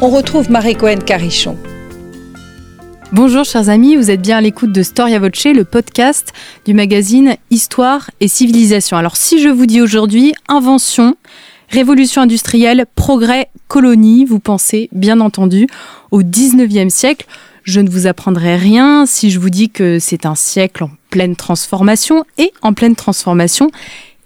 On 0.00 0.08
retrouve 0.08 0.52
Marie 0.52 0.76
Cohen 0.76 0.98
Carichon. 1.04 1.56
Bonjour 3.10 3.44
chers 3.44 3.68
amis, 3.68 3.96
vous 3.96 4.12
êtes 4.12 4.22
bien 4.22 4.36
à 4.36 4.40
l'écoute 4.40 4.70
de 4.70 4.84
Storia 4.84 5.18
Voce, 5.18 5.46
le 5.46 5.64
podcast 5.64 6.32
du 6.64 6.74
magazine 6.74 7.34
Histoire 7.50 8.08
et 8.20 8.28
Civilisation. 8.28 8.96
Alors 8.96 9.16
si 9.16 9.42
je 9.42 9.48
vous 9.48 9.66
dis 9.66 9.82
aujourd'hui 9.82 10.32
invention, 10.46 11.16
révolution 11.70 12.22
industrielle, 12.22 12.86
progrès, 12.94 13.48
colonie, 13.68 14.24
vous 14.24 14.40
pensez 14.40 14.88
bien 14.92 15.20
entendu 15.20 15.66
au 16.10 16.22
19e 16.22 16.90
siècle. 16.90 17.26
Je 17.62 17.80
ne 17.80 17.88
vous 17.88 18.06
apprendrai 18.06 18.56
rien 18.56 19.06
si 19.06 19.30
je 19.30 19.38
vous 19.38 19.50
dis 19.50 19.70
que 19.70 19.98
c'est 19.98 20.26
un 20.26 20.34
siècle 20.34 20.84
en 20.84 20.90
pleine 21.10 21.36
transformation 21.36 22.24
et 22.36 22.52
en 22.62 22.74
pleine 22.74 22.94
transformation 22.94 23.70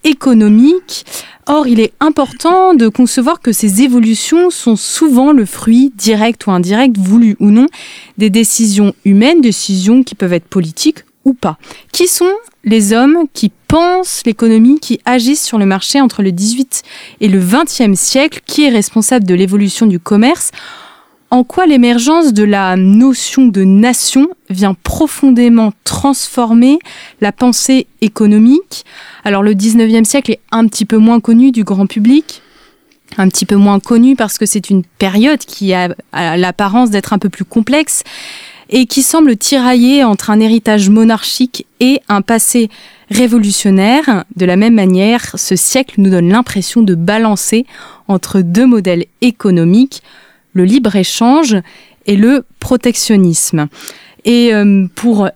économique. 0.04 1.04
Or, 1.46 1.66
il 1.66 1.80
est 1.80 1.92
important 2.00 2.74
de 2.74 2.88
concevoir 2.88 3.40
que 3.40 3.52
ces 3.52 3.82
évolutions 3.82 4.50
sont 4.50 4.76
souvent 4.76 5.32
le 5.32 5.46
fruit 5.46 5.92
direct 5.96 6.46
ou 6.46 6.50
indirect, 6.50 6.98
voulu 6.98 7.36
ou 7.40 7.50
non, 7.50 7.66
des 8.18 8.28
décisions 8.28 8.94
humaines, 9.04 9.40
décisions 9.40 10.02
qui 10.02 10.14
peuvent 10.14 10.34
être 10.34 10.48
politiques 10.48 11.04
Qui 11.92 12.06
sont 12.06 12.32
les 12.64 12.92
hommes 12.92 13.24
qui 13.32 13.50
pensent 13.68 14.22
l'économie, 14.24 14.80
qui 14.80 15.00
agissent 15.04 15.44
sur 15.44 15.58
le 15.58 15.66
marché 15.66 16.00
entre 16.00 16.22
le 16.22 16.32
18 16.32 16.82
et 17.20 17.28
le 17.28 17.40
20e 17.40 17.94
siècle? 17.94 18.40
Qui 18.46 18.64
est 18.64 18.70
responsable 18.70 19.26
de 19.26 19.34
l'évolution 19.34 19.86
du 19.86 19.98
commerce? 19.98 20.50
En 21.30 21.44
quoi 21.44 21.66
l'émergence 21.66 22.32
de 22.32 22.42
la 22.42 22.76
notion 22.76 23.46
de 23.46 23.62
nation 23.62 24.28
vient 24.48 24.74
profondément 24.74 25.72
transformer 25.84 26.78
la 27.20 27.32
pensée 27.32 27.86
économique? 28.00 28.86
Alors 29.24 29.42
le 29.42 29.52
19e 29.52 30.04
siècle 30.04 30.32
est 30.32 30.40
un 30.50 30.66
petit 30.66 30.86
peu 30.86 30.96
moins 30.96 31.20
connu 31.20 31.52
du 31.52 31.64
grand 31.64 31.86
public, 31.86 32.40
un 33.18 33.28
petit 33.28 33.44
peu 33.44 33.56
moins 33.56 33.78
connu 33.78 34.16
parce 34.16 34.38
que 34.38 34.46
c'est 34.46 34.70
une 34.70 34.84
période 34.84 35.40
qui 35.40 35.74
a, 35.74 35.88
l'apparence 36.12 36.90
d'être 36.90 37.12
un 37.12 37.18
peu 37.18 37.28
plus 37.28 37.44
complexe 37.44 38.04
et 38.70 38.86
qui 38.86 39.02
semble 39.02 39.36
tirailler 39.36 40.04
entre 40.04 40.30
un 40.30 40.40
héritage 40.40 40.90
monarchique 40.90 41.66
et 41.80 42.00
un 42.08 42.22
passé 42.22 42.68
révolutionnaire. 43.10 44.24
De 44.36 44.44
la 44.44 44.56
même 44.56 44.74
manière, 44.74 45.38
ce 45.38 45.56
siècle 45.56 45.94
nous 45.98 46.10
donne 46.10 46.28
l'impression 46.28 46.82
de 46.82 46.94
balancer 46.94 47.66
entre 48.08 48.40
deux 48.40 48.66
modèles 48.66 49.06
économiques 49.20 50.02
le 50.52 50.64
libre-échange 50.64 51.56
et 52.06 52.16
le 52.16 52.44
protectionnisme. 52.58 53.68
Et 54.24 54.52
euh, 54.52 54.86
pour 54.94 55.28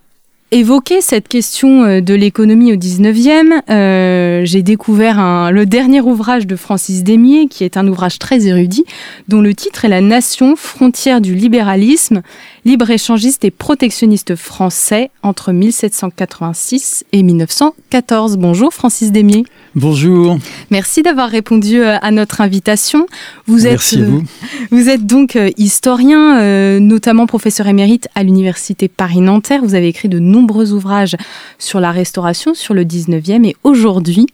évoquer 0.50 1.00
cette 1.00 1.28
question 1.28 1.84
euh, 1.84 2.00
de 2.00 2.14
l'économie 2.14 2.72
au 2.72 2.76
19e, 2.76 3.62
euh, 3.70 4.42
j'ai 4.44 4.62
découvert 4.62 5.50
le 5.52 5.64
dernier 5.64 6.00
ouvrage 6.00 6.46
de 6.46 6.56
Francis 6.56 7.04
Démier, 7.04 7.46
qui 7.46 7.64
est 7.64 7.76
un 7.76 7.86
ouvrage 7.86 8.18
très 8.18 8.46
érudit, 8.46 8.84
dont 9.28 9.40
le 9.40 9.54
titre 9.54 9.84
est 9.84 9.88
La 9.88 10.00
nation, 10.00 10.56
frontière 10.56 11.20
du 11.20 11.34
libéralisme, 11.34 12.22
libre-échangiste 12.64 13.44
et 13.44 13.50
protectionniste 13.50 14.36
français 14.36 15.10
entre 15.22 15.52
1786 15.52 17.04
et 17.12 17.22
1914. 17.22 18.36
Bonjour 18.36 18.72
Francis 18.72 19.12
Démier. 19.12 19.44
Bonjour. 19.74 20.38
Merci 20.70 21.02
d'avoir 21.02 21.28
répondu 21.28 21.80
euh, 21.80 21.96
à 22.00 22.10
notre 22.10 22.40
invitation. 22.40 23.06
Vous 23.46 23.64
Merci 23.64 23.96
êtes, 23.96 24.02
à 24.02 24.04
vous. 24.04 24.22
Vous 24.70 24.88
êtes 24.88 25.06
donc 25.06 25.38
historien, 25.56 26.78
notamment 26.80 27.26
professeur 27.26 27.66
émérite 27.66 28.08
à 28.14 28.22
l'Université 28.22 28.88
Paris-Nanterre. 28.88 29.62
Vous 29.62 29.74
avez 29.74 29.88
écrit 29.88 30.08
de 30.08 30.18
nombreux 30.18 30.72
ouvrages 30.72 31.16
sur 31.58 31.80
la 31.80 31.90
restauration, 31.90 32.54
sur 32.54 32.74
le 32.74 32.84
19e. 32.84 33.44
Et 33.44 33.56
aujourd'hui, 33.64 34.26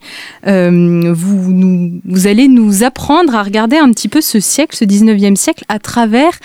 euh, 0.47 1.13
vous, 1.15 2.01
vous 2.05 2.27
allez 2.27 2.49
nous 2.49 2.85
apprendre 2.85 3.35
à 3.35 3.43
regarder 3.43 3.77
un 3.77 3.91
petit 3.91 4.09
peu 4.09 4.21
ce 4.21 4.41
siècle, 4.41 4.77
ce 4.77 4.85
19e 4.85 5.37
siècle, 5.37 5.65
à 5.69 5.79
travers 5.79 6.39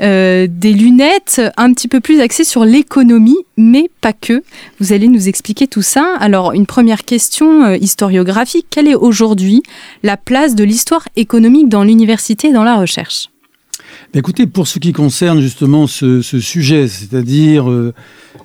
euh, 0.00 0.46
des 0.48 0.72
lunettes 0.72 1.40
un 1.56 1.72
petit 1.72 1.88
peu 1.88 2.00
plus 2.00 2.20
axées 2.20 2.44
sur 2.44 2.64
l'économie, 2.64 3.38
mais 3.56 3.90
pas 4.00 4.12
que. 4.12 4.42
Vous 4.78 4.92
allez 4.92 5.08
nous 5.08 5.28
expliquer 5.28 5.66
tout 5.66 5.82
ça. 5.82 6.14
Alors, 6.18 6.52
une 6.52 6.66
première 6.66 7.04
question 7.04 7.64
euh, 7.64 7.76
historiographique. 7.76 8.66
Quelle 8.70 8.88
est 8.88 8.94
aujourd'hui 8.94 9.62
la 10.02 10.16
place 10.16 10.54
de 10.54 10.64
l'histoire 10.64 11.08
économique 11.16 11.68
dans 11.68 11.84
l'université 11.84 12.48
et 12.48 12.52
dans 12.52 12.64
la 12.64 12.76
recherche? 12.76 13.29
Écoutez, 14.12 14.48
pour 14.48 14.66
ce 14.66 14.80
qui 14.80 14.92
concerne 14.92 15.40
justement 15.40 15.86
ce, 15.86 16.20
sujet, 16.20 16.88
c'est-à-dire 16.88 17.70
euh, 17.70 17.94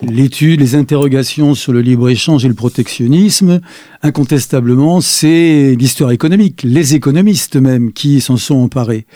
l'étude, 0.03 0.59
les 0.59 0.75
interrogations 0.75 1.55
sur 1.55 1.73
le 1.73 1.81
libre-échange 1.81 2.45
et 2.45 2.47
le 2.47 2.53
protectionnisme, 2.53 3.61
incontestablement, 4.03 5.01
c'est 5.01 5.75
l'histoire 5.75 6.11
économique, 6.11 6.61
les 6.61 6.93
économistes 6.93 7.55
même 7.55 7.93
qui 7.93 8.21
s'en 8.21 8.37
sont 8.37 8.57
emparés. 8.57 9.07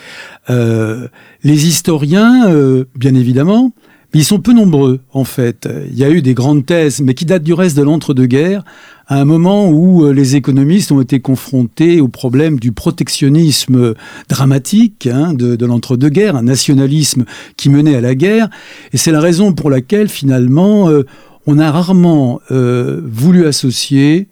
Euh, 0.50 1.08
les 1.44 1.68
historiens, 1.68 2.48
euh, 2.50 2.86
bien 2.96 3.14
évidemment, 3.14 3.72
ils 4.14 4.26
sont 4.26 4.40
peu 4.40 4.54
nombreux, 4.54 5.02
en 5.14 5.24
fait. 5.24 5.70
Il 5.92 5.98
y 5.98 6.04
a 6.04 6.10
eu 6.10 6.22
des 6.22 6.34
grandes 6.34 6.66
thèses, 6.66 7.00
mais 7.02 7.14
qui 7.14 7.26
datent 7.26 7.44
du 7.44 7.54
reste 7.54 7.78
de 7.78 7.84
l'entre-deux-guerres, 7.84 8.64
à 9.08 9.20
un 9.20 9.26
moment 9.26 9.70
où 9.70 10.06
euh, 10.06 10.14
les 10.14 10.36
économistes 10.36 10.92
ont 10.92 11.02
été 11.02 11.20
confrontés 11.20 12.00
au 12.00 12.08
problème 12.08 12.60
du 12.60 12.72
protectionnisme 12.72 13.96
dramatique 14.30 15.08
hein, 15.12 15.34
de, 15.34 15.66
l'entre-deux-guerres, 15.66 16.36
un 16.36 16.44
nationalisme 16.44 17.26
qui 17.58 17.70
menait 17.70 17.96
à 17.96 18.02
la 18.02 18.16
guerre. 18.16 18.50
Et 18.94 18.98
c'est 18.98 19.12
la 19.12 19.20
raison 19.20 19.54
pour 19.54 19.70
laquelle, 19.70 20.10
finalement, 20.10 20.90
euh, 20.90 21.04
on 21.48 21.58
a 21.58 21.72
rarement 21.72 22.42
euh, 22.52 23.02
voulu 23.04 23.46
associer 23.46 24.28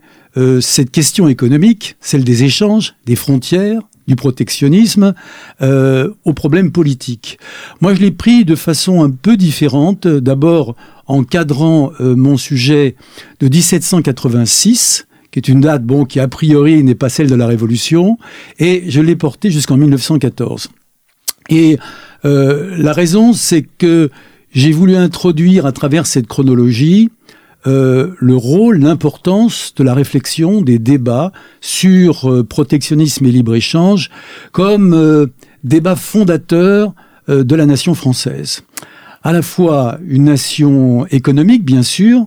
cette 0.62 0.92
question 0.92 1.28
économique, 1.28 1.96
celle 2.00 2.24
des 2.24 2.44
échanges, 2.44 2.96
des 3.06 3.16
frontières, 3.16 3.82
du 4.08 4.16
protectionnisme 4.16 5.14
euh, 5.62 6.12
aux 6.24 6.34
problèmes 6.34 6.72
politiques. 6.72 7.38
Moi, 7.82 7.94
je 7.94 8.00
l'ai 8.00 8.12
pris 8.12 8.46
de 8.46 8.56
façon 8.56 9.04
un 9.04 9.10
peu 9.10 9.38
différente. 9.38 10.08
D'abord, 10.08 10.76
en 11.08 11.24
cadrant 11.24 11.92
euh, 12.00 12.16
mon 12.16 12.38
sujet 12.38 12.96
de 13.40 13.48
1786, 13.48 15.08
qui 15.32 15.40
est 15.40 15.48
une 15.48 15.62
date 15.62 15.84
bon 15.84 16.06
qui 16.06 16.20
a 16.20 16.28
priori 16.28 16.84
n'est 16.84 16.96
pas 16.96 17.10
celle 17.10 17.30
de 17.30 17.36
la 17.36 17.48
Révolution, 17.48 18.18
et 18.60 18.84
je 18.88 19.02
l'ai 19.02 19.16
porté 19.16 19.52
jusqu'en 19.52 19.78
1914. 19.78 20.70
Et 21.50 21.78
euh, 22.26 22.76
la 22.78 22.94
raison, 22.94 23.34
c'est 23.34 23.64
que 23.64 24.10
j'ai 24.54 24.72
voulu 24.72 24.96
introduire 24.96 25.66
à 25.66 25.74
travers 25.74 26.08
cette 26.08 26.28
chronologie 26.28 27.12
euh, 27.68 28.14
le 28.18 28.36
rôle, 28.36 28.80
l'importance 28.80 29.74
de 29.76 29.84
la 29.84 29.94
réflexion, 29.94 30.62
des 30.62 30.80
débats 30.80 31.34
sur 31.60 32.32
euh, 32.32 32.44
protectionnisme 32.44 33.26
et 33.26 33.32
libre-échange 33.32 34.10
comme 34.54 34.94
euh, 34.94 35.28
débat 35.64 35.96
fondateur 35.96 36.94
de 37.28 37.56
la 37.56 37.66
nation 37.66 37.94
française. 37.94 38.64
À 39.22 39.34
la 39.34 39.42
fois 39.42 39.98
une 40.08 40.24
nation 40.24 41.06
économique, 41.08 41.66
bien 41.66 41.84
sûr, 41.84 42.26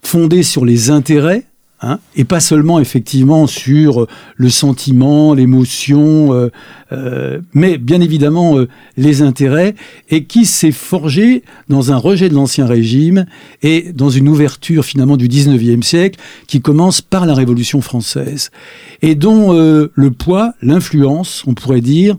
fondée 0.00 0.44
sur 0.44 0.64
les 0.64 0.90
intérêts 0.90 1.46
Hein, 1.86 1.98
et 2.16 2.24
pas 2.24 2.40
seulement 2.40 2.80
effectivement 2.80 3.46
sur 3.46 4.06
le 4.36 4.48
sentiment, 4.48 5.34
l'émotion, 5.34 6.32
euh, 6.32 6.48
euh, 6.92 7.40
mais 7.52 7.76
bien 7.76 8.00
évidemment 8.00 8.56
euh, 8.56 8.68
les 8.96 9.20
intérêts, 9.20 9.74
et 10.08 10.24
qui 10.24 10.46
s'est 10.46 10.72
forgé 10.72 11.42
dans 11.68 11.92
un 11.92 11.98
rejet 11.98 12.30
de 12.30 12.34
l'ancien 12.34 12.64
régime 12.64 13.26
et 13.62 13.92
dans 13.92 14.08
une 14.08 14.30
ouverture 14.30 14.86
finalement 14.86 15.18
du 15.18 15.28
19e 15.28 15.82
siècle 15.82 16.18
qui 16.46 16.62
commence 16.62 17.02
par 17.02 17.26
la 17.26 17.34
Révolution 17.34 17.82
française, 17.82 18.50
et 19.02 19.14
dont 19.14 19.52
le 19.52 20.10
poids, 20.10 20.54
l'influence, 20.62 21.44
on 21.46 21.52
pourrait 21.52 21.82
dire, 21.82 22.16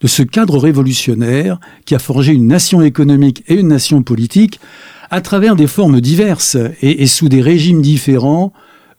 de 0.00 0.08
ce 0.08 0.24
cadre 0.24 0.58
révolutionnaire 0.58 1.60
qui 1.84 1.94
a 1.94 2.00
forgé 2.00 2.32
une 2.32 2.48
nation 2.48 2.82
économique 2.82 3.44
et 3.46 3.54
une 3.54 3.68
nation 3.68 4.02
politique 4.02 4.58
à 5.12 5.20
travers 5.20 5.54
des 5.54 5.68
formes 5.68 6.00
diverses 6.00 6.56
et 6.82 7.06
sous 7.06 7.28
des 7.28 7.42
régimes 7.42 7.80
différents, 7.80 8.52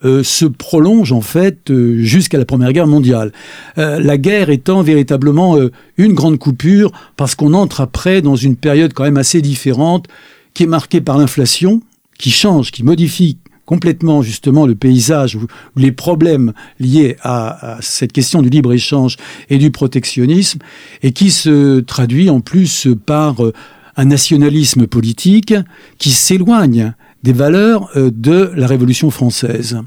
euh, 0.03 0.23
se 0.23 0.45
prolonge 0.45 1.13
en 1.13 1.21
fait 1.21 1.71
euh, 1.71 1.97
jusqu'à 1.99 2.37
la 2.37 2.43
Première 2.43 2.73
Guerre 2.73 2.87
mondiale. 2.87 3.31
Euh, 3.77 3.99
la 3.99 4.17
guerre 4.17 4.49
étant 4.49 4.81
véritablement 4.81 5.57
une 5.97 6.13
grande 6.13 6.37
coupure 6.37 6.91
parce 7.15 7.33
qu'on 7.33 7.53
entre 7.53 7.79
après 7.79 8.21
dans 8.21 8.35
une 8.35 8.57
période 8.57 8.93
quand 8.93 9.03
même 9.03 9.17
assez 9.17 9.41
différente 9.41 10.07
qui 10.53 10.63
est 10.63 10.67
marquée 10.67 10.99
par 10.99 11.17
l'inflation, 11.17 11.81
qui 12.19 12.29
change, 12.29 12.71
qui 12.71 12.83
modifie 12.83 13.37
complètement 13.65 14.21
justement 14.21 14.65
le 14.67 14.75
paysage 14.75 15.35
ou, 15.37 15.47
les 15.77 15.91
problèmes 15.91 16.53
liés 16.79 17.15
à, 17.21 17.77
cette 17.79 18.11
question 18.11 18.41
du 18.41 18.49
libre-échange 18.49 19.15
et 19.49 19.57
du 19.57 19.71
protectionnisme 19.71 20.59
et 21.03 21.13
qui 21.13 21.31
se 21.31 21.79
traduit 21.79 22.29
en 22.29 22.41
plus 22.41 22.87
par 23.05 23.37
un 23.97 24.05
nationalisme 24.05 24.87
politique 24.87 25.53
qui 25.97 26.11
s'éloigne 26.11 26.93
des 27.25 27.33
valeurs 27.33 27.89
de 27.95 28.51
la 28.55 28.67
Révolution 28.67 29.09
française. 29.09 29.79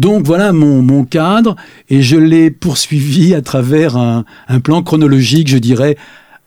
Donc 0.00 0.26
voilà 0.26 0.52
mon, 0.52 1.04
cadre 1.04 1.54
et 1.88 2.02
je 2.02 2.16
l'ai 2.16 2.50
poursuivi 2.50 3.32
à 3.34 3.42
travers 3.42 3.96
un, 3.96 4.24
plan 4.62 4.82
chronologique, 4.82 5.48
je 5.48 5.58
dirais, 5.58 5.96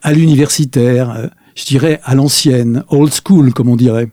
à 0.02 0.12
l'universitaire. 0.12 1.30
je 1.54 1.64
dirais, 1.64 1.98
à 2.04 2.14
l'ancienne, 2.14 2.84
old 2.88 3.12
school, 3.12 3.54
comme 3.54 3.70
on 3.70 3.76
dirait. 3.76 4.10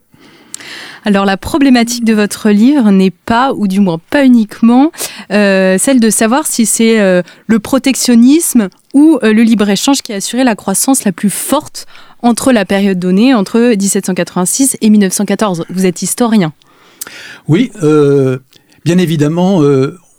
Alors 1.05 1.25
la 1.25 1.37
problématique 1.37 2.03
de 2.03 2.13
votre 2.13 2.49
livre 2.49 2.91
n'est 2.91 3.11
pas, 3.11 3.53
ou 3.53 3.67
du 3.67 3.79
moins 3.79 3.99
pas 4.09 4.25
uniquement, 4.25 4.91
euh, 5.31 5.77
celle 5.77 5.99
de 5.99 6.09
savoir 6.09 6.47
si 6.47 6.65
c'est 6.65 6.99
euh, 6.99 7.21
le 7.47 7.59
protectionnisme 7.59 8.69
ou 8.93 9.19
euh, 9.23 9.33
le 9.33 9.43
libre-échange 9.43 10.01
qui 10.01 10.13
a 10.13 10.17
assuré 10.17 10.43
la 10.43 10.55
croissance 10.55 11.03
la 11.05 11.11
plus 11.11 11.29
forte 11.29 11.87
entre 12.21 12.51
la 12.51 12.65
période 12.65 12.99
donnée, 12.99 13.33
entre 13.33 13.59
1786 13.59 14.77
et 14.81 14.89
1914. 14.89 15.65
Vous 15.69 15.85
êtes 15.85 16.01
historien. 16.01 16.51
Oui, 17.47 17.71
bien 18.83 18.97
évidemment, 18.97 19.61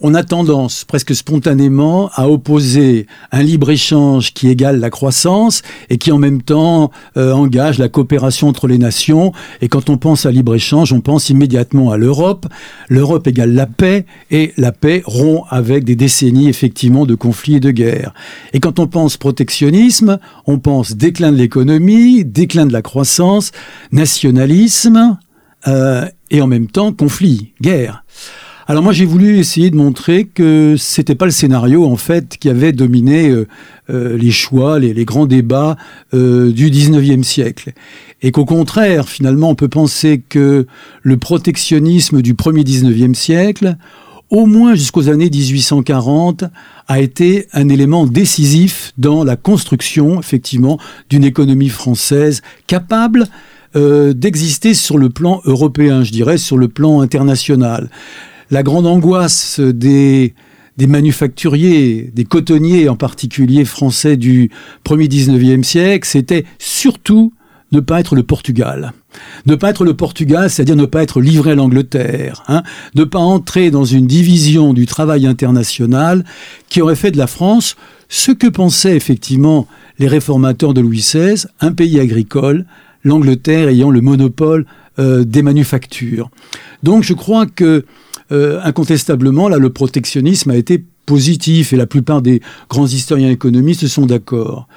on 0.01 0.15
a 0.15 0.23
tendance 0.23 0.85
presque 0.85 1.15
spontanément 1.15 2.11
à 2.15 2.29
opposer 2.29 3.07
un 3.33 3.43
libre-échange 3.43 4.33
qui 4.33 4.49
égale 4.49 4.81
la 4.81 4.91
croissance 4.91 5.63
et 5.91 5.99
qui 5.99 6.11
en 6.13 6.19
même 6.19 6.43
temps 6.43 6.91
euh, 7.17 7.33
engage 7.33 7.79
la 7.79 7.89
coopération 7.89 8.49
entre 8.49 8.67
les 8.67 8.79
nations. 8.79 9.33
Et 9.61 9.69
quand 9.69 9.91
on 9.91 9.99
pense 9.99 10.27
à 10.27 10.31
libre-échange, 10.31 10.93
on 10.93 11.01
pense 11.01 11.29
immédiatement 11.29 11.91
à 11.91 11.97
l'Europe. 11.97 12.47
L'Europe 12.89 13.27
égale 13.27 13.53
la 13.53 13.67
paix 13.67 14.07
et 14.31 14.53
la 14.57 14.73
paix 14.73 15.03
rompt 15.05 15.45
avec 15.51 15.85
des 15.85 15.97
décennies 15.97 16.49
effectivement 16.49 17.05
de 17.05 17.15
conflits 17.15 17.57
et 17.57 17.61
de 17.61 17.71
guerres. 17.71 18.15
Et 18.53 18.61
quand 18.61 18.79
on 18.79 18.87
pense 18.87 19.17
protectionnisme, 19.17 20.19
on 20.47 20.59
pense 20.59 20.97
déclin 20.97 21.33
de 21.33 21.37
l'économie, 21.37 22.25
déclin 22.25 22.67
de 22.67 22.73
la 22.73 22.83
croissance, 22.83 23.53
nationalisme 23.93 25.19
euh, 25.69 26.07
et 26.31 26.41
en 26.41 26.47
même 26.47 26.69
temps 26.69 26.93
conflit, 26.93 27.53
guerre. 27.61 28.05
Alors 28.71 28.85
moi 28.85 28.93
j'ai 28.93 29.05
voulu 29.05 29.41
essayer 29.41 29.69
de 29.71 29.75
montrer 29.75 30.27
que 30.27 30.77
c'était 30.79 31.17
pas 31.17 31.25
le 31.25 31.33
scénario 31.33 31.85
en 31.85 31.97
fait 31.97 32.39
qui 32.39 32.49
avait 32.49 32.71
dominé 32.71 33.29
euh, 33.29 33.49
euh, 33.91 34.17
les 34.17 34.31
choix, 34.31 34.79
les, 34.79 35.05
grands 35.05 35.27
débats 35.27 35.77
euh, 36.15 36.53
du 36.53 36.71
19e 36.71 37.25
siècle. 37.25 37.73
Et 38.23 38.31
qu'au 38.31 38.45
contraire, 38.45 39.09
finalement, 39.09 39.51
on 39.51 39.57
peut 39.57 39.67
penser 39.67 40.23
que 40.29 40.69
le 41.03 41.17
protectionnisme 41.17 42.23
du 42.23 42.35
premier 42.35 42.63
19e 42.63 43.15
siècle, 43.15 43.77
au 44.31 44.47
moins 44.47 44.77
jusqu'aux 44.77 45.09
années 45.09 45.31
1840, 45.31 46.45
a 46.87 47.01
été 47.01 47.49
un 47.53 47.69
élément 47.69 48.07
décisif 48.07 48.93
dans 48.99 49.25
la 49.25 49.35
construction, 49.35 50.21
effectivement, 50.21 50.79
d'une 51.09 51.25
économie 51.25 51.71
française 51.71 52.41
capable 52.69 53.27
d'exister 53.75 54.75
sur 54.75 54.99
le 54.99 55.11
plan 55.11 55.41
européen, 55.45 56.03
je 56.03 56.11
dirais, 56.11 56.39
sur 56.39 56.59
le 56.59 56.67
plan 56.67 57.03
international 57.03 57.89
la 58.51 58.63
grande 58.63 58.87
angoisse 58.87 59.61
des, 59.61 60.35
manufacturiers, 60.79 62.11
des 62.15 62.25
cotonniers 62.25 62.89
en 62.89 62.97
particulier 62.97 63.65
français 63.65 64.17
du 64.17 64.51
1er 64.85 65.09
19e 65.09 65.63
siècle, 65.63 66.09
c'était 66.09 66.45
surtout 66.59 67.33
ne 67.73 67.81
pas 67.81 68.01
être 68.01 68.17
le 68.17 68.25
Portugal. 68.25 68.93
Ne 69.47 69.55
pas 69.55 69.71
être 69.71 69.85
le 69.85 69.95
Portugal, 69.95 70.51
c'est-à-dire 70.51 70.77
ne 70.77 70.87
pas 70.87 71.03
être 71.03 71.21
livré 71.21 71.53
à 71.53 71.55
l'Angleterre, 71.55 72.43
hein, 72.49 72.63
ne 72.95 73.05
pas 73.05 73.19
entrer 73.19 73.71
dans 73.71 73.85
une 73.85 74.07
division 74.07 74.73
du 74.73 74.87
travail 74.87 75.27
international 75.27 76.25
qui 76.69 76.81
aurait 76.81 76.97
fait 76.97 77.11
de 77.11 77.19
la 77.19 77.27
France 77.27 77.77
ce 78.09 78.33
que 78.33 78.49
pensaient 78.49 78.97
effectivement 78.97 79.69
les 79.99 80.09
réformateurs 80.09 80.75
de 80.75 80.81
Louis 80.81 80.99
XVI, 80.99 81.45
un 81.61 81.73
pays 81.73 82.01
agricole, 82.01 82.67
l'Angleterre 83.05 83.69
ayant 83.69 83.91
le 83.91 84.01
monopole 84.01 84.67
euh, 84.99 85.25
des 85.25 85.43
manufactures. 85.43 86.31
Donc 86.83 87.05
je 87.05 87.15
crois 87.15 87.47
que 87.47 87.85
euh, 88.33 88.61
incontestablement, 88.63 89.49
là, 89.49 89.59
le 89.59 89.71
protectionnisme 89.71 90.51
a 90.51 90.57
été 90.57 90.85
positif 91.07 91.73
et 91.73 91.77
la 91.77 91.87
plupart 91.87 92.23
des 92.23 92.41
grands 92.69 92.87
historiens 92.87 93.31
économistes 93.31 93.87
sont 93.89 94.07
d'accord. 94.07 94.69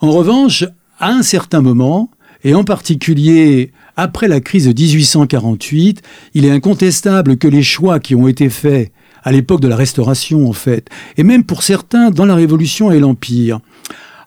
En 0.00 0.10
revanche, 0.10 0.64
à 0.98 1.10
un 1.10 1.22
certain 1.22 1.60
moment, 1.60 2.10
et 2.44 2.54
en 2.54 2.64
particulier 2.64 3.72
après 3.96 4.28
la 4.28 4.40
crise 4.40 4.66
de 4.66 4.72
1848, 4.72 6.02
il 6.34 6.44
est 6.44 6.50
incontestable 6.50 7.36
que 7.36 7.48
les 7.48 7.62
choix 7.62 8.00
qui 8.00 8.14
ont 8.14 8.28
été 8.28 8.48
faits 8.48 8.92
à 9.22 9.32
l'époque 9.32 9.60
de 9.60 9.68
la 9.68 9.76
Restauration, 9.76 10.48
en 10.48 10.52
fait, 10.52 10.88
et 11.16 11.22
même 11.22 11.44
pour 11.44 11.62
certains 11.62 12.10
dans 12.10 12.26
la 12.26 12.34
Révolution 12.34 12.90
et 12.90 12.98
l'Empire, 12.98 13.60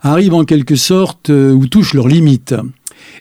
arrivent 0.01 0.33
en 0.33 0.45
quelque 0.45 0.75
sorte 0.75 1.29
euh, 1.29 1.51
ou 1.51 1.67
touchent 1.67 1.93
leurs 1.93 2.07
limites. 2.07 2.55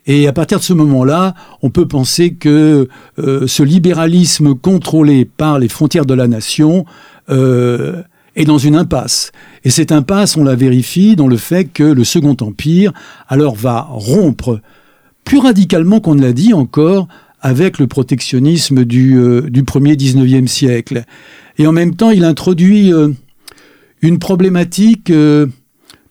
Et 0.07 0.27
à 0.29 0.33
partir 0.33 0.59
de 0.59 0.65
ce 0.65 0.73
moment-là, 0.73 1.35
on 1.63 1.71
peut 1.71 1.89
penser 1.89 2.35
que 2.35 2.89
euh, 3.19 3.47
ce 3.47 3.63
libéralisme 3.63 4.55
contrôlé 4.55 5.25
par 5.25 5.59
les 5.59 5.69
frontières 5.69 6.07
de 6.07 6.15
la 6.15 6.29
nation 6.29 6.85
euh, 7.31 8.03
est 8.37 8.45
dans 8.45 8.59
une 8.59 8.77
impasse. 8.77 9.33
Et 9.65 9.71
cette 9.71 9.93
impasse, 9.93 10.37
on 10.37 10.45
la 10.45 10.55
vérifie 10.55 11.17
dans 11.17 11.29
le 11.29 11.37
fait 11.37 11.65
que 11.65 11.83
le 11.83 12.05
Second 12.05 12.37
Empire, 12.41 12.93
alors, 13.29 13.57
va 13.57 13.87
rompre 13.91 14.61
plus 15.25 15.39
radicalement 15.39 16.01
qu'on 16.01 16.15
ne 16.15 16.23
l'a 16.23 16.33
dit 16.33 16.55
encore 16.55 17.09
avec 17.41 17.79
le 17.79 17.87
protectionnisme 17.87 18.85
du, 18.85 19.19
euh, 19.19 19.43
du 19.51 19.65
premier 19.65 19.95
19e 19.95 20.47
siècle. 20.47 21.05
Et 21.59 21.67
en 21.67 21.73
même 21.73 21.97
temps, 21.97 22.11
il 22.11 22.25
introduit 22.25 22.93
une 24.03 24.19
problématique 24.19 25.11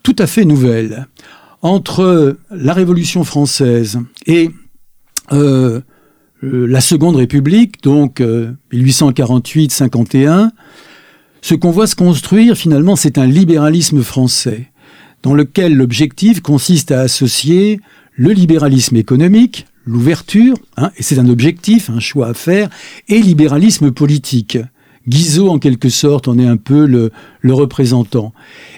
tout 0.01 0.15
à 0.17 0.25
fait 0.25 0.44
nouvelle 0.44 1.07
entre 1.65 2.38
la 2.51 2.73
Révolution 2.73 3.23
française 3.23 4.00
et 4.27 4.51
euh, 5.33 5.81
la 6.44 6.79
Seconde 6.79 7.15
République, 7.15 7.81
donc 7.81 8.21
1848-51, 8.71 10.27
euh, 10.27 10.45
ce 11.41 11.56
qu'on 11.56 11.71
voit 11.71 11.88
se 11.88 11.95
construire 11.95 12.56
finalement, 12.56 12.95
c'est 12.95 13.17
un 13.17 13.25
libéralisme 13.25 14.03
français, 14.03 14.69
dans 15.23 15.33
lequel 15.33 15.75
l'objectif 15.75 16.39
consiste 16.39 16.91
à 16.91 17.00
associer 17.00 17.79
le 18.13 18.29
libéralisme 18.29 18.97
économique, 18.97 19.65
l'ouverture, 19.85 20.57
hein, 20.77 20.91
et 20.97 21.03
c'est 21.03 21.17
un 21.17 21.29
objectif, 21.29 21.89
un 21.89 22.00
choix 22.00 22.27
à 22.27 22.35
faire, 22.35 22.69
et 23.07 23.19
libéralisme 23.19 23.89
politique. 23.91 24.59
Guizot, 25.07 25.49
en 25.49 25.59
quelque 25.59 25.89
sorte, 25.89 26.27
en 26.27 26.37
est 26.39 26.45
un 26.45 26.57
peu 26.57 26.85
le, 26.85 27.11
représentant. 27.53 28.33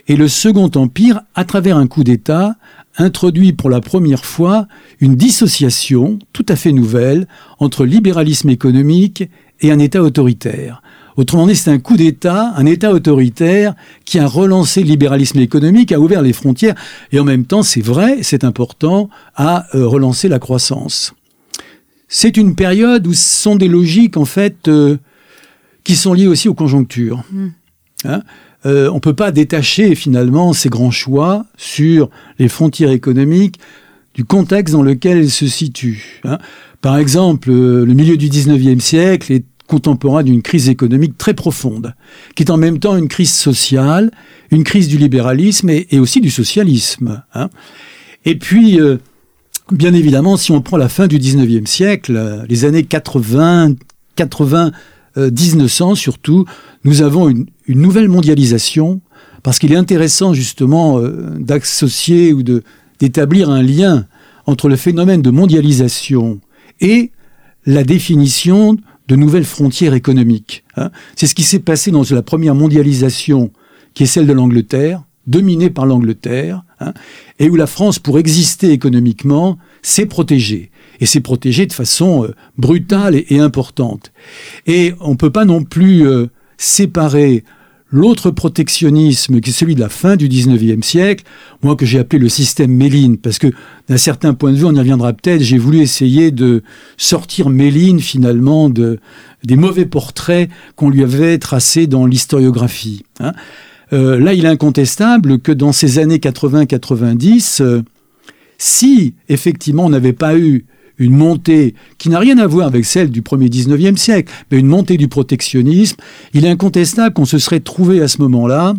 Et 0.08 0.16
le 0.16 0.28
Second 0.28 0.70
Empire, 0.76 1.22
à 1.36 1.46
travers 1.46 1.78
un 1.78 1.88
coup 1.88 2.04
d'État, 2.04 2.56
introduit 2.98 3.54
pour 3.54 3.70
la 3.70 3.80
première 3.80 4.26
fois 4.26 4.68
une 5.00 5.16
dissociation 5.16 6.20
tout 6.34 6.46
à 6.50 6.56
fait 6.56 6.72
nouvelle 6.72 7.28
entre 7.60 7.86
libéralisme 7.86 8.50
économique 8.50 9.30
et 9.62 9.72
un 9.72 9.80
État 9.80 10.02
autoritaire. 10.02 10.82
Autrement 11.16 11.48
dit, 11.48 11.56
c'est 11.56 11.72
un 11.72 11.80
coup 11.80 11.98
d'État, 11.98 12.54
un 12.56 12.66
État 12.68 12.92
autoritaire 12.92 13.74
qui 14.06 14.20
a 14.20 14.28
relancé 14.28 14.82
le 14.82 14.90
libéralisme 14.90 15.40
économique, 15.40 15.92
a 15.92 16.00
ouvert 16.00 16.22
les 16.22 16.34
frontières, 16.34 16.76
et 17.12 17.20
en 17.20 17.24
même 17.24 17.46
temps, 17.46 17.64
c'est 17.64 17.82
vrai, 17.82 18.20
c'est 18.22 18.44
important, 18.44 19.10
a 19.36 19.66
euh, 19.74 19.88
relancé 19.88 20.28
la 20.28 20.38
croissance. 20.38 21.16
C'est 22.08 22.38
une 22.38 22.56
période 22.56 23.08
où 23.08 23.14
ce 23.14 23.42
sont 23.42 23.56
des 23.56 23.68
logiques, 23.68 24.16
en 24.16 24.26
fait, 24.26 24.68
euh, 24.68 24.98
qui 25.88 25.96
sont 25.96 26.14
liées 26.14 26.28
aussi 26.28 26.50
aux 26.50 26.54
conjonctures. 26.54 27.24
Mmh. 27.32 27.48
Hein 28.04 28.22
euh, 28.66 28.90
on 28.92 28.96
ne 28.96 29.00
peut 29.00 29.14
pas 29.14 29.32
détacher 29.32 29.96
finalement 29.96 30.52
ces 30.52 30.68
grands 30.68 30.92
choix 30.92 31.46
sur 31.56 32.10
les 32.40 32.50
frontières 32.50 32.92
économiques 32.92 33.58
du 34.14 34.26
contexte 34.26 34.74
dans 34.74 34.84
lequel 34.84 35.20
elles 35.20 35.32
se 35.32 35.48
situent. 35.48 36.20
Hein. 36.26 36.40
Par 36.82 36.98
exemple, 36.98 37.50
euh, 37.52 37.86
le 37.86 37.94
milieu 37.94 38.18
du 38.18 38.28
19e 38.28 38.82
siècle 38.82 39.32
est 39.32 39.46
contemporain 39.66 40.24
d'une 40.24 40.42
crise 40.42 40.68
économique 40.68 41.18
très 41.18 41.34
profonde, 41.34 41.94
qui 42.36 42.44
est 42.44 42.52
en 42.52 42.58
même 42.58 42.80
temps 42.80 42.98
une 42.98 43.08
crise 43.08 43.34
sociale, 43.34 44.12
une 44.52 44.66
crise 44.66 44.90
du 44.90 44.98
libéralisme 44.98 45.70
et, 45.70 46.00
aussi 46.00 46.20
du 46.20 46.32
socialisme. 46.32 47.24
Hein. 47.34 47.50
Et 48.26 48.36
puis, 48.36 48.78
euh, 48.82 48.98
bien 49.72 49.94
évidemment, 49.94 50.36
si 50.36 50.52
on 50.52 50.62
prend 50.62 50.76
la 50.76 50.90
fin 50.90 51.08
du 51.08 51.18
19e 51.18 51.66
siècle, 51.66 52.46
les 52.50 52.66
années 52.66 52.84
80, 52.84 53.76
80 54.18 54.74
1900 55.18 55.96
surtout, 55.96 56.46
nous 56.84 57.02
avons 57.02 57.30
une, 57.30 57.48
nouvelle 57.68 58.08
mondialisation, 58.08 59.02
parce 59.44 59.60
qu'il 59.60 59.74
est 59.74 59.78
intéressant 59.78 60.34
justement 60.34 61.00
euh, 61.00 61.36
d'associer 61.40 62.34
ou 62.34 62.44
d'établir 62.44 63.50
un 63.50 63.62
lien 63.62 64.06
entre 64.46 64.70
le 64.70 64.76
phénomène 64.76 65.22
de 65.22 65.30
mondialisation 65.30 66.40
et 66.80 67.12
la 67.66 67.84
définition 67.84 68.78
de 69.08 69.16
nouvelles 69.16 69.46
frontières 69.46 69.94
économiques. 69.94 70.64
Hein. 70.76 70.92
C'est 71.16 71.28
ce 71.28 71.36
qui 71.36 71.44
s'est 71.44 71.60
passé 71.60 71.92
dans 71.92 72.04
la 72.10 72.22
première 72.22 72.56
mondialisation, 72.56 73.52
qui 73.94 74.04
est 74.04 74.08
celle 74.08 74.28
de 74.28 74.34
l'Angleterre, 74.34 75.04
dominée 75.28 75.70
par 75.70 75.86
l'Angleterre, 75.86 76.64
hein, 76.80 76.94
et 77.40 77.50
où 77.50 77.56
la 77.56 77.68
France, 77.68 78.00
pour 78.00 78.20
exister 78.20 78.72
économiquement, 78.72 79.58
s'est 79.82 80.06
protégée 80.06 80.72
et 81.00 81.06
s'est 81.06 81.22
protégée 81.22 81.66
de 81.66 81.74
façon 81.74 82.26
euh, 82.26 82.36
brutale 82.58 83.16
et, 83.16 83.40
importante. 83.40 84.12
Et 84.66 84.94
on 85.00 85.12
ne 85.12 85.16
peut 85.16 85.32
pas 85.32 85.46
non 85.46 85.64
plus 85.64 86.08
euh, 86.08 86.28
séparer 86.58 87.44
l'autre 87.90 88.32
protectionnisme, 88.32 89.40
qui 89.40 89.52
est 89.52 89.54
celui 89.54 89.76
de 89.76 89.80
la 89.80 89.90
fin 89.90 90.18
du 90.18 90.28
19e 90.28 90.82
siècle, 90.84 91.24
moi 91.64 91.76
que 91.76 91.86
j'ai 91.86 92.00
appelé 92.00 92.20
le 92.20 92.30
système 92.30 92.72
Méline, 92.72 93.18
parce 93.18 93.40
que 93.40 93.48
d'un 93.88 93.98
certain 93.98 94.34
point 94.34 94.52
de 94.52 94.58
vue, 94.58 94.66
on 94.66 94.74
y 94.74 94.80
reviendra 94.80 95.14
peut-être, 95.14 95.42
j'ai 95.42 95.58
voulu 95.58 95.80
essayer 95.80 96.32
de 96.32 96.64
sortir 96.98 97.50
Méline 97.50 98.02
finalement 98.02 98.70
de, 98.70 99.00
des 99.46 99.56
mauvais 99.56 99.86
portraits 99.86 100.50
qu'on 100.76 100.90
lui 100.90 101.04
avait 101.04 101.38
tracés 101.38 101.88
dans 101.88 102.06
l'historiographie. 102.06 103.04
Hein. 103.22 103.32
Euh, 103.94 104.20
là, 104.20 104.34
il 104.34 104.44
est 104.44 104.50
incontestable 104.50 105.40
que 105.40 105.54
dans 105.54 105.72
ces 105.72 105.98
années 106.00 106.18
80-90, 106.18 107.84
Si 108.58 109.14
effectivement 109.30 109.86
on 109.86 109.90
n'avait 109.90 110.14
pas 110.14 110.38
eu 110.38 110.66
une 110.98 111.16
montée 111.16 111.76
qui 111.98 112.10
n'a 112.10 112.20
rien 112.20 112.38
à 112.38 112.48
voir 112.48 112.68
avec 112.68 112.86
celle 112.86 113.10
du 113.10 113.22
premier 113.22 113.48
19e 113.48 113.98
siècle, 113.98 114.34
mais 114.52 114.60
une 114.60 114.68
montée 114.68 114.98
du 114.98 115.08
protectionnisme, 115.08 115.98
il 116.34 116.46
est 116.46 116.50
incontestable 116.50 117.14
qu'on 117.14 117.26
se 117.26 117.38
serait 117.38 117.60
trouvé 117.60 118.02
à 118.02 118.08
ce 118.08 118.22
moment-là 118.22 118.74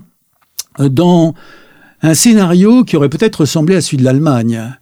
euh, 0.81 0.89
dans 0.89 1.35
un 2.03 2.15
scénario 2.15 2.85
qui 2.85 2.97
aurait 2.97 3.09
peut-être 3.09 3.41
ressemblé 3.41 3.77
à 3.77 3.81
celui 3.81 3.99
de 3.99 4.05
l'Allemagne. 4.05 4.77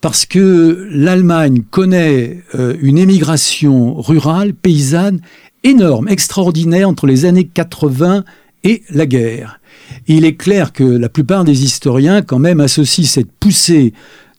Parce 0.00 0.26
que 0.26 0.88
l'Allemagne 0.90 1.62
connaît 1.70 2.42
euh, 2.54 2.76
une 2.80 2.98
émigration 2.98 3.94
rurale, 4.00 4.52
paysanne, 4.52 5.20
énorme, 5.64 6.08
extraordinaire 6.08 6.88
entre 6.88 7.06
les 7.06 7.24
années 7.24 7.46
80 7.46 8.24
et 8.64 8.82
la 8.90 9.06
guerre. 9.06 9.60
il 10.06 10.24
est 10.24 10.34
clair 10.34 10.72
que 10.72 10.84
la 10.84 11.08
plupart 11.08 11.44
des 11.44 11.64
historiens 11.64 12.22
quand 12.22 12.38
même 12.38 12.60
associent 12.60 13.04
cette 13.04 13.30
poussée 13.30 13.92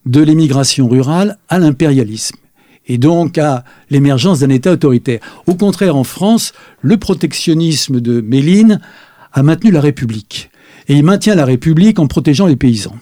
de 0.08 0.22
l'émigration 0.22 0.88
rurale 0.88 1.38
à 1.50 1.60
l'impérialisme 1.60 2.38
et 2.88 2.98
donc 2.98 3.38
à 3.38 3.64
l'émergence 3.90 4.40
d'un 4.40 4.50
État 4.50 4.72
autoritaire. 4.72 5.20
Au 5.46 5.56
contraire, 5.56 5.96
en 5.96 6.04
France, 6.04 6.54
le 6.82 6.98
protectionnisme 6.98 8.00
de 8.00 8.22
Méline 8.22 8.80
a 9.34 9.44
maintenu 9.44 9.72
la 9.72 9.82
République. 9.82 10.50
Et 10.88 10.96
il 10.96 11.04
maintient 11.04 11.36
la 11.36 11.46
République 11.46 12.00
en 12.00 12.08
protégeant 12.08 12.48
les 12.48 12.56
paysans. 12.56 12.96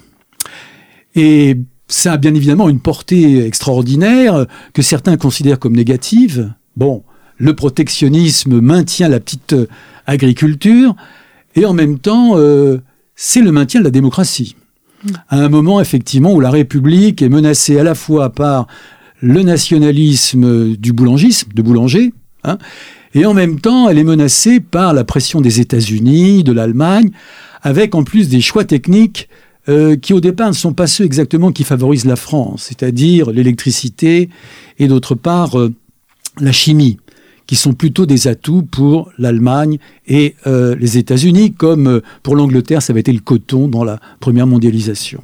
Et 1.14 1.58
ça 1.88 2.14
a 2.14 2.18
bien 2.18 2.34
évidemment 2.34 2.68
une 2.68 2.80
portée 2.80 3.46
extraordinaire 3.46 4.48
que 4.74 4.82
certains 4.82 5.18
considèrent 5.18 5.60
comme 5.60 5.76
négative. 5.76 6.52
Bon, 6.76 7.04
le 7.38 7.56
protectionnisme 7.56 8.60
maintient 8.60 9.08
la 9.08 9.20
petite 9.20 9.56
agriculture 10.08 10.96
et 11.56 11.66
en 11.66 11.74
même 11.74 12.00
temps, 12.00 12.32
euh, 12.36 12.82
c'est 13.16 13.42
le 13.42 13.52
maintien 13.52 13.82
de 13.82 13.86
la 13.86 13.92
démocratie 13.92 14.56
à 15.30 15.38
un 15.38 15.50
moment 15.50 15.82
effectivement 15.82 16.34
où 16.34 16.40
la 16.40 16.50
République 16.50 17.22
est 17.22 17.30
menacée 17.30 17.80
à 17.80 17.84
la 17.84 17.96
fois 17.96 18.30
par 18.32 18.68
le 19.22 19.44
nationalisme 19.44 20.76
du 20.76 20.94
boulangisme, 20.94 21.50
de 21.54 21.62
boulanger, 21.62 22.14
hein, 22.44 22.58
et 23.14 23.26
en 23.26 23.34
même 23.34 23.60
temps 23.60 23.90
elle 23.90 23.98
est 23.98 24.04
menacée 24.04 24.60
par 24.60 24.94
la 24.94 25.04
pression 25.04 25.42
des 25.42 25.60
États-Unis, 25.60 26.44
de 26.44 26.52
l'Allemagne, 26.52 27.12
avec 27.62 27.96
en 27.96 28.04
plus 28.04 28.30
des 28.30 28.42
choix 28.42 28.66
techniques 28.66 29.30
euh, 29.68 29.96
qui 29.96 30.14
au 30.14 30.22
départ 30.22 30.50
ne 30.50 30.54
sont 30.54 30.74
pas 30.74 30.86
ceux 30.86 31.06
exactement 31.06 31.52
qui 31.52 31.64
favorisent 31.64 32.06
la 32.06 32.16
France, 32.16 32.66
c'est-à-dire 32.68 33.32
l'électricité 33.32 34.30
et 34.78 34.88
d'autre 34.88 35.16
part 35.16 35.58
euh, 35.58 35.74
la 36.40 36.52
chimie 36.52 36.98
qui 37.48 37.56
sont 37.56 37.74
plutôt 37.74 38.06
des 38.06 38.28
atouts 38.28 38.64
pour 38.64 39.12
l'Allemagne 39.18 39.78
et 40.08 40.36
euh, 40.48 40.76
les 40.80 40.98
États-Unis, 40.98 41.54
comme 41.54 41.88
euh, 41.88 42.02
pour 42.24 42.36
l'Angleterre, 42.36 42.82
ça 42.82 42.92
avait 42.92 43.02
été 43.02 43.14
le 43.14 43.20
coton 43.20 43.68
dans 43.68 43.84
la 43.84 44.00
première 44.20 44.48
mondialisation. 44.48 45.22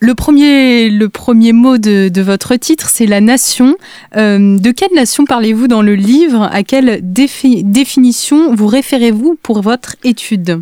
Le 0.00 0.14
premier, 0.14 0.90
le 0.90 1.08
premier 1.08 1.52
mot 1.52 1.78
de, 1.78 2.20
votre 2.20 2.56
titre, 2.56 2.90
c'est 2.90 3.06
la 3.06 3.20
nation. 3.20 3.76
Euh, 4.16 4.58
de 4.58 4.70
quelle 4.72 4.92
nation 4.94 5.24
parlez-vous 5.24 5.68
dans 5.68 5.82
le 5.82 5.94
livre? 5.94 6.42
À 6.42 6.64
quelle 6.64 7.00
définition 7.02 8.52
vous 8.52 8.66
référez-vous 8.66 9.38
pour 9.40 9.62
votre 9.62 9.94
étude? 10.02 10.60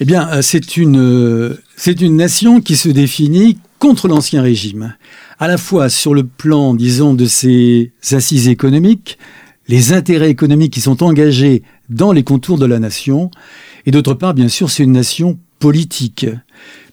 Eh 0.00 0.04
bien, 0.04 0.42
c'est 0.42 0.76
une, 0.76 1.56
c'est 1.76 2.02
une 2.02 2.16
nation 2.16 2.60
qui 2.60 2.76
se 2.76 2.90
définit 2.90 3.56
contre 3.78 4.06
l'Ancien 4.06 4.42
Régime 4.42 4.94
à 5.38 5.48
la 5.48 5.58
fois 5.58 5.88
sur 5.88 6.14
le 6.14 6.24
plan, 6.24 6.74
disons, 6.74 7.14
de 7.14 7.26
ses 7.26 7.92
assises 8.12 8.48
économiques, 8.48 9.18
les 9.68 9.92
intérêts 9.92 10.30
économiques 10.30 10.72
qui 10.72 10.80
sont 10.80 11.02
engagés 11.02 11.62
dans 11.88 12.12
les 12.12 12.22
contours 12.22 12.58
de 12.58 12.66
la 12.66 12.78
nation, 12.78 13.30
et 13.84 13.90
d'autre 13.90 14.14
part, 14.14 14.34
bien 14.34 14.48
sûr, 14.48 14.70
c'est 14.70 14.84
une 14.84 14.92
nation 14.92 15.38
politique, 15.58 16.26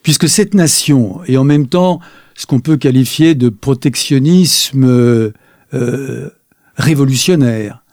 puisque 0.02 0.28
cette 0.28 0.54
nation 0.54 1.24
est 1.26 1.38
en 1.38 1.44
même 1.44 1.68
temps 1.68 2.00
ce 2.36 2.46
qu'on 2.46 2.60
peut 2.60 2.78
qualifier 2.78 3.36
de 3.36 3.50
protectionnisme 3.50 4.86
euh, 4.86 6.30
révolutionnaire, 6.76 7.84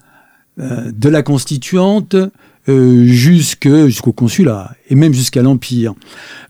euh, 0.59 0.91
de 0.93 1.09
la 1.09 1.23
constituante 1.23 2.17
euh, 2.69 3.05
jusqu'au 3.05 4.13
consulat 4.13 4.73
et 4.91 4.95
même 4.95 5.15
jusqu'à 5.15 5.43
l'Empire. 5.43 5.95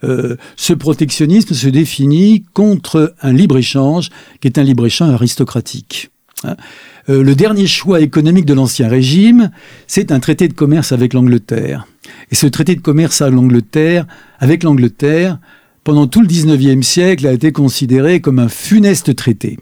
Euh, 0.02 0.36
ce 0.56 0.72
protectionnisme 0.72 1.54
se 1.54 1.68
définit 1.68 2.44
contre 2.52 3.14
un 3.22 3.32
libre-échange 3.32 4.10
qui 4.40 4.48
est 4.48 4.58
un 4.58 4.64
libre-échange 4.64 5.14
aristocratique. 5.14 6.10
Hein. 6.44 6.56
Euh, 7.08 7.22
le 7.22 7.34
dernier 7.34 7.66
choix 7.66 8.00
économique 8.00 8.44
de 8.44 8.54
l'Ancien 8.54 8.88
Régime, 8.88 9.50
c'est 9.86 10.10
un 10.10 10.20
traité 10.20 10.48
de 10.48 10.52
commerce 10.52 10.92
avec 10.92 11.14
l'Angleterre. 11.14 11.86
Et 12.30 12.34
ce 12.34 12.46
traité 12.46 12.74
de 12.74 12.80
commerce 12.80 13.22
avec 13.22 13.34
l'Angleterre, 13.34 14.06
avec 14.38 14.62
l'Angleterre, 14.62 15.38
pendant 15.84 16.06
tout 16.06 16.20
le 16.20 16.26
XIXe 16.26 16.86
siècle, 16.86 17.26
a 17.26 17.32
été 17.32 17.52
considéré 17.52 18.20
comme 18.20 18.38
un 18.38 18.48
funeste 18.48 19.14
traité. 19.14 19.58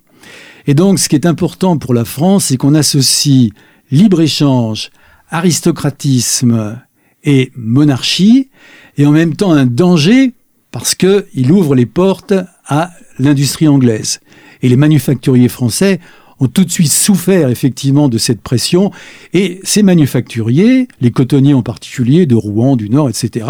Et 0.67 0.75
donc, 0.75 0.99
ce 0.99 1.09
qui 1.09 1.17
est 1.17 1.27
important 1.27 1.79
pour 1.79 1.95
la 1.95 2.05
France, 2.05 2.47
c'est 2.47 2.57
qu'on 2.57 2.75
associe 2.75 3.51
libre-échange 3.91 4.91
aristocratisme 5.31 6.81
et 7.25 7.53
monarchie, 7.57 8.51
et 8.97 9.07
en 9.07 9.13
même 9.13 9.35
temps 9.37 9.53
un 9.53 9.67
danger 9.67 10.33
parce 10.71 10.95
qu'il 10.95 11.51
ouvre 11.51 11.75
les 11.75 11.87
portes 11.87 12.35
à 12.67 12.91
l'industrie 13.19 13.69
anglaise. 13.69 14.21
Et 14.63 14.69
les 14.69 14.77
manufacturiers 14.77 15.49
français 15.49 16.01
ont 16.41 16.47
tout 16.47 16.65
de 16.65 16.71
suite 16.71 16.93
souffert 16.93 17.49
effectivement 17.49 18.09
de 18.09 18.19
cette 18.19 18.41
pression, 18.41 18.93
et 19.33 19.61
ces 19.65 19.83
manufacturiers, 19.83 20.87
les 21.01 21.11
cotonniers 21.11 21.55
en 21.55 21.63
particulier, 21.63 22.27
de 22.27 22.37
Rouen, 22.37 22.77
du 22.77 22.91
Nord, 22.91 23.09
etc., 23.09 23.47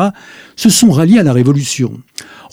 se 0.56 0.70
sont 0.70 0.90
ralliés 0.90 1.18
à 1.18 1.23
la 1.23 1.32
Révolution. 1.32 2.00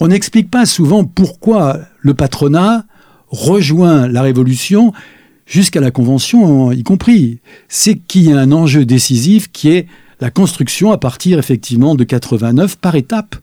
On 0.01 0.09
n'explique 0.09 0.51
pas 0.51 0.65
souvent 0.65 1.05
pourquoi 1.05 1.79
le 1.99 2.13
patronat 2.13 2.85
rejoint 3.29 4.07
la 4.07 4.21
Révolution 4.21 4.91
jusqu'à 5.45 5.81
la 5.81 5.91
Convention 5.91 6.71
y 6.71 6.83
compris, 6.83 7.39
c'est 7.67 7.95
qu'il 7.95 8.23
y 8.23 8.31
a 8.31 8.39
un 8.39 8.51
enjeu 8.51 8.85
décisif 8.85 9.51
qui 9.51 9.69
est 9.69 9.87
la 10.21 10.31
construction 10.31 10.91
à 10.91 10.97
partir 10.97 11.39
effectivement 11.39 11.95
de 11.95 12.03
89 12.03 12.77
par 12.77 12.95
étapes. 12.95 13.35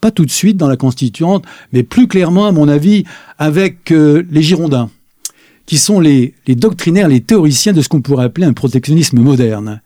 Pas 0.00 0.10
tout 0.10 0.26
de 0.26 0.30
suite 0.30 0.56
dans 0.56 0.68
la 0.68 0.76
constituante, 0.76 1.44
mais 1.72 1.82
plus 1.82 2.08
clairement, 2.08 2.46
à 2.46 2.52
mon 2.52 2.68
avis, 2.68 3.04
avec 3.38 3.90
euh, 3.90 4.22
les 4.30 4.42
Girondins, 4.42 4.90
qui 5.64 5.78
sont 5.78 5.98
les 5.98 6.34
doctrinaires, 6.46 7.08
les 7.08 7.22
théoriciens 7.22 7.72
de 7.72 7.80
ce 7.80 7.88
qu'on 7.88 8.02
pourrait 8.02 8.26
appeler 8.26 8.46
un 8.46 8.52
protectionnisme 8.52 9.18
moderne. 9.18 9.80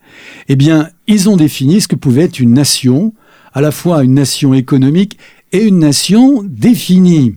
Eh 0.49 0.57
bien, 0.57 0.89
ils 1.07 1.29
ont 1.29 1.37
défini 1.37 1.79
ce 1.79 1.87
que 1.87 1.95
pouvait 1.95 2.23
être 2.23 2.39
une 2.39 2.53
nation, 2.53 3.13
à 3.53 3.61
la 3.61 3.71
fois 3.71 4.03
une 4.03 4.13
nation 4.13 4.53
économique 4.53 5.17
et 5.53 5.63
une 5.63 5.79
nation 5.79 6.43
définie 6.43 7.35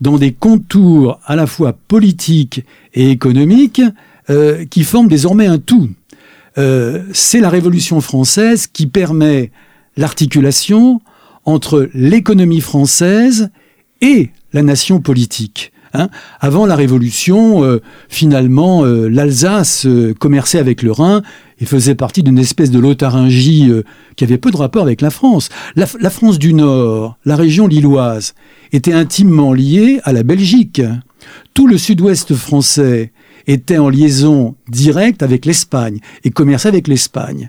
dans 0.00 0.18
des 0.18 0.32
contours 0.32 1.20
à 1.24 1.36
la 1.36 1.46
fois 1.46 1.72
politiques 1.72 2.64
et 2.94 3.10
économiques 3.10 3.82
euh, 4.30 4.64
qui 4.66 4.84
forment 4.84 5.08
désormais 5.08 5.46
un 5.46 5.58
tout. 5.58 5.90
Euh, 6.58 7.02
c'est 7.12 7.40
la 7.40 7.50
Révolution 7.50 8.00
française 8.00 8.66
qui 8.66 8.86
permet 8.86 9.50
l'articulation 9.96 11.00
entre 11.44 11.88
l'économie 11.94 12.60
française 12.60 13.50
et 14.00 14.30
la 14.52 14.62
nation 14.62 15.00
politique. 15.00 15.72
Hein. 15.94 16.08
Avant 16.40 16.66
la 16.66 16.76
Révolution, 16.76 17.64
euh, 17.64 17.80
finalement, 18.08 18.84
l'Alsace 18.84 19.86
commerçait 20.18 20.58
avec 20.58 20.82
le 20.82 20.92
Rhin 20.92 21.22
et 21.60 21.66
faisait 21.66 21.94
partie 21.94 22.22
d'une 22.22 22.38
espèce 22.38 22.70
de 22.70 22.78
Lotharingie 22.78 23.70
qui 24.16 24.24
avait 24.24 24.38
peu 24.38 24.50
de 24.50 24.56
rapport 24.56 24.82
avec 24.82 25.00
la 25.00 25.10
France. 25.10 25.48
La, 25.76 25.86
la 26.00 26.10
France 26.10 26.38
du 26.38 26.54
Nord, 26.54 27.16
la 27.24 27.36
région 27.36 27.66
lilloise, 27.66 28.34
était 28.72 28.92
intimement 28.92 29.52
lié 29.52 30.00
à 30.04 30.12
la 30.12 30.22
Belgique. 30.22 30.82
Tout 31.54 31.66
le 31.66 31.78
sud-ouest 31.78 32.34
français 32.34 33.12
était 33.48 33.78
en 33.78 33.88
liaison 33.88 34.54
directe 34.68 35.22
avec 35.22 35.46
l'Espagne 35.46 36.00
et 36.22 36.30
commerçait 36.30 36.68
avec 36.68 36.86
l'Espagne. 36.86 37.48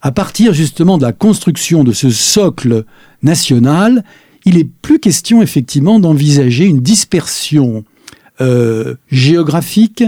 À 0.00 0.12
partir 0.12 0.54
justement 0.54 0.96
de 0.96 1.02
la 1.02 1.12
construction 1.12 1.84
de 1.84 1.92
ce 1.92 2.08
socle 2.08 2.84
national, 3.22 4.04
il 4.44 4.58
est 4.58 4.68
plus 4.82 4.98
question 4.98 5.42
effectivement 5.42 6.00
d'envisager 6.00 6.64
une 6.64 6.80
dispersion 6.80 7.84
euh, 8.40 8.94
géographique 9.10 10.04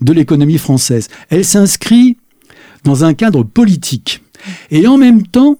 de 0.00 0.12
l'économie 0.12 0.58
française. 0.58 1.08
Elle 1.30 1.44
s'inscrit 1.44 2.16
dans 2.84 3.04
un 3.04 3.14
cadre 3.14 3.42
politique 3.42 4.22
et 4.70 4.86
en 4.86 4.96
même 4.96 5.26
temps 5.26 5.58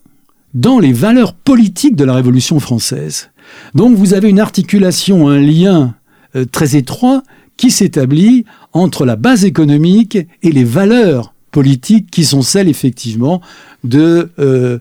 dans 0.55 0.79
les 0.79 0.93
valeurs 0.93 1.35
politiques 1.35 1.97
de 1.97 2.05
la 2.05 2.15
Révolution 2.15 2.61
française. 2.61 3.31
Donc 3.75 3.97
vous 3.97 4.15
avez 4.15 4.29
une 4.29 4.41
articulation, 4.41 5.29
un 5.29 5.39
lien 5.39 5.95
euh, 6.35 6.45
très 6.45 6.77
étroit 6.77 7.23
qui 7.57 7.71
s'établit 7.71 8.45
entre 8.73 9.05
la 9.05 9.17
base 9.17 9.45
économique 9.45 10.19
et 10.43 10.51
les 10.51 10.65
valeurs 10.65 11.35
politiques 11.51 12.11
qui 12.11 12.25
sont 12.25 12.43
celles 12.43 12.69
effectivement 12.69 13.41
de 13.85 14.31
euh, 14.39 14.79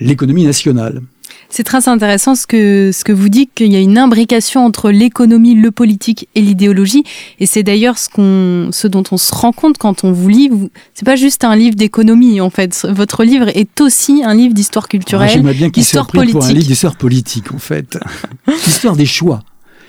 l'économie 0.00 0.44
nationale. 0.44 1.02
C'est 1.48 1.64
très 1.64 1.88
intéressant 1.88 2.34
ce 2.34 2.46
que, 2.46 2.90
ce 2.92 3.04
que 3.04 3.12
vous 3.12 3.28
dites, 3.28 3.50
qu'il 3.54 3.72
y 3.72 3.76
a 3.76 3.80
une 3.80 3.98
imbrication 3.98 4.64
entre 4.64 4.90
l'économie, 4.90 5.54
le 5.54 5.70
politique 5.70 6.28
et 6.34 6.40
l'idéologie. 6.40 7.04
Et 7.38 7.46
c'est 7.46 7.62
d'ailleurs 7.62 7.98
ce, 7.98 8.08
qu'on, 8.08 8.70
ce 8.72 8.88
dont 8.88 9.04
on 9.10 9.16
se 9.16 9.34
rend 9.34 9.52
compte 9.52 9.78
quand 9.78 10.04
on 10.04 10.12
vous 10.12 10.28
lit. 10.28 10.50
C'est 10.94 11.04
pas 11.04 11.16
juste 11.16 11.44
un 11.44 11.56
livre 11.56 11.76
d'économie, 11.76 12.40
en 12.40 12.50
fait. 12.50 12.86
Votre 12.88 13.24
livre 13.24 13.48
est 13.48 13.80
aussi 13.80 14.22
un 14.24 14.34
livre 14.34 14.54
d'histoire 14.54 14.88
culturelle, 14.88 15.44
ah, 15.46 15.52
bien 15.52 15.70
qu'il 15.70 15.84
soit 15.84 16.06
politique. 16.06 16.32
pour 16.32 16.44
un 16.44 16.52
livre 16.52 16.66
d'histoire 16.66 16.96
politique, 16.96 17.52
en 17.52 17.58
fait. 17.58 17.98
L'histoire 18.46 18.96
des 18.96 19.06
choix. 19.06 19.42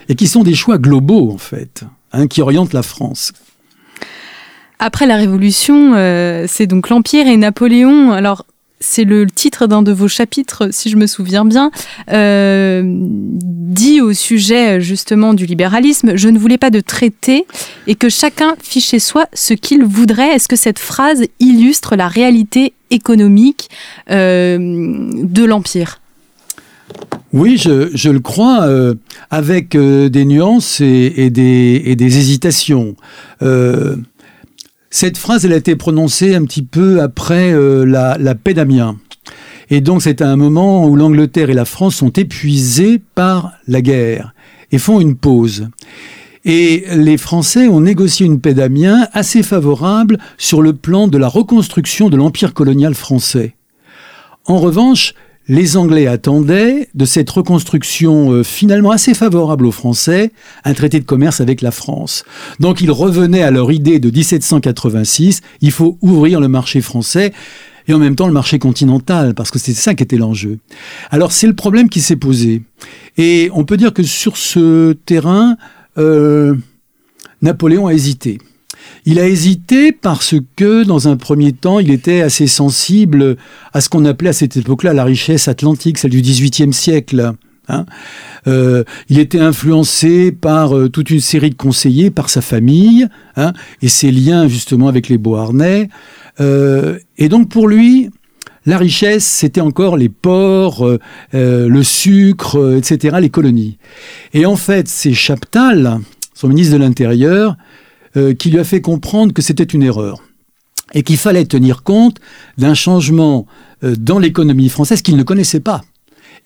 et 0.10 0.16
qui 0.16 0.28
sont 0.28 0.44
des 0.44 0.56
choix 0.56 0.78
globaux 0.78 1.32
en 1.32 1.38
fait, 1.38 1.84
hein, 2.14 2.28
qui 2.28 2.42
orientent 2.42 2.74
la 2.74 2.84
France. 2.84 3.34
Après 4.80 5.08
la 5.08 5.16
Révolution, 5.16 5.94
euh, 5.96 6.46
c'est 6.48 6.68
donc 6.68 6.90
l'Empire 6.90 7.28
et 7.28 7.36
Napoléon. 7.36 8.12
Alors, 8.12 8.46
c'est 8.80 9.04
le 9.04 9.26
titre 9.26 9.68
d'un 9.68 9.82
de 9.82 9.92
vos 9.92 10.08
chapitres, 10.08 10.70
si 10.72 10.90
je 10.90 10.98
me 10.98 11.08
souviens 11.08 11.46
bien, 11.46 11.72
euh, 12.12 12.84
dit 12.86 14.02
au 14.02 14.14
sujet 14.14 14.82
justement 14.82 15.34
du 15.34 15.46
libéralisme, 15.46 16.16
je 16.16 16.30
ne 16.30 16.38
voulais 16.38 16.58
pas 16.58 16.70
de 16.70 16.80
traité 16.80 17.46
et 17.88 17.96
que 17.96 18.10
chacun 18.10 18.56
fit 18.62 18.82
chez 18.82 19.00
soi 19.00 19.26
ce 19.34 19.54
qu'il 19.54 19.84
voudrait. 19.84 20.36
Est-ce 20.36 20.48
que 20.48 20.56
cette 20.56 20.80
phrase 20.80 21.24
illustre 21.40 21.96
la 21.96 22.08
réalité 22.08 22.74
économique 22.92 23.70
euh, 24.12 24.58
de 24.60 25.44
l'Empire? 25.44 26.00
Oui, 27.34 27.58
je, 27.58 28.10
le 28.10 28.20
crois, 28.20 28.64
euh, 28.64 28.96
avec 29.30 29.76
des 29.76 30.26
nuances 30.26 30.80
et, 30.80 31.30
des, 31.30 31.82
et, 31.86 31.96
des, 31.96 32.18
hésitations. 32.18 32.96
Cette 34.90 35.18
phrase, 35.18 35.46
elle 35.46 35.54
a 35.54 35.58
été 35.58 35.76
prononcée 35.76 36.36
un 36.36 36.46
petit 36.46 36.62
peu 36.62 37.02
après 37.02 37.52
euh, 37.52 37.86
la, 37.86 38.36
paix 38.36 38.54
d'Amiens. 38.54 38.98
Et 39.70 39.82
donc 39.82 40.02
c'est 40.02 40.22
à 40.22 40.30
un 40.30 40.38
moment 40.38 40.86
où 40.86 40.96
l'Angleterre 40.96 41.50
et 41.50 41.54
la 41.54 41.66
France 41.66 41.96
sont 41.96 42.12
épuisées 42.12 43.02
par 43.16 43.52
la 43.68 43.82
guerre 43.82 44.34
et 44.72 44.78
font 44.78 45.02
une 45.02 45.18
pause. 45.18 45.68
Et 46.46 46.86
les 46.96 47.18
Français 47.18 47.68
ont 47.68 47.82
négocié 47.82 48.26
une 48.26 48.40
paix 48.40 48.54
d'Amiens 48.54 49.10
assez 49.12 49.44
favorable 49.44 50.18
sur 50.38 50.62
le 50.62 50.72
plan 50.72 51.10
de 51.10 51.18
la 51.18 51.28
reconstruction 51.28 52.10
de 52.10 52.16
l'empire 52.16 52.54
colonial 52.54 52.96
français. 52.96 53.56
En 54.46 54.58
revanche, 54.58 55.14
les 55.48 55.78
Anglais 55.78 56.08
attendaient 56.08 56.90
de 56.94 57.06
cette 57.06 57.30
reconstruction 57.30 58.32
euh, 58.32 58.44
finalement 58.44 58.92
assez 58.92 59.14
favorable 59.14 59.66
aux 59.66 59.72
Français 59.72 60.32
un 60.66 60.74
traité 60.74 61.00
de 61.00 61.06
commerce 61.06 61.42
avec 61.42 61.62
la 61.62 61.72
France. 61.72 62.26
Donc 62.60 62.82
ils 62.82 62.92
revenaient 62.92 63.44
à 63.44 63.52
leur 63.52 63.72
idée 63.72 64.00
de 64.00 64.10
1786, 64.10 65.42
il 65.62 65.72
faut 65.72 65.98
ouvrir 66.02 66.40
le 66.40 66.48
marché 66.48 66.82
français 66.82 67.34
et 67.88 67.94
en 67.94 68.00
même 68.00 68.16
temps 68.16 68.28
le 68.28 68.34
marché 68.34 68.60
continental, 68.60 69.34
parce 69.34 69.50
que 69.50 69.60
c'est 69.60 69.74
ça 69.74 69.96
qui 69.96 70.04
était 70.04 70.18
l'enjeu. 70.18 70.60
Alors 71.10 71.32
c'est 71.32 71.48
le 71.48 71.56
problème 71.56 71.90
qui 71.90 72.02
s'est 72.02 72.18
posé. 72.18 72.64
Et 73.18 73.50
on 73.54 73.64
peut 73.64 73.78
dire 73.78 73.94
que 73.94 74.04
sur 74.04 74.36
ce 74.36 74.92
terrain, 74.94 75.56
euh, 75.98 76.56
Napoléon 77.42 77.88
a 77.88 77.94
hésité. 77.94 78.40
Il 79.06 79.20
a 79.20 79.28
hésité 79.28 79.92
parce 79.92 80.36
que, 80.56 80.84
dans 80.84 81.08
un 81.08 81.16
premier 81.16 81.54
temps, 81.54 81.80
il 81.80 81.92
était 81.92 82.22
assez 82.22 82.48
sensible 82.48 83.38
à 83.74 83.82
ce 83.82 83.90
qu'on 83.90 84.06
appelait 84.06 84.30
à 84.30 84.34
cette 84.34 84.58
époque-là 84.58 84.94
la 84.94 85.04
richesse 85.04 85.48
atlantique, 85.48 85.98
celle 85.98 86.12
du 86.12 86.22
XVIIIe 86.22 86.74
siècle. 86.74 87.34
Hein. 87.70 87.86
Euh, 88.48 88.84
il 89.10 89.20
était 89.20 89.40
influencé 89.40 90.32
par 90.32 90.76
euh, 90.76 90.90
toute 90.90 91.10
une 91.10 91.20
série 91.20 91.50
de 91.50 91.56
conseillers, 91.56 92.12
par 92.12 92.30
sa 92.30 92.42
famille, 92.42 93.08
hein, 93.36 93.54
et 93.82 93.88
ses 93.88 94.12
liens 94.12 94.48
justement 94.48 94.88
avec 94.88 95.10
les 95.10 95.18
Beauharnais. 95.18 95.90
Euh, 96.40 96.98
et 97.18 97.30
donc 97.30 97.50
pour 97.50 97.68
lui, 97.68 98.10
la 98.66 98.78
richesse, 98.78 99.26
c'était 99.26 99.62
encore 99.62 99.96
les 99.96 100.10
ports, 100.10 100.86
le 101.32 101.84
sucre, 101.84 102.76
etc., 102.78 103.16
les 103.22 103.30
colonies. 103.30 103.78
Et 104.34 104.46
en 104.46 104.58
fait, 104.58 104.90
c'est 104.90 105.14
Chaptal, 105.14 106.00
son 106.34 106.50
ministre 106.50 106.74
de 106.74 106.80
l'Intérieur, 106.80 107.56
euh, 108.18 108.34
qui 108.34 108.50
lui 108.50 108.58
a 108.58 108.64
fait 108.64 108.82
comprendre 108.82 109.32
que 109.32 109.44
c'était 109.44 109.64
une 109.64 109.84
erreur 109.84 110.24
et 110.94 111.04
qu'il 111.04 111.18
fallait 111.18 111.46
tenir 111.46 111.84
compte 111.84 112.18
d'un 112.58 112.74
changement 112.74 113.46
euh, 113.84 113.96
dans 113.96 114.18
l'économie 114.18 114.70
française 114.70 115.04
qu'il 115.04 115.18
ne 115.18 115.24
connaissait 115.24 115.60
pas 115.60 115.84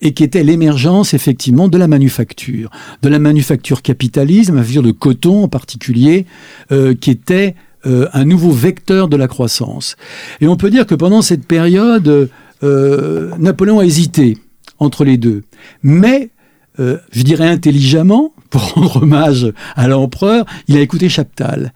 et 0.02 0.12
qui 0.12 0.22
était 0.22 0.42
l'émergence 0.42 1.14
effectivement 1.14 1.68
de 1.68 1.78
la 1.78 1.88
manufacture, 1.88 2.70
de 3.00 3.08
la 3.08 3.18
manufacture 3.18 3.80
capitaliste, 3.80 4.50
la 4.50 4.56
manufacture 4.56 4.82
de 4.82 4.90
coton 4.90 5.44
en 5.44 5.48
particulier, 5.48 6.26
euh, 6.72 6.94
qui 6.94 7.10
était 7.10 7.54
un 7.84 8.24
nouveau 8.24 8.52
vecteur 8.52 9.08
de 9.08 9.16
la 9.16 9.26
croissance. 9.26 9.96
Et 10.40 10.46
on 10.46 10.56
peut 10.56 10.70
dire 10.70 10.86
que 10.86 10.94
pendant 10.94 11.20
cette 11.20 11.44
période, 11.44 12.30
Napoléon 12.62 13.80
a 13.80 13.84
hésité 13.84 14.38
entre 14.78 15.04
les 15.04 15.16
deux, 15.16 15.42
mais 15.82 16.30
je 16.78 17.22
dirais 17.22 17.48
intelligemment, 17.48 18.32
pour 18.52 18.62
rendre 18.74 19.02
hommage 19.02 19.52
à 19.74 19.88
l'empereur, 19.88 20.44
il 20.68 20.76
a 20.76 20.80
écouté 20.80 21.08
Chaptal. 21.08 21.72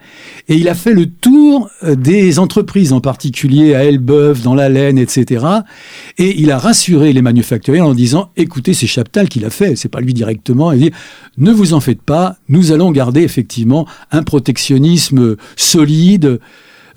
Et 0.48 0.56
il 0.56 0.68
a 0.68 0.74
fait 0.74 0.92
le 0.92 1.06
tour 1.06 1.68
euh, 1.82 1.96
des 1.96 2.38
entreprises, 2.38 2.92
en 2.92 3.00
particulier 3.00 3.74
à 3.74 3.84
Elbeuf, 3.84 4.42
dans 4.42 4.54
la 4.54 4.68
laine, 4.68 4.98
etc. 4.98 5.44
Et 6.18 6.40
il 6.40 6.52
a 6.52 6.58
rassuré 6.58 7.12
les 7.12 7.22
manufacturiers 7.22 7.80
en 7.80 7.94
disant, 7.94 8.30
écoutez, 8.36 8.74
c'est 8.74 8.86
Chaptal 8.86 9.28
qui 9.28 9.40
l'a 9.40 9.50
fait, 9.50 9.74
c'est 9.74 9.88
pas 9.88 10.00
lui 10.00 10.14
directement. 10.14 10.70
Il 10.70 10.80
dit, 10.80 10.92
ne 11.38 11.50
vous 11.50 11.72
en 11.72 11.80
faites 11.80 12.02
pas, 12.02 12.36
nous 12.48 12.72
allons 12.72 12.92
garder 12.92 13.22
effectivement 13.22 13.86
un 14.12 14.22
protectionnisme 14.22 15.36
solide, 15.56 16.38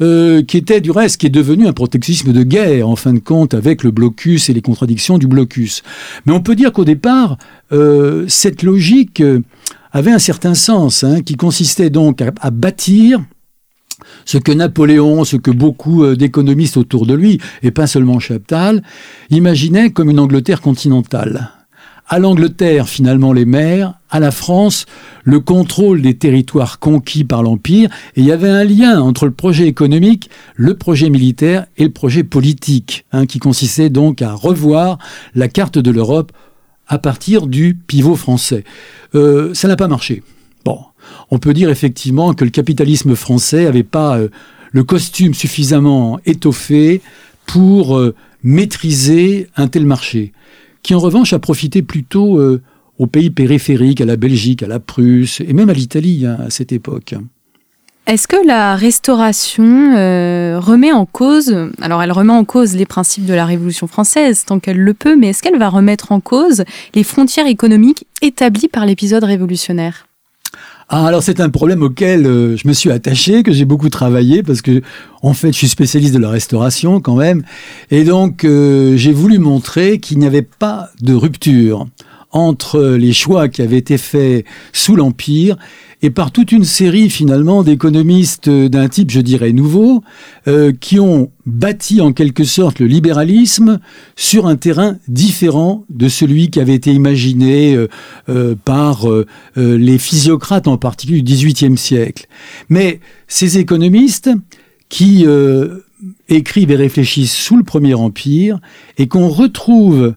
euh, 0.02 0.42
qui 0.44 0.58
était 0.58 0.82
du 0.82 0.92
reste, 0.92 1.18
qui 1.18 1.26
est 1.28 1.30
devenu 1.30 1.68
un 1.68 1.74
protectionnisme 1.74 2.32
de 2.32 2.44
guerre, 2.44 2.88
en 2.88 2.96
fin 2.96 3.14
de 3.14 3.20
compte, 3.20 3.54
avec 3.54 3.84
le 3.84 3.92
blocus 3.92 4.50
et 4.50 4.54
les 4.54 4.62
contradictions 4.62 5.18
du 5.18 5.28
blocus. 5.28 5.84
Mais 6.26 6.32
on 6.32 6.42
peut 6.42 6.56
dire 6.56 6.72
qu'au 6.72 6.86
départ, 6.86 7.38
euh, 7.72 8.26
cette 8.30 8.64
logique 8.64 9.20
euh, 9.20 9.42
avait 9.92 10.12
un 10.12 10.20
certain 10.20 10.54
sens, 10.54 11.04
hein, 11.04 11.22
qui 11.22 11.36
consistait 11.36 11.90
donc 11.90 12.22
à, 12.22 12.50
bâtir 12.50 13.20
ce 14.24 14.38
que 14.38 14.54
Napoléon, 14.54 15.26
ce 15.26 15.36
que 15.36 15.52
beaucoup 15.52 16.16
d'économistes 16.16 16.78
autour 16.78 17.06
de 17.06 17.14
lui, 17.14 17.42
et 17.64 17.72
pas 17.72 17.86
seulement 17.86 18.20
Chaptal, 18.20 18.82
imaginaient 19.30 19.90
comme 19.90 20.10
une 20.10 20.20
Angleterre 20.20 20.62
continentale 20.62 21.52
à 22.10 22.18
l'Angleterre 22.18 22.90
finalement 22.90 23.32
les 23.32 23.46
mers, 23.46 23.94
à 24.10 24.20
la 24.20 24.32
France 24.32 24.88
le 25.24 25.40
contrôle 25.40 26.02
des 26.02 26.16
territoires 26.16 26.80
conquis 26.80 27.24
par 27.24 27.44
l'Empire, 27.44 27.90
et 28.16 28.22
il 28.22 28.26
y 28.26 28.32
avait 28.32 28.50
un 28.50 28.64
lien 28.64 29.00
entre 29.00 29.26
le 29.26 29.32
projet 29.32 29.68
économique, 29.68 30.30
le 30.56 30.74
projet 30.74 31.10
militaire 31.10 31.68
et 31.78 31.84
le 31.84 31.92
projet 31.92 32.24
politique, 32.24 33.06
hein, 33.12 33.28
qui 33.28 33.38
consistait 33.38 33.92
donc 33.92 34.24
à 34.24 34.34
revoir 34.34 34.98
la 35.36 35.48
carte 35.48 35.78
de 35.78 35.92
l'Europe 35.92 36.32
à 36.88 36.98
partir 36.98 37.46
du 37.46 37.76
pivot 37.76 38.16
français. 38.16 38.64
Euh, 39.14 39.54
ça 39.54 39.68
n'a 39.68 39.76
pas 39.76 39.88
marché. 39.88 40.24
Bon, 40.66 40.80
on 41.30 41.38
peut 41.38 41.54
dire 41.54 41.70
effectivement 41.70 42.34
que 42.34 42.44
le 42.44 42.50
capitalisme 42.50 43.16
français 43.16 43.66
n'avait 43.66 43.84
pas 43.84 44.18
euh, 44.18 44.30
le 44.72 44.84
costume 44.84 45.36
suffisamment 45.36 46.20
étoffé 46.26 47.02
pour 47.46 47.98
euh, 47.98 48.16
maîtriser 48.42 49.48
un 49.56 49.68
tel 49.68 49.86
marché 49.86 50.34
qui 50.84 50.96
en 50.96 51.00
revanche 51.00 51.34
a 51.34 51.40
profité 51.40 51.82
plutôt 51.82 52.40
euh, 52.40 52.62
aux 52.98 53.08
pays 53.08 53.30
périphériques, 53.30 54.02
à 54.02 54.06
la 54.06 54.18
Belgique, 54.18 54.64
à 54.64 54.68
la 54.68 54.80
Prusse 54.80 55.42
et 55.42 55.54
même 55.54 55.70
à 55.70 55.74
l'Italie 55.74 56.26
hein, 56.26 56.38
à 56.46 56.50
cette 56.50 56.72
époque. 56.72 57.16
Est-ce 58.08 58.28
que 58.28 58.48
la 58.48 58.76
restauration 58.76 59.96
euh, 59.96 60.60
remet 60.60 60.92
en 60.92 61.06
cause, 61.06 61.56
alors 61.80 62.02
elle 62.02 62.12
remet 62.12 62.34
en 62.34 62.44
cause 62.44 62.76
les 62.76 62.88
principes 62.88 63.26
de 63.26 63.36
la 63.36 63.46
Révolution 63.46 63.86
française 63.86 64.46
tant 64.46 64.60
qu'elle 64.60 64.80
le 64.80 64.96
peut, 64.96 65.16
mais 65.16 65.28
est-ce 65.28 65.44
qu'elle 65.44 65.60
va 65.60 65.70
remettre 65.70 66.12
en 66.12 66.20
cause 66.20 66.64
les 66.96 67.04
frontières 67.04 67.46
économiques 67.46 68.08
établies 68.24 68.68
par 68.68 68.88
l'épisode 68.88 69.24
révolutionnaire? 69.24 70.09
Ah, 70.92 71.06
alors 71.06 71.22
c'est 71.22 71.40
un 71.40 71.50
problème 71.50 71.84
auquel 71.84 72.26
euh, 72.26 72.58
je 72.58 72.68
me 72.68 72.74
suis 72.74 72.92
attaché, 72.92 73.44
que 73.44 73.52
j'ai 73.52 73.66
beaucoup 73.66 73.90
travaillé, 73.90 74.42
parce 74.42 74.64
que 74.64 74.82
en 75.22 75.34
fait 75.34 75.52
je 75.52 75.58
suis 75.58 75.70
spécialiste 75.70 76.16
de 76.16 76.20
la 76.20 76.30
restauration 76.30 77.00
quand 77.00 77.16
même, 77.16 77.44
et 77.92 78.04
donc 78.04 78.44
euh, 78.44 78.98
j'ai 78.98 79.14
voulu 79.14 79.38
montrer 79.38 80.00
qu'il 80.00 80.18
n'y 80.18 80.26
avait 80.26 80.42
pas 80.42 80.90
de 81.02 81.14
rupture 81.14 81.86
entre 82.32 82.82
les 82.82 83.14
choix 83.14 83.50
qui 83.50 83.62
avaient 83.62 83.78
été 83.78 84.00
faits 84.00 84.46
sous 84.74 84.96
l'Empire 84.96 85.58
et 86.02 86.10
par 86.10 86.32
toute 86.32 86.52
une 86.52 86.64
série 86.64 87.10
finalement 87.10 87.64
d'économistes 87.64 88.50
d'un 88.50 88.88
type, 88.88 89.12
je 89.12 89.20
dirais, 89.20 89.52
nouveau, 89.52 90.04
euh, 90.48 90.72
qui 90.72 91.00
ont 91.00 91.32
bâti 91.46 92.00
en 92.00 92.14
quelque 92.14 92.46
sorte 92.46 92.80
le 92.80 92.86
libéralisme 92.86 93.80
sur 94.16 94.48
un 94.48 94.56
terrain 94.56 94.98
différent 95.08 95.84
de 95.90 96.08
celui 96.08 96.50
qui 96.50 96.62
avait 96.62 96.76
été 96.76 96.94
imaginé 96.94 97.76
euh, 97.76 97.88
euh, 98.30 98.56
par 98.64 99.08
les 99.56 99.98
physiocrates 99.98 100.68
en 100.68 100.78
particulier 100.78 101.22
du 101.22 101.34
XVIIIe 101.34 101.78
siècle. 101.78 102.28
Mais 102.70 103.00
ces 103.28 103.58
économistes 103.58 104.30
qui 104.88 105.26
écrivent 106.28 106.72
et 106.72 106.76
réfléchissent 106.76 107.36
sous 107.36 107.58
le 107.58 107.64
Premier 107.64 107.94
Empire 107.94 108.60
et 108.98 109.08
qu'on 109.08 109.28
retrouve 109.28 110.14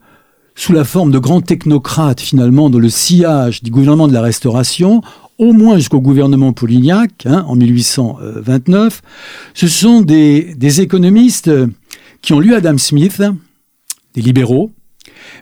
sous 0.55 0.73
la 0.73 0.85
forme 0.85 1.11
de 1.11 1.18
grands 1.18 1.40
technocrates 1.40 2.21
finalement 2.21 2.71
dans 2.71 2.79
le 2.79 2.88
sillage 2.88 3.62
du 3.62 3.71
gouvernement 3.71 4.09
de 4.09 4.12
la 4.12 4.23
Restauration, 4.23 5.03
au 5.38 5.53
moins 5.53 5.77
jusqu'au 5.77 6.01
gouvernement 6.01 6.53
Polignac 6.53 7.27
hein, 7.27 7.45
en 7.49 7.57
1829, 7.57 9.03
ce 9.55 9.68
sont 9.68 10.01
des, 10.01 10.81
économistes 10.81 11.51
qui 12.21 12.33
ont 12.33 12.40
lu 12.40 12.55
Adam 12.55 12.79
Smith, 12.79 13.23
des 14.14 14.23
libéraux, 14.23 14.71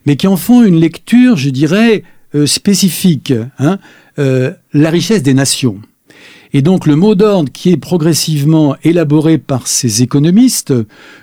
mais 0.07 0.17
qui 0.17 0.27
en 0.27 0.37
font 0.37 0.63
une 0.63 0.81
lecture, 0.81 1.37
je 1.37 1.51
dirais, 1.51 2.05
euh, 2.35 2.47
spécifique, 2.47 3.33
hein, 3.59 3.79
euh, 4.19 4.53
la 4.73 4.91
richesse 4.91 5.23
des 5.23 5.35
nations. 5.35 5.81
Et 6.53 6.63
donc 6.63 6.87
le 6.87 6.97
mot 6.97 7.15
d'ordre 7.15 7.51
qui 7.53 7.71
est 7.71 7.77
progressivement 7.77 8.75
élaboré 8.83 9.39
par 9.39 9.67
ces 9.67 10.03
économistes, 10.03 10.75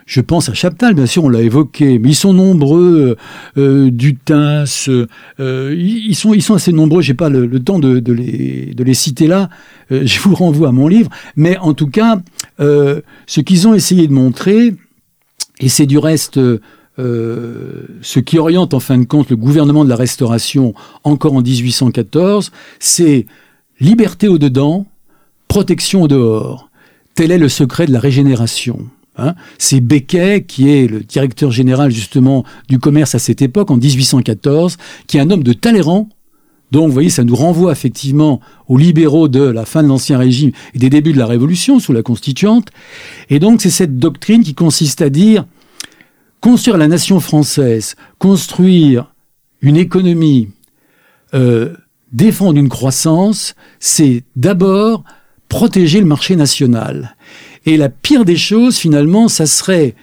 je 0.06 0.22
pense 0.22 0.50
à 0.50 0.54
Chaptal, 0.54 0.94
bien 0.94 1.06
sûr, 1.06 1.26
on 1.26 1.30
l'a 1.30 1.42
évoqué, 1.42 2.00
mais 2.00 2.10
ils 2.10 2.16
sont 2.16 2.34
nombreux, 2.34 3.18
euh, 3.58 3.92
Dutins, 3.92 4.64
euh, 4.88 5.76
ils, 5.78 6.16
sont, 6.16 6.34
ils 6.34 6.42
sont 6.42 6.54
assez 6.54 6.72
nombreux, 6.72 7.02
j'ai 7.02 7.14
pas 7.14 7.30
le, 7.30 7.60
temps 7.60 7.80
de, 7.80 8.00
de, 8.00 8.14
les, 8.14 8.74
de 8.74 8.84
les 8.84 8.94
citer 8.94 9.28
là, 9.28 9.50
euh, 9.92 10.02
je 10.06 10.20
vous 10.20 10.36
renvoie 10.36 10.70
à 10.70 10.72
mon 10.72 10.88
livre, 10.88 11.10
mais 11.36 11.58
en 11.58 11.74
tout 11.74 11.88
cas, 11.88 12.20
euh, 12.60 13.02
ce 13.26 13.42
qu'ils 13.42 13.68
ont 13.68 13.74
essayé 13.74 14.08
de 14.08 14.14
montrer, 14.14 14.74
et 15.60 15.70
c'est 15.70 15.88
du 15.88 15.98
reste 15.98 16.40
euh, 17.00 17.84
ce 18.02 18.20
qui 18.20 18.40
oriente 18.40 18.74
en 18.74 18.80
fin 18.80 18.98
de 18.98 19.06
compte 19.06 19.30
le 19.30 19.36
gouvernement 19.36 19.84
de 19.84 19.90
la 19.90 19.96
Restauration 19.96 20.74
encore 21.04 21.34
en 21.34 21.42
1814, 21.42 22.52
c'est 22.80 23.28
liberté 23.80 24.28
au 24.28 24.40
dedans, 24.40 24.88
protection 25.48 26.04
au 26.04 26.08
dehors. 26.08 26.70
Tel 27.16 27.32
est 27.32 27.38
le 27.38 27.50
secret 27.50 27.88
de 27.88 27.94
la 27.94 28.00
régénération. 28.00 28.88
Hein. 29.20 29.34
c'est 29.58 29.80
Becquet, 29.80 30.44
qui 30.44 30.70
est 30.70 30.88
le 30.88 31.00
directeur 31.00 31.50
général 31.52 31.90
justement 31.90 32.44
du 32.70 32.78
commerce 32.78 33.16
à 33.16 33.20
cette 33.20 33.42
époque, 33.42 33.72
en 33.72 33.78
1814, 33.78 34.78
qui 35.08 35.18
est 35.18 35.20
un 35.20 35.32
homme 35.32 35.44
de 35.44 35.54
Talleyrand. 35.54 36.08
Donc, 36.72 36.88
vous 36.88 36.94
voyez, 36.94 37.10
ça 37.10 37.24
nous 37.24 37.36
renvoie 37.36 37.72
effectivement 37.72 38.42
aux 38.68 38.78
libéraux 38.78 39.28
de 39.28 39.42
la 39.42 39.66
fin 39.66 39.82
de 39.82 39.88
l'Ancien 39.88 40.18
Régime 40.18 40.52
et 40.76 40.80
des 40.80 40.90
débuts 40.90 41.14
de 41.14 41.18
la 41.18 41.26
Révolution 41.26 41.80
sous 41.80 41.94
la 41.94 42.04
Constituante. 42.04 42.68
Et 43.30 43.40
donc, 43.40 43.62
c'est 43.62 43.70
cette 43.70 43.98
doctrine 43.98 44.44
qui 44.44 44.54
consiste 44.54 45.02
à 45.02 45.10
dire 45.10 45.46
construire 46.42 46.78
la 46.78 46.88
nation 46.88 47.20
française, 47.20 47.96
construire 48.20 49.12
une 49.62 49.78
économie, 49.78 50.50
euh, 51.34 51.74
défendre 52.12 52.60
une 52.60 52.70
croissance, 52.70 53.56
c'est 53.80 54.24
d'abord 54.36 55.04
protéger 55.50 56.00
le 56.00 56.06
marché 56.06 56.36
national. 56.36 57.16
Et 57.66 57.78
la 57.78 57.90
pire 57.90 58.26
des 58.26 58.38
choses, 58.38 58.78
finalement, 58.78 59.28
ça 59.28 59.46
serait 59.46 59.96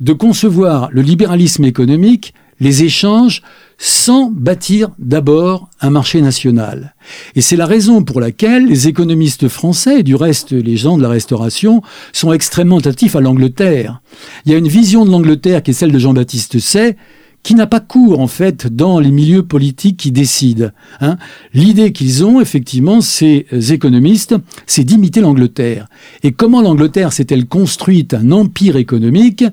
de 0.00 0.12
concevoir 0.12 0.90
le 0.92 1.02
libéralisme 1.02 1.64
économique, 1.64 2.34
les 2.60 2.84
échanges, 2.84 3.42
sans 3.78 4.30
bâtir 4.30 4.88
d'abord 4.98 5.68
un 5.80 5.90
marché 5.90 6.22
national. 6.22 6.94
Et 7.34 7.42
c'est 7.42 7.56
la 7.56 7.66
raison 7.66 8.02
pour 8.02 8.20
laquelle 8.20 8.66
les 8.66 8.88
économistes 8.88 9.48
français, 9.48 10.00
et 10.00 10.02
du 10.02 10.14
reste 10.14 10.52
les 10.52 10.76
gens 10.76 10.96
de 10.96 11.02
la 11.02 11.10
restauration, 11.10 11.82
sont 12.12 12.32
extrêmement 12.32 12.78
attentifs 12.78 13.16
à 13.16 13.20
l'Angleterre. 13.20 14.00
Il 14.44 14.52
y 14.52 14.54
a 14.54 14.58
une 14.58 14.68
vision 14.68 15.04
de 15.04 15.10
l'Angleterre 15.10 15.62
qui 15.62 15.72
est 15.72 15.74
celle 15.74 15.92
de 15.92 15.98
Jean-Baptiste 15.98 16.58
Say, 16.58 16.96
qui 17.42 17.54
n'a 17.54 17.66
pas 17.66 17.80
cours 17.80 18.20
en 18.20 18.26
fait 18.26 18.66
dans 18.66 18.98
les 18.98 19.10
milieux 19.10 19.44
politiques 19.44 19.96
qui 19.96 20.12
décident. 20.12 20.70
Hein. 21.00 21.16
L'idée 21.54 21.92
qu'ils 21.92 22.24
ont 22.24 22.40
effectivement, 22.40 23.00
ces 23.00 23.46
économistes, 23.70 24.34
c'est 24.66 24.84
d'imiter 24.84 25.20
l'Angleterre. 25.20 25.88
Et 26.22 26.32
comment 26.32 26.62
l'Angleterre 26.62 27.12
s'est-elle 27.12 27.46
construite 27.46 28.14
un 28.14 28.32
empire 28.32 28.76
économique? 28.76 29.44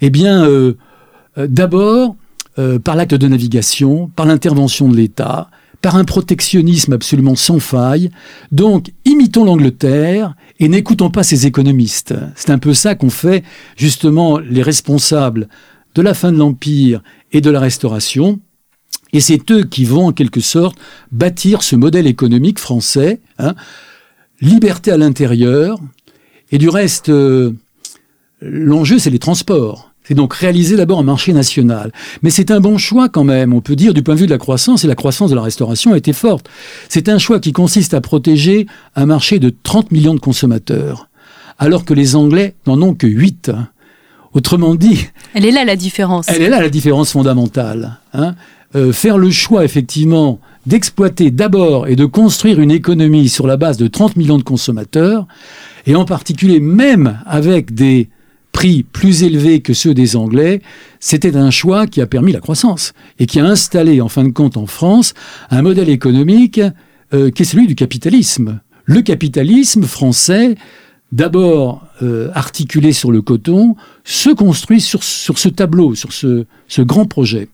Eh 0.00 0.10
bien, 0.10 0.44
euh, 0.44 0.74
euh, 1.38 1.46
d'abord 1.48 2.16
euh, 2.58 2.78
par 2.78 2.96
l'acte 2.96 3.14
de 3.14 3.28
navigation, 3.28 4.10
par 4.14 4.26
l'intervention 4.26 4.88
de 4.88 4.96
l'État, 4.96 5.50
par 5.82 5.96
un 5.96 6.04
protectionnisme 6.04 6.92
absolument 6.92 7.36
sans 7.36 7.58
faille. 7.58 8.10
Donc, 8.52 8.92
imitons 9.04 9.44
l'Angleterre 9.44 10.34
et 10.58 10.68
n'écoutons 10.68 11.10
pas 11.10 11.22
ces 11.22 11.46
économistes. 11.46 12.14
C'est 12.34 12.50
un 12.50 12.58
peu 12.58 12.74
ça 12.74 12.94
qu'ont 12.94 13.10
fait 13.10 13.44
justement 13.76 14.38
les 14.38 14.62
responsables 14.62 15.48
de 15.94 16.02
la 16.02 16.14
fin 16.14 16.32
de 16.32 16.38
l'Empire 16.38 17.02
et 17.32 17.40
de 17.40 17.50
la 17.50 17.60
Restauration. 17.60 18.40
Et 19.12 19.20
c'est 19.20 19.50
eux 19.50 19.64
qui 19.64 19.84
vont 19.84 20.06
en 20.06 20.12
quelque 20.12 20.40
sorte 20.40 20.78
bâtir 21.10 21.62
ce 21.62 21.76
modèle 21.76 22.06
économique 22.06 22.58
français, 22.58 23.20
hein. 23.38 23.54
liberté 24.40 24.92
à 24.92 24.96
l'intérieur, 24.96 25.78
et 26.52 26.58
du 26.58 26.68
reste, 26.68 27.08
euh, 27.08 27.52
l'enjeu 28.40 28.98
c'est 28.98 29.10
les 29.10 29.18
transports. 29.18 29.90
C'est 30.02 30.14
donc 30.14 30.34
réaliser 30.34 30.76
d'abord 30.76 30.98
un 30.98 31.04
marché 31.04 31.32
national. 31.32 31.92
Mais 32.22 32.30
c'est 32.30 32.50
un 32.50 32.60
bon 32.60 32.78
choix 32.78 33.08
quand 33.08 33.22
même, 33.22 33.52
on 33.52 33.60
peut 33.60 33.76
dire, 33.76 33.94
du 33.94 34.02
point 34.02 34.14
de 34.14 34.20
vue 34.20 34.26
de 34.26 34.32
la 34.32 34.38
croissance, 34.38 34.82
et 34.82 34.88
la 34.88 34.96
croissance 34.96 35.30
de 35.30 35.36
la 35.36 35.42
restauration 35.42 35.92
a 35.92 35.98
été 35.98 36.12
forte. 36.12 36.48
C'est 36.88 37.08
un 37.08 37.18
choix 37.18 37.38
qui 37.38 37.52
consiste 37.52 37.94
à 37.94 38.00
protéger 38.00 38.66
un 38.96 39.06
marché 39.06 39.38
de 39.38 39.54
30 39.62 39.92
millions 39.92 40.14
de 40.14 40.20
consommateurs, 40.20 41.08
alors 41.58 41.84
que 41.84 41.94
les 41.94 42.16
Anglais 42.16 42.54
n'en 42.66 42.80
ont 42.82 42.94
que 42.94 43.06
8. 43.06 43.52
Autrement 44.32 44.74
dit... 44.74 45.06
Elle 45.34 45.44
est 45.44 45.50
là 45.50 45.64
la 45.64 45.76
différence. 45.76 46.28
Elle 46.28 46.42
est 46.42 46.48
là 46.48 46.60
la 46.60 46.70
différence 46.70 47.12
fondamentale. 47.12 47.98
Hein. 48.14 48.34
Euh, 48.76 48.92
faire 48.92 49.18
le 49.18 49.30
choix, 49.30 49.64
effectivement, 49.64 50.38
d'exploiter 50.66 51.30
d'abord 51.30 51.88
et 51.88 51.96
de 51.96 52.04
construire 52.04 52.60
une 52.60 52.70
économie 52.70 53.28
sur 53.28 53.46
la 53.46 53.56
base 53.56 53.76
de 53.76 53.88
30 53.88 54.16
millions 54.16 54.38
de 54.38 54.44
consommateurs, 54.44 55.26
et 55.86 55.96
en 55.96 56.04
particulier 56.04 56.60
même 56.60 57.18
avec 57.26 57.74
des 57.74 58.08
prix 58.52 58.82
plus 58.82 59.22
élevés 59.22 59.60
que 59.60 59.74
ceux 59.74 59.94
des 59.94 60.16
Anglais, 60.16 60.60
c'était 60.98 61.36
un 61.36 61.50
choix 61.50 61.86
qui 61.86 62.00
a 62.00 62.06
permis 62.06 62.32
la 62.32 62.40
croissance 62.40 62.92
et 63.18 63.26
qui 63.26 63.40
a 63.40 63.44
installé, 63.44 64.00
en 64.00 64.08
fin 64.08 64.24
de 64.24 64.30
compte, 64.30 64.56
en 64.56 64.66
France, 64.66 65.14
un 65.50 65.62
modèle 65.62 65.88
économique 65.88 66.60
euh, 67.14 67.30
qui 67.30 67.42
est 67.42 67.46
celui 67.46 67.66
du 67.66 67.74
capitalisme. 67.74 68.60
Le 68.84 69.02
capitalisme 69.02 69.84
français, 69.84 70.56
d'abord 71.12 71.82
euh, 72.02 72.30
articulé 72.34 72.92
sur 72.92 73.10
le 73.10 73.22
coton, 73.22 73.76
se 74.04 74.30
construit 74.30 74.80
sur, 74.80 75.02
sur 75.02 75.38
ce 75.38 75.48
tableau, 75.48 75.94
sur 75.94 76.12
ce, 76.12 76.46
ce 76.68 76.82
grand 76.82 77.06
projet. 77.06 77.48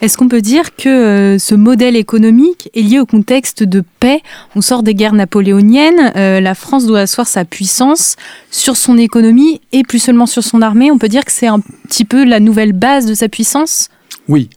Est-ce 0.00 0.16
qu'on 0.16 0.28
peut 0.28 0.40
dire 0.40 0.76
que 0.76 0.88
euh, 0.88 1.38
ce 1.38 1.54
modèle 1.54 1.96
économique 1.96 2.70
est 2.74 2.82
lié 2.82 2.98
au 3.00 3.06
contexte 3.06 3.62
de 3.62 3.82
paix? 4.00 4.22
On 4.54 4.60
sort 4.60 4.82
des 4.82 4.94
guerres 4.94 5.12
napoléoniennes, 5.14 6.12
euh, 6.16 6.40
la 6.40 6.54
France 6.54 6.86
doit 6.86 7.00
asseoir 7.00 7.26
sa 7.26 7.44
puissance 7.44 8.16
sur 8.50 8.76
son 8.76 8.96
économie 8.96 9.60
et 9.72 9.82
plus 9.82 9.98
seulement 9.98 10.26
sur 10.26 10.44
son 10.44 10.62
armée. 10.62 10.90
On 10.90 10.98
peut 10.98 11.08
dire 11.08 11.24
que 11.24 11.32
c'est 11.32 11.46
un 11.46 11.60
petit 11.88 12.04
peu 12.04 12.24
la 12.24 12.40
nouvelle 12.40 12.72
base 12.72 13.06
de 13.06 13.14
sa 13.14 13.28
puissance? 13.28 13.88
Oui. 14.28 14.48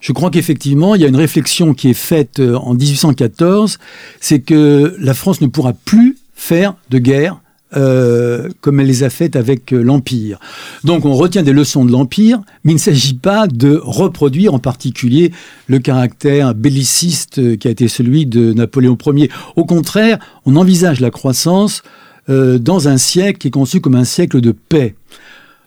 Je 0.00 0.12
crois 0.12 0.30
qu'effectivement, 0.30 0.94
il 0.94 1.00
y 1.00 1.04
a 1.04 1.08
une 1.08 1.16
réflexion 1.16 1.74
qui 1.74 1.90
est 1.90 1.94
faite 1.94 2.38
euh, 2.38 2.54
en 2.56 2.74
1814, 2.74 3.78
c'est 4.20 4.40
que 4.40 4.94
la 5.00 5.14
France 5.14 5.40
ne 5.40 5.48
pourra 5.48 5.72
plus 5.72 6.16
faire 6.34 6.74
de 6.90 6.98
guerre 6.98 7.40
euh, 7.74 8.48
comme 8.60 8.78
elle 8.78 8.86
les 8.86 9.02
a 9.02 9.10
faites 9.10 9.34
avec 9.34 9.72
euh, 9.72 9.82
l'Empire. 9.82 10.38
Donc 10.84 11.04
on 11.04 11.14
retient 11.14 11.42
des 11.42 11.52
leçons 11.52 11.84
de 11.84 11.90
l'Empire, 11.90 12.40
mais 12.62 12.70
il 12.70 12.76
ne 12.76 12.80
s'agit 12.80 13.14
pas 13.14 13.48
de 13.48 13.80
reproduire 13.82 14.54
en 14.54 14.60
particulier 14.60 15.32
le 15.66 15.80
caractère 15.80 16.54
belliciste 16.54 17.40
euh, 17.40 17.56
qui 17.56 17.66
a 17.66 17.72
été 17.72 17.88
celui 17.88 18.24
de 18.24 18.52
Napoléon 18.52 18.96
Ier. 19.06 19.30
Au 19.56 19.64
contraire, 19.64 20.20
on 20.44 20.54
envisage 20.54 21.00
la 21.00 21.10
croissance 21.10 21.82
dans 22.28 22.88
un 22.88 22.98
siècle 22.98 23.38
qui 23.38 23.48
est 23.48 23.52
conçu 23.52 23.80
comme 23.80 23.94
un 23.94 24.04
siècle 24.04 24.40
de 24.40 24.50
paix. 24.50 24.96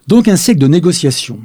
Donc 0.07 0.27
un 0.27 0.35
siècle 0.35 0.59
de 0.59 0.67
négociation. 0.67 1.39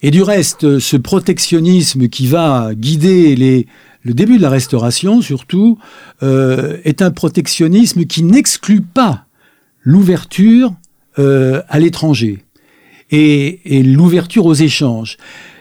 Et 0.00 0.10
du 0.10 0.22
reste, 0.22 0.78
ce 0.78 0.96
protectionnisme 0.96 2.08
qui 2.08 2.26
va 2.26 2.70
guider 2.74 3.36
les, 3.36 3.66
le 4.02 4.14
début 4.14 4.38
de 4.38 4.42
la 4.42 4.48
restauration, 4.48 5.20
surtout, 5.20 5.78
est 6.22 7.02
un 7.02 7.10
protectionnisme 7.10 8.06
qui 8.06 8.22
n'exclut 8.22 8.80
pas 8.80 9.26
l'ouverture 9.82 10.74
euh, 11.18 11.62
à 11.68 11.78
l'étranger 11.78 12.44
et, 13.10 13.82
l'ouverture 13.82 14.46
aux 14.46 14.54
échanges. 14.54 15.16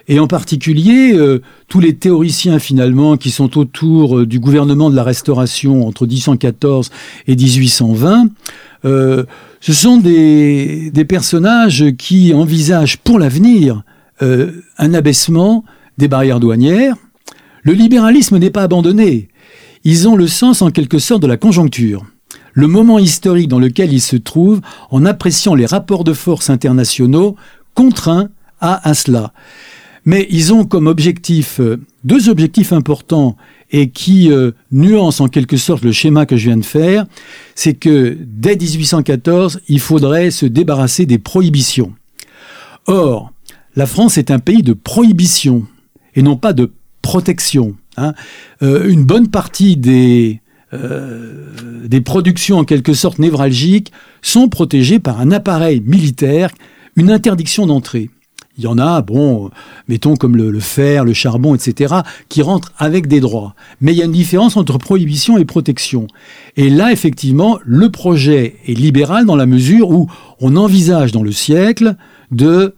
Et 0.07 0.19
en 0.19 0.27
particulier, 0.27 1.13
euh, 1.13 1.41
tous 1.67 1.79
les 1.79 1.95
théoriciens 1.95 2.59
finalement 2.59 3.17
qui 3.17 3.31
sont 3.31 3.57
autour 3.57 4.19
euh, 4.19 4.25
du 4.25 4.39
gouvernement 4.39 4.89
de 4.89 4.95
la 4.95 5.03
Restauration 5.03 5.87
entre 5.87 6.05
1814 6.05 6.91
et 7.27 7.35
1820, 7.35 8.29
ce 8.83 9.73
sont 9.73 9.97
des, 9.97 10.91
des, 10.91 11.03
personnages 11.03 11.83
qui 11.97 12.33
envisagent 12.33 12.97
pour 12.97 13.19
l'avenir 13.19 13.83
un 14.21 14.93
abaissement 14.93 15.65
des 15.97 16.07
barrières 16.07 16.39
douanières. 16.39 16.95
Le 17.63 17.73
libéralisme 17.73 18.37
n'est 18.37 18.51
pas 18.51 18.63
abandonné. 18.63 19.27
Ils 19.83 20.07
ont 20.07 20.15
le 20.15 20.27
sens 20.27 20.61
en 20.61 20.71
quelque 20.71 20.97
sorte 20.97 21.21
de 21.21 21.27
la 21.27 21.35
conjoncture 21.35 22.05
le 22.53 22.67
moment 22.67 22.99
historique 22.99 23.47
dans 23.47 23.59
lequel 23.59 23.93
il 23.93 24.01
se 24.01 24.15
trouve 24.15 24.61
en 24.91 25.05
appréciant 25.05 25.55
les 25.55 25.65
rapports 25.65 26.03
de 26.03 26.13
force 26.13 26.49
internationaux 26.49 27.35
contraints 27.73 28.29
à, 28.61 28.93
cela. 28.93 29.31
Mais 30.05 30.27
ils 30.29 30.53
ont 30.53 30.65
comme 30.65 30.87
objectif 30.87 31.59
euh, 31.59 31.79
deux 32.03 32.29
objectifs 32.29 32.73
importants 32.73 33.37
et 33.71 33.89
qui 33.89 34.31
euh, 34.31 34.51
nuancent 34.71 35.21
en 35.21 35.27
quelque 35.27 35.57
sorte 35.57 35.83
le 35.83 35.91
schéma 35.91 36.25
que 36.25 36.35
je 36.35 36.45
viens 36.45 36.57
de 36.57 36.65
faire, 36.65 37.05
c'est 37.55 37.75
que 37.75 38.17
dès 38.19 38.55
1814, 38.55 39.61
il 39.67 39.79
faudrait 39.79 40.31
se 40.31 40.45
débarrasser 40.45 41.05
des 41.05 41.19
prohibitions. 41.19 41.93
Or, 42.87 43.31
la 43.75 43.85
France 43.85 44.17
est 44.17 44.31
un 44.31 44.39
pays 44.39 44.63
de 44.63 44.73
prohibition 44.73 45.65
et 46.15 46.21
non 46.21 46.35
pas 46.35 46.53
de 46.53 46.71
protection. 47.01 47.75
Hein. 47.97 48.13
Euh, 48.61 48.89
une 48.89 49.05
bonne 49.05 49.27
partie 49.27 49.77
des 49.77 50.41
euh, 50.73 51.45
des 51.85 52.01
productions 52.01 52.57
en 52.59 52.63
quelque 52.63 52.93
sorte 52.93 53.19
névralgiques 53.19 53.91
sont 54.21 54.49
protégées 54.49 54.99
par 54.99 55.19
un 55.19 55.31
appareil 55.31 55.81
militaire, 55.85 56.51
une 56.95 57.11
interdiction 57.11 57.65
d'entrée. 57.65 58.09
Il 58.59 58.65
y 58.65 58.67
en 58.67 58.77
a, 58.77 59.01
bon, 59.01 59.49
mettons 59.87 60.17
comme 60.17 60.35
le, 60.35 60.59
fer, 60.59 61.05
le 61.05 61.13
charbon, 61.13 61.55
etc., 61.55 61.95
qui 62.27 62.41
rentrent 62.41 62.73
avec 62.77 63.07
des 63.07 63.21
droits. 63.21 63.55
Mais 63.79 63.93
il 63.93 63.97
y 63.97 64.01
a 64.01 64.05
une 64.05 64.11
différence 64.11 64.57
entre 64.57 64.77
prohibition 64.77 65.37
et 65.37 65.45
protection. 65.45 66.07
Et 66.57 66.69
là, 66.69 66.91
effectivement, 66.91 67.57
le 67.63 67.89
projet 67.89 68.57
est 68.67 68.73
libéral 68.73 69.25
dans 69.25 69.37
la 69.37 69.45
mesure 69.45 69.91
où 69.91 70.11
on 70.41 70.57
envisage 70.57 71.13
dans 71.13 71.23
le 71.23 71.31
siècle 71.31 71.95
de 72.31 72.75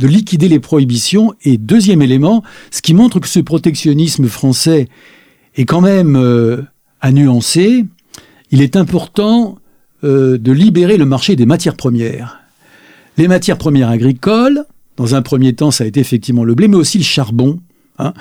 liquider 0.00 0.48
les 0.48 0.58
prohibitions. 0.58 1.34
Et 1.44 1.56
deuxième 1.56 2.02
élément, 2.02 2.42
ce 2.72 2.82
qui 2.82 2.92
montre 2.92 3.20
que 3.20 3.28
ce 3.28 3.38
protectionnisme 3.38 4.26
français 4.26 4.88
est 5.54 5.66
quand 5.66 5.82
même 5.82 6.16
euh, 6.16 6.62
à 7.00 7.12
nuancer, 7.12 7.84
il 8.50 8.62
est 8.62 8.76
important 8.76 9.58
euh, 10.04 10.38
de 10.38 10.52
libérer 10.52 10.96
le 10.96 11.04
marché 11.04 11.36
des 11.36 11.46
matières 11.46 11.76
premières. 11.76 12.40
Les 13.16 13.28
matières 13.28 13.58
premières 13.58 13.88
agricoles, 13.88 14.64
dans 14.96 15.14
un 15.14 15.22
premier 15.22 15.54
temps, 15.54 15.70
ça 15.70 15.84
a 15.84 15.86
été 15.86 16.00
effectivement 16.00 16.44
le 16.44 16.54
blé, 16.54 16.68
mais 16.68 16.76
aussi 16.76 16.98
le 16.98 17.04
charbon. 17.04 17.60
Hein. 17.98 18.12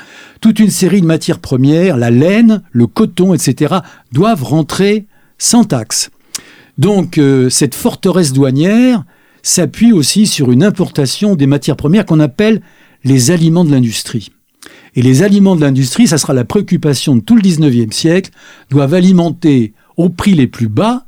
Toute 0.42 0.60
une 0.60 0.70
série 0.70 1.02
de 1.02 1.06
matières 1.06 1.40
premières, 1.40 1.98
la 1.98 2.12
laine, 2.12 2.62
le 2.72 2.88
coton, 2.88 3.34
etc., 3.34 3.76
doivent 4.12 4.44
rentrer 4.44 5.06
sans 5.38 5.64
taxe. 5.64 6.10
Donc 6.78 7.18
euh, 7.18 7.50
cette 7.50 7.76
forteresse 7.76 8.34
douanière 8.34 9.04
s'appuie 9.44 9.92
aussi 9.92 10.28
sur 10.28 10.52
une 10.52 10.64
importation 10.64 11.36
des 11.36 11.48
matières 11.48 11.76
premières 11.76 12.06
qu'on 12.06 12.20
appelle 12.20 12.62
les 13.04 13.32
aliments 13.32 13.64
de 13.64 13.72
l'industrie. 13.72 14.32
Et 14.96 15.02
les 15.02 15.24
aliments 15.24 15.56
de 15.56 15.62
l'industrie, 15.62 16.08
ça 16.08 16.18
sera 16.18 16.34
la 16.34 16.46
préoccupation 16.46 17.16
de 17.16 17.22
tout 17.22 17.36
le 17.36 17.42
19e 17.42 17.92
siècle, 17.92 18.32
doivent 18.70 18.94
alimenter 18.94 19.74
au 19.98 20.10
prix 20.10 20.34
les 20.34 20.48
plus 20.48 20.68
bas 20.68 21.06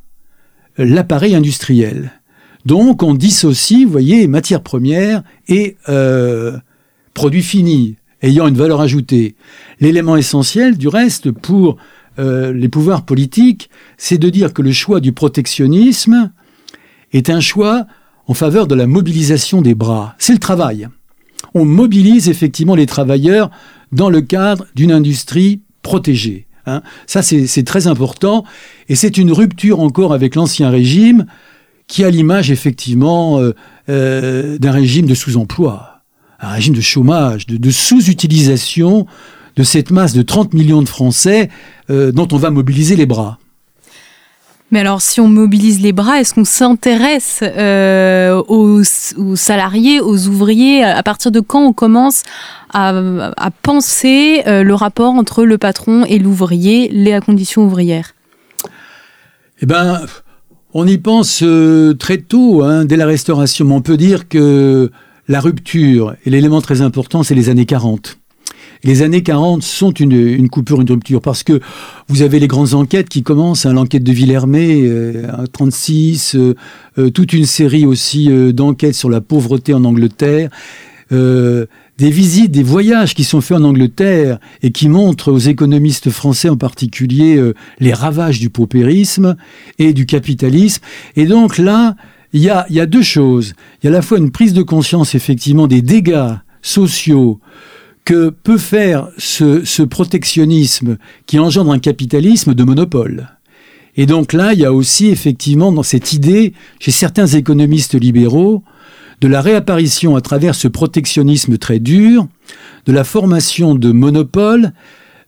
l'appareil 0.77 1.35
industriel. 1.35 2.11
Donc 2.65 3.01
on 3.01 3.13
dissocie, 3.13 3.85
vous 3.85 3.91
voyez, 3.91 4.27
matières 4.27 4.61
premières 4.61 5.23
et 5.47 5.77
euh, 5.89 6.57
produits 7.13 7.43
finis 7.43 7.95
ayant 8.21 8.47
une 8.47 8.57
valeur 8.57 8.81
ajoutée. 8.81 9.35
L'élément 9.79 10.17
essentiel, 10.17 10.77
du 10.77 10.87
reste, 10.87 11.31
pour 11.31 11.77
euh, 12.19 12.51
les 12.51 12.67
pouvoirs 12.67 13.05
politiques, 13.05 13.69
c'est 13.97 14.17
de 14.17 14.29
dire 14.29 14.53
que 14.53 14.61
le 14.61 14.71
choix 14.71 14.99
du 14.99 15.13
protectionnisme 15.13 16.31
est 17.13 17.29
un 17.29 17.39
choix 17.39 17.85
en 18.27 18.33
faveur 18.33 18.67
de 18.67 18.75
la 18.75 18.87
mobilisation 18.87 19.61
des 19.61 19.75
bras. 19.75 20.15
C'est 20.17 20.33
le 20.33 20.39
travail. 20.39 20.89
On 21.57 21.65
mobilise 21.65 22.29
effectivement 22.29 22.75
les 22.75 22.85
travailleurs 22.85 23.49
dans 23.91 24.11
le 24.11 24.21
cadre 24.21 24.67
d'une 24.75 24.91
industrie 24.91 25.61
protégée. 25.81 26.45
Hein. 26.67 26.83
Ça, 27.07 27.23
c'est 27.23 27.63
très 27.63 27.87
important. 27.87 28.43
Et 28.89 28.95
c'est 28.95 29.17
une 29.17 29.31
rupture 29.31 29.79
encore 29.79 30.13
avec 30.13 30.35
l'ancien 30.35 30.69
régime 30.69 31.25
qui 31.87 32.03
a 32.03 32.11
l'image 32.11 32.51
effectivement 32.51 33.39
euh, 33.39 33.55
euh, 33.89 34.57
d'un 34.59 34.71
régime 34.71 35.07
de 35.07 35.15
sous-emploi, 35.15 36.01
un 36.39 36.49
régime 36.49 36.75
de 36.75 36.81
chômage, 36.81 37.47
de, 37.47 37.71
sous-utilisation 37.71 39.07
de 39.55 39.63
cette 39.63 39.89
masse 39.89 40.13
de 40.13 40.21
30 40.21 40.53
millions 40.53 40.83
de 40.83 40.89
Français 40.89 41.49
euh, 41.89 42.11
dont 42.11 42.27
on 42.33 42.37
va 42.37 42.51
mobiliser 42.51 42.95
les 42.95 43.07
bras. 43.07 43.39
Mais 44.71 44.81
alors, 44.81 45.01
si 45.01 45.21
on 45.21 45.29
mobilise 45.29 45.79
les 45.81 45.93
bras, 45.93 46.19
est-ce 46.19 46.33
qu'on 46.33 46.43
s'intéresse 46.43 47.41
aux, 47.41 48.83
salariés, 49.35 50.01
aux 50.01 50.27
ouvriers? 50.27 50.83
À 50.83 51.03
partir 51.03 51.31
de 51.31 51.39
quand 51.39 51.65
on 51.65 51.71
commence 51.71 52.23
à, 52.73 52.89
à 53.37 53.51
penser 53.51 54.43
le 54.45 54.73
rapport 54.73 55.13
entre 55.13 55.45
le 55.45 55.57
patron 55.57 56.03
et 56.03 56.19
l'ouvrier, 56.19 56.89
les 56.89 57.17
conditions 57.21 57.63
ouvrières 57.63 58.13
Eh 59.61 59.65
ben, 59.65 60.01
on 60.79 60.85
y 60.85 60.99
pense 60.99 61.41
euh, 61.43 61.95
très 61.95 62.17
tôt, 62.17 62.61
hein, 62.61 62.85
dès 62.85 62.97
la 62.97 63.07
Restauration. 63.07 63.65
Mais 63.65 63.73
on 63.73 63.81
peut 63.81 63.97
dire 63.97 64.27
que 64.27 64.91
la 65.27 65.39
rupture, 65.39 66.15
et 66.23 66.29
l'élément 66.29 66.61
très 66.61 66.81
important, 66.81 67.23
c'est 67.23 67.33
les 67.33 67.49
années 67.49 67.65
40. 67.65 68.19
Les 68.83 69.01
années 69.01 69.23
40 69.23 69.63
sont 69.63 69.91
une, 69.91 70.49
coupure, 70.49 70.81
une 70.81 70.89
rupture, 70.89 71.21
parce 71.21 71.43
que 71.43 71.59
vous 72.07 72.21
avez 72.21 72.39
les 72.39 72.47
grandes 72.47 72.73
enquêtes 72.73 73.09
qui 73.09 73.23
commencent, 73.23 73.65
hein, 73.65 73.73
l'enquête 73.73 74.03
de 74.03 74.11
Villermé, 74.11 74.83
euh, 74.83 75.45
36, 75.51 76.35
euh, 76.35 76.55
euh, 76.97 77.09
toute 77.09 77.33
une 77.33 77.45
série 77.45 77.85
aussi 77.85 78.29
d'enquêtes 78.53 78.95
sur 78.95 79.09
la 79.09 79.21
pauvreté 79.21 79.73
en 79.73 79.83
Angleterre 79.83 80.49
des 81.97 82.11
visites, 82.11 82.51
des 82.51 82.63
voyages 82.63 83.15
qui 83.15 83.23
sont 83.23 83.41
faits 83.41 83.57
en 83.57 83.63
Angleterre 83.63 84.39
et 84.61 84.71
qui 84.71 84.87
montrent 84.87 85.31
aux 85.31 85.39
économistes 85.39 86.09
français 86.09 86.49
en 86.49 86.57
particulier 86.57 87.37
euh, 87.37 87.55
les 87.79 87.93
ravages 87.93 88.39
du 88.39 88.49
paupérisme 88.49 89.35
et 89.79 89.93
du 89.93 90.05
capitalisme. 90.05 90.83
Et 91.15 91.25
donc 91.25 91.57
là, 91.57 91.95
il 92.33 92.41
y 92.41 92.49
a, 92.49 92.65
y 92.69 92.79
a 92.79 92.85
deux 92.85 93.01
choses. 93.01 93.53
Il 93.81 93.87
y 93.87 93.89
a 93.89 93.91
à 93.91 93.93
la 93.93 94.01
fois 94.01 94.19
une 94.19 94.31
prise 94.31 94.53
de 94.53 94.61
conscience 94.61 95.15
effectivement 95.15 95.65
des 95.65 95.81
dégâts 95.81 96.35
sociaux 96.61 97.39
que 98.07 98.29
peut 98.29 98.57
faire 98.57 99.09
ce, 99.17 99.83
protectionnisme 99.83 100.97
qui 101.25 101.39
engendre 101.39 101.73
un 101.73 101.79
capitalisme 101.79 102.53
de 102.53 102.63
monopole. 102.63 103.27
Et 103.97 104.05
donc 104.05 104.31
là, 104.31 104.53
il 104.53 104.59
y 104.59 104.65
a 104.65 104.71
aussi 104.71 105.07
effectivement 105.07 105.73
dans 105.73 105.83
cette 105.83 106.13
idée, 106.13 106.53
chez 106.79 106.91
certains 106.91 107.27
économistes 107.27 107.99
libéraux, 107.99 108.63
de 109.19 109.27
la 109.27 109.41
réapparition 109.41 110.15
à 110.15 110.21
travers 110.21 110.55
ce 110.55 110.69
protectionnisme 110.69 111.57
très 111.57 111.79
dur, 111.79 112.29
de 112.85 112.93
la 112.93 113.03
formation 113.03 113.75
de 113.75 113.91
monopoles 113.91 114.71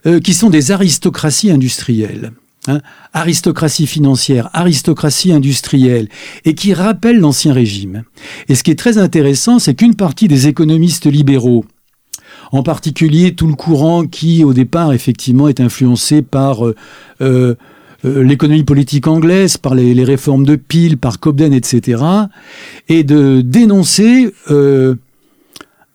euh, 0.06 0.22
qui 0.22 0.34
sont 0.34 0.50
des 0.50 0.72
aristocraties 0.72 1.52
industrielles. 1.52 2.32
Hein, 2.68 2.80
aristocratie 3.12 3.88
financière, 3.88 4.50
aristocratie 4.54 5.34
industrielle, 5.34 6.08
et 6.46 6.56
qui 6.56 6.74
rappellent 6.74 7.20
l'ancien 7.20 7.52
régime. 7.52 8.04
Et 8.48 8.56
ce 8.56 8.64
qui 8.64 8.72
est 8.72 8.80
très 8.80 8.98
intéressant, 8.98 9.60
c'est 9.60 9.76
qu'une 9.76 9.96
partie 9.96 10.30
des 10.30 10.48
économistes 10.48 11.08
libéraux, 11.08 11.66
en 12.52 12.64
particulier 12.64 13.36
tout 13.36 13.48
le 13.48 13.54
courant 13.54 14.06
qui, 14.06 14.44
au 14.44 14.54
départ, 14.54 14.94
effectivement, 14.94 15.48
est 15.48 15.60
influencé 15.60 16.22
par 16.22 16.66
euh, 16.66 16.76
euh, 17.22 17.56
euh, 18.06 18.24
l'économie 18.24 18.64
politique 18.64 19.08
anglaise, 19.08 19.58
par 19.58 19.76
les, 19.76 20.04
réformes 20.04 20.46
de 20.46 20.56
Peel, 20.56 20.98
par 20.98 21.20
Cobden, 21.20 21.54
etc., 21.54 22.04
et 22.88 23.04
de 23.04 23.42
dénoncer 23.42 24.34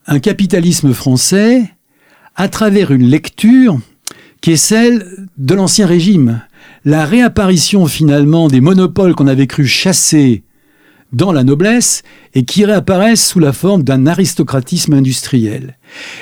un 0.06 0.18
capitalisme 0.18 0.92
français 0.92 1.70
à 2.36 2.48
travers 2.48 2.90
une 2.90 3.06
lecture 3.06 3.78
qui 4.40 4.52
est 4.52 4.56
celle 4.56 5.26
de 5.38 5.54
l'Ancien 5.54 5.86
Régime. 5.86 6.42
La 6.84 7.06
réapparition 7.06 7.86
finalement 7.86 8.48
des 8.48 8.60
monopoles 8.60 9.14
qu'on 9.14 9.26
avait 9.26 9.46
cru 9.46 9.66
chasser 9.66 10.42
dans 11.14 11.32
la 11.32 11.44
noblesse 11.44 12.02
et 12.34 12.44
qui 12.44 12.64
réapparaissent 12.64 13.26
sous 13.26 13.38
la 13.38 13.52
forme 13.52 13.84
d'un 13.84 14.06
aristocratisme 14.06 14.92
industriel. 14.92 15.78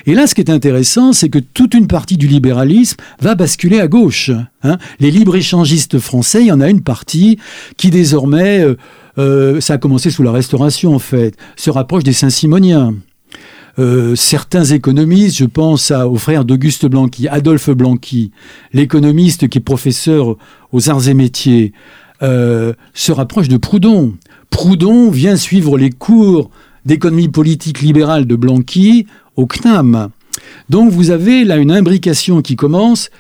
Et 0.07 0.15
là, 0.15 0.27
ce 0.27 0.35
qui 0.35 0.43
est 0.43 0.51
intéressant, 0.51 1.13
c'est 1.13 1.31
que 1.31 1.39
toute 1.39 1.75
une 1.75 1.87
partie 1.87 2.19
du 2.19 2.29
libéralisme 2.29 2.99
va 3.21 3.35
basculer 3.35 3.81
à 3.81 3.89
gauche. 3.89 4.31
Hein. 4.63 4.77
Les 5.01 5.11
libre-échangistes 5.11 5.99
français, 5.99 6.43
il 6.43 6.47
y 6.49 6.53
en 6.53 6.61
a 6.61 6.69
une 6.69 6.83
partie 6.83 7.39
qui 7.77 7.91
désormais, 7.91 8.61
euh, 8.61 8.77
euh, 9.19 9.61
ça 9.61 9.75
a 9.75 9.79
commencé 9.79 10.11
sous 10.11 10.23
la 10.23 10.33
Restauration 10.33 10.95
en 10.95 10.99
fait, 10.99 11.37
se 11.57 11.71
rapproche 11.71 12.05
des 12.05 12.13
Saint-Simoniens. 12.13 12.95
Euh, 13.79 14.15
certains 14.17 14.65
économistes, 14.65 15.39
je 15.39 15.47
pense 15.47 15.91
à, 15.91 16.07
au 16.07 16.17
frère 16.17 16.45
d'Auguste 16.45 16.85
Blanqui, 16.85 17.27
Adolphe 17.29 17.71
Blanqui, 17.71 18.31
l'économiste 18.75 19.49
qui 19.49 19.59
est 19.59 19.63
professeur 19.63 20.37
aux 20.73 20.91
arts 20.91 21.09
et 21.09 21.15
métiers, 21.15 21.73
se 22.21 23.11
rapproche 23.11 23.49
de 23.49 23.57
Proudhon. 23.57 24.15
Proudhon 24.53 25.11
vient 25.11 25.37
suivre 25.37 25.77
les 25.77 25.91
cours 25.91 26.51
d'économie 26.85 27.29
politique 27.29 27.81
libérale 27.81 28.27
de 28.27 28.37
Blanqui 28.37 29.07
au 29.35 29.47
CNAM. 29.47 30.11
Donc 30.69 30.93
vous 30.93 31.11
avez 31.11 31.45
là 31.45 31.57
une 31.57 31.73
imbrication 31.73 32.43
qui 32.43 32.55
commence 32.55 33.11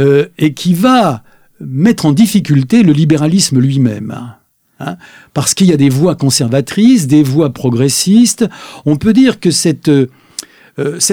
euh, 0.00 0.26
et 0.38 0.54
qui 0.54 0.74
va 0.74 1.22
mettre 1.60 2.06
en 2.06 2.12
difficulté 2.12 2.82
le 2.82 2.92
libéralisme 2.92 3.60
lui-même. 3.60 4.32
Hein. 4.80 4.96
parce 5.34 5.54
qu'il 5.54 5.66
y 5.66 5.72
a 5.72 5.76
des 5.76 5.88
voix 5.88 6.14
conservatrices, 6.14 7.06
des 7.06 7.22
voix 7.22 7.50
progressistes. 7.50 8.48
On 8.86 8.96
peut 8.96 9.12
dire 9.12 9.40
que 9.40 9.50
cette, 9.50 9.88
euh, 9.88 10.08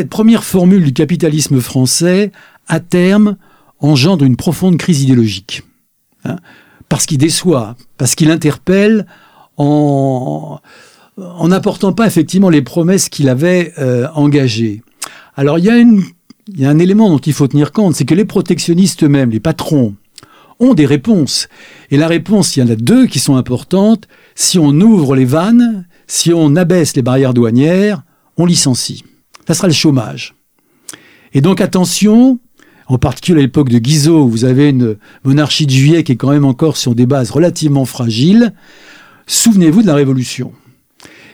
première 0.09 0.43
formule 0.43 0.83
du 0.83 0.93
capitalisme 0.93 1.59
français, 1.59 2.31
à 2.67 2.79
terme, 2.79 3.37
engendre 3.79 4.23
une 4.23 4.35
profonde 4.35 4.77
crise 4.77 5.03
idéologique. 5.03 5.63
Hein. 6.23 6.37
parce 6.89 7.05
qu'il 7.05 7.19
déçoit, 7.19 7.75
parce 7.97 8.15
qu'il 8.15 8.31
interpelle 8.31 9.05
en, 9.57 10.59
en 11.17 11.47
n'apportant 11.47 11.93
pas 11.93 12.07
effectivement 12.07 12.49
les 12.49 12.61
promesses 12.61 13.09
qu'il 13.09 13.29
avait 13.29 13.73
euh, 13.77 14.07
engagées. 14.15 14.81
Alors 15.35 15.59
il 15.59 15.65
y, 15.65 15.69
a 15.69 15.77
une, 15.77 16.03
il 16.47 16.61
y 16.61 16.65
a 16.65 16.69
un 16.69 16.79
élément 16.79 17.09
dont 17.09 17.19
il 17.19 17.33
faut 17.33 17.47
tenir 17.47 17.71
compte, 17.71 17.95
c'est 17.95 18.05
que 18.05 18.15
les 18.15 18.25
protectionnistes 18.25 19.03
eux-mêmes, 19.03 19.31
les 19.31 19.39
patrons, 19.39 19.95
ont 20.59 20.73
des 20.73 20.85
réponses. 20.85 21.47
Et 21.91 21.97
la 21.97 22.07
réponse, 22.07 22.55
il 22.55 22.61
y 22.61 22.63
en 22.63 22.69
a 22.69 22.75
deux 22.75 23.07
qui 23.07 23.19
sont 23.19 23.35
importantes. 23.35 24.07
Si 24.35 24.57
on 24.57 24.71
ouvre 24.71 25.15
les 25.15 25.25
vannes, 25.25 25.85
si 26.07 26.33
on 26.33 26.55
abaisse 26.55 26.95
les 26.95 27.01
barrières 27.01 27.33
douanières, 27.33 28.03
on 28.37 28.45
licencie. 28.45 29.03
Ça 29.47 29.53
sera 29.53 29.67
le 29.67 29.73
chômage. 29.73 30.35
Et 31.33 31.41
donc 31.41 31.59
attention, 31.59 32.39
en 32.87 32.97
particulier 32.97 33.39
à 33.39 33.41
l'époque 33.41 33.69
de 33.69 33.79
Guizot, 33.79 34.27
vous 34.27 34.45
avez 34.45 34.69
une 34.69 34.95
monarchie 35.23 35.65
de 35.65 35.71
juillet 35.71 36.03
qui 36.03 36.13
est 36.13 36.15
quand 36.15 36.31
même 36.31 36.45
encore 36.45 36.77
sur 36.77 36.95
des 36.95 37.05
bases 37.05 37.31
relativement 37.31 37.85
fragiles. 37.85 38.53
Souvenez-vous 39.27 39.81
de 39.81 39.87
la 39.87 39.95
Révolution. 39.95 40.53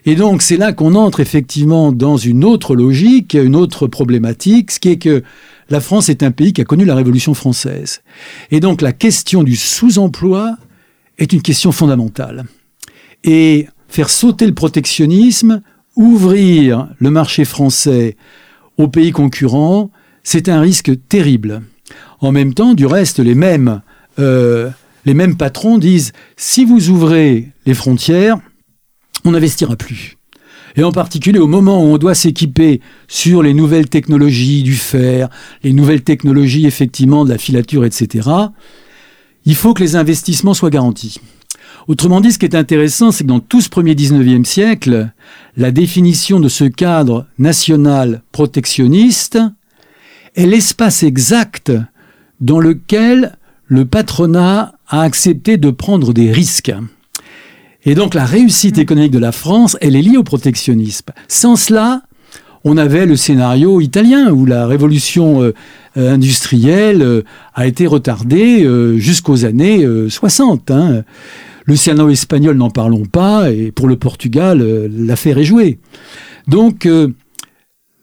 Et 0.05 0.15
donc 0.15 0.41
c'est 0.41 0.57
là 0.57 0.73
qu'on 0.73 0.95
entre 0.95 1.19
effectivement 1.19 1.91
dans 1.91 2.17
une 2.17 2.43
autre 2.43 2.75
logique, 2.75 3.35
une 3.35 3.55
autre 3.55 3.87
problématique, 3.87 4.71
ce 4.71 4.79
qui 4.79 4.89
est 4.89 4.97
que 4.97 5.23
la 5.69 5.79
France 5.79 6.09
est 6.09 6.23
un 6.23 6.31
pays 6.31 6.53
qui 6.53 6.61
a 6.61 6.65
connu 6.65 6.85
la 6.85 6.95
Révolution 6.95 7.33
française. 7.33 8.01
Et 8.49 8.59
donc 8.59 8.81
la 8.81 8.93
question 8.93 9.43
du 9.43 9.55
sous-emploi 9.55 10.57
est 11.17 11.33
une 11.33 11.41
question 11.41 11.71
fondamentale. 11.71 12.45
Et 13.23 13.67
faire 13.87 14.09
sauter 14.09 14.47
le 14.47 14.55
protectionnisme, 14.55 15.61
ouvrir 15.95 16.87
le 16.97 17.11
marché 17.11 17.45
français 17.45 18.17
aux 18.77 18.87
pays 18.87 19.11
concurrents, 19.11 19.91
c'est 20.23 20.49
un 20.49 20.61
risque 20.61 20.91
terrible. 21.09 21.61
En 22.19 22.31
même 22.31 22.53
temps, 22.53 22.73
du 22.73 22.85
reste, 22.85 23.19
les 23.19 23.35
mêmes, 23.35 23.81
euh, 24.19 24.69
les 25.05 25.13
mêmes 25.13 25.35
patrons 25.35 25.77
disent 25.77 26.13
si 26.37 26.65
vous 26.65 26.89
ouvrez 26.89 27.50
frontières, 27.73 28.37
on 29.25 29.31
n'investira 29.31 29.75
plus. 29.75 30.17
Et 30.75 30.83
en 30.83 30.91
particulier 30.91 31.39
au 31.39 31.47
moment 31.47 31.83
où 31.83 31.87
on 31.87 31.97
doit 31.97 32.15
s'équiper 32.15 32.81
sur 33.07 33.43
les 33.43 33.53
nouvelles 33.53 33.89
technologies 33.89 34.63
du 34.63 34.75
fer, 34.75 35.29
les 35.63 35.73
nouvelles 35.73 36.03
technologies 36.03 36.65
effectivement 36.65 37.25
de 37.25 37.29
la 37.29 37.37
filature, 37.37 37.83
etc., 37.85 38.29
il 39.43 39.55
faut 39.55 39.73
que 39.73 39.83
les 39.83 39.95
investissements 39.95 40.53
soient 40.53 40.69
garantis. 40.69 41.19
Autrement 41.87 42.21
dit, 42.21 42.31
ce 42.31 42.37
qui 42.37 42.45
est 42.45 42.55
intéressant, 42.55 43.11
c'est 43.11 43.23
que 43.23 43.29
dans 43.29 43.39
tout 43.39 43.59
ce 43.59 43.69
premier 43.69 43.95
19e 43.95 44.45
siècle, 44.45 45.11
la 45.57 45.71
définition 45.71 46.39
de 46.39 46.47
ce 46.47 46.65
cadre 46.65 47.25
national 47.39 48.21
protectionniste 48.31 49.39
est 50.35 50.45
l'espace 50.45 51.03
exact 51.03 51.71
dans 52.39 52.59
lequel 52.59 53.37
le 53.65 53.85
patronat 53.85 54.75
a 54.87 55.01
accepté 55.01 55.57
de 55.57 55.71
prendre 55.71 56.13
des 56.13 56.31
risques. 56.31 56.73
Et 57.83 57.95
donc 57.95 58.13
la 58.13 58.25
réussite 58.25 58.77
mm. 58.77 58.81
économique 58.81 59.11
de 59.11 59.19
la 59.19 59.31
France, 59.31 59.77
elle 59.81 59.95
est 59.95 60.01
liée 60.01 60.17
au 60.17 60.23
protectionnisme. 60.23 61.07
Sans 61.27 61.55
cela, 61.55 62.03
on 62.63 62.77
avait 62.77 63.05
le 63.05 63.15
scénario 63.15 63.81
italien 63.81 64.31
où 64.31 64.45
la 64.45 64.67
révolution 64.67 65.41
euh, 65.41 65.53
euh, 65.97 66.13
industrielle 66.13 67.01
euh, 67.01 67.23
a 67.55 67.65
été 67.65 67.87
retardée 67.87 68.67
jusqu'aux 68.97 69.45
années 69.45 69.85
60. 70.09 70.71
Hein. 70.71 71.03
Le 71.65 71.75
scénario 71.75 72.11
espagnol, 72.11 72.57
n'en 72.57 72.69
parlons 72.69 73.05
pas, 73.05 73.51
et 73.51 73.71
pour 73.71 73.87
le 73.87 73.95
Portugal, 73.95 74.89
l'affaire 74.91 75.37
est 75.37 75.43
jouée. 75.43 75.79
Donc 76.47 76.87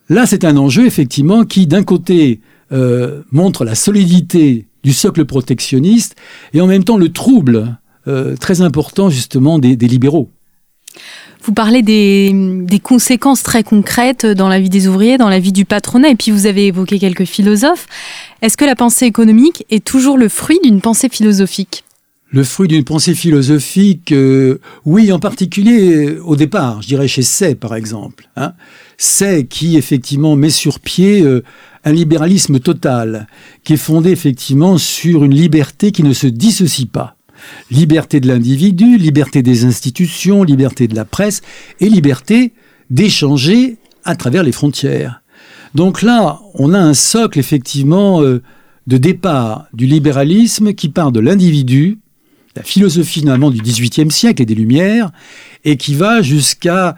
là, 0.07 0.25
c'est 0.25 0.45
un 0.45 0.55
enjeu 0.55 0.85
effectivement 0.85 1.43
qui, 1.43 1.67
d'un 1.67 1.83
côté, 1.83 2.39
montre 3.31 3.65
la 3.65 3.75
solidité 3.75 4.65
du 4.83 4.93
socle 4.93 5.25
protectionniste 5.25 6.15
et 6.53 6.61
en 6.61 6.67
même 6.67 6.85
temps 6.85 6.97
le 6.97 7.09
trouble 7.09 7.77
euh, 8.07 8.35
très 8.35 8.61
important 8.61 9.09
justement 9.09 9.59
des, 9.59 9.75
libéraux. 9.75 10.29
Vous 11.43 11.53
parlez 11.53 11.81
des, 11.81 12.79
conséquences 12.83 13.43
très 13.43 13.63
concrètes 13.63 14.25
dans 14.25 14.49
la 14.49 14.59
vie 14.59 14.69
des 14.69 14.87
ouvriers, 14.87 15.17
dans 15.17 15.29
la 15.29 15.39
vie 15.39 15.51
du 15.51 15.65
patronat, 15.65 16.09
et 16.09 16.15
puis 16.15 16.31
vous 16.31 16.45
avez 16.45 16.67
évoqué 16.67 16.99
quelques 16.99 17.25
philosophes. 17.25 17.87
Est-ce 18.41 18.57
que 18.57 18.65
la 18.65 18.75
pensée 18.75 19.05
économique 19.05 19.65
est 19.69 19.83
toujours 19.83 20.17
le 20.17 20.29
fruit 20.29 20.59
d'une 20.63 20.81
pensée 20.81 21.09
philosophique? 21.09 21.83
Le 22.31 22.43
fruit 22.43 22.67
d'une 22.67 22.83
pensée 22.83 23.15
philosophique, 23.15 24.11
euh, 24.11 24.59
oui, 24.85 25.11
en 25.11 25.19
particulier 25.19 26.17
au 26.23 26.35
départ, 26.35 26.81
je 26.83 26.87
dirais 26.87 27.07
chez 27.07 27.23
Say 27.23 27.55
par 27.55 27.73
exemple. 27.75 28.29
Hein. 28.35 28.53
Say 28.97 29.47
qui 29.47 29.77
effectivement 29.77 30.35
met 30.35 30.51
sur 30.51 30.79
pied 30.79 31.21
euh, 31.21 31.43
un 31.85 31.91
libéralisme 31.91 32.59
total, 32.59 33.27
qui 33.63 33.73
est 33.73 33.77
fondé 33.77 34.11
effectivement 34.11 34.77
sur 34.77 35.23
une 35.23 35.33
liberté 35.33 35.91
qui 35.91 36.03
ne 36.03 36.13
se 36.13 36.27
dissocie 36.27 36.87
pas. 36.87 37.15
Liberté 37.71 38.19
de 38.19 38.27
l'individu, 38.27 38.97
liberté 38.97 39.41
des 39.41 39.65
institutions, 39.65 40.43
liberté 40.43 40.87
de 40.87 40.95
la 40.95 41.05
presse 41.05 41.41
et 41.79 41.89
liberté 41.89 42.53
d'échanger 42.89 43.77
à 44.03 44.15
travers 44.15 44.43
les 44.43 44.51
frontières. 44.51 45.21
Donc 45.75 46.01
là, 46.01 46.39
on 46.55 46.73
a 46.73 46.79
un 46.79 46.93
socle 46.93 47.39
effectivement 47.39 48.21
euh, 48.21 48.41
de 48.87 48.97
départ 48.97 49.67
du 49.73 49.85
libéralisme 49.85 50.73
qui 50.73 50.89
part 50.89 51.11
de 51.11 51.19
l'individu, 51.19 51.99
la 52.55 52.63
philosophie 52.63 53.19
finalement 53.19 53.51
du 53.51 53.61
XVIIIe 53.61 54.11
siècle 54.11 54.41
et 54.41 54.45
des 54.45 54.55
Lumières, 54.55 55.11
et 55.63 55.77
qui 55.77 55.93
va 55.93 56.21
jusqu'à 56.21 56.95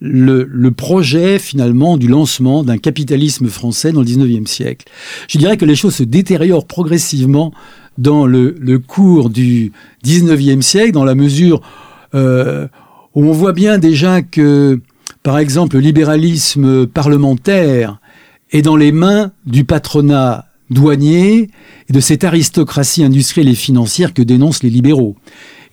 le, 0.00 0.70
projet 0.70 1.38
finalement 1.38 1.96
du 1.96 2.08
lancement 2.08 2.62
d'un 2.62 2.78
capitalisme 2.78 3.48
français 3.48 3.92
dans 3.92 4.00
le 4.00 4.06
XIXe 4.06 4.50
siècle. 4.50 4.86
Je 5.28 5.38
dirais 5.38 5.56
que 5.56 5.64
les 5.64 5.76
choses 5.76 5.96
se 5.96 6.02
détériorent 6.02 6.66
progressivement 6.66 7.52
dans 7.98 8.26
le, 8.26 8.78
cours 8.78 9.30
du 9.30 9.72
XIXe 10.04 10.64
siècle, 10.64 10.92
dans 10.92 11.04
la 11.04 11.14
mesure 11.14 11.62
euh, 12.14 12.68
où 13.14 13.24
on 13.24 13.32
voit 13.32 13.52
bien 13.52 13.78
déjà 13.78 14.22
que, 14.22 14.80
par 15.22 15.38
exemple, 15.38 15.76
le 15.76 15.82
libéralisme 15.82 16.86
parlementaire 16.86 17.98
est 18.52 18.62
dans 18.62 18.76
les 18.76 18.92
mains 18.92 19.32
du 19.46 19.64
patronat 19.64 20.46
douanier 20.70 21.50
et 21.88 21.92
de 21.92 22.00
cette 22.00 22.24
aristocratie 22.24 23.04
industrielle 23.04 23.48
et 23.48 23.54
financière 23.54 24.12
que 24.12 24.22
dénoncent 24.22 24.62
les 24.62 24.70
libéraux. 24.70 25.16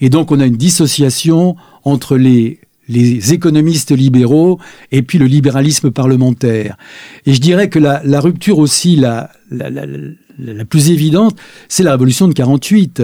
Et 0.02 0.10
donc 0.10 0.32
on 0.32 0.40
a 0.40 0.46
une 0.46 0.58
dissociation 0.58 1.56
entre 1.84 2.18
les 2.18 2.60
les 2.94 3.34
économistes 3.34 3.92
libéraux 3.92 4.60
et 4.92 5.02
puis 5.02 5.18
le 5.18 5.26
libéralisme 5.26 5.92
parlementaire. 5.92 6.78
Et 7.26 7.34
je 7.34 7.42
dirais 7.42 7.70
que 7.70 7.80
la, 7.80 8.20
rupture 8.20 8.60
aussi, 8.60 8.96
la, 8.96 9.32
la, 9.52 10.66
plus 10.66 10.90
évidente, 10.90 11.38
c'est 11.68 11.84
la 11.84 11.92
révolution 11.92 12.28
de 12.28 12.34
48, 12.34 13.04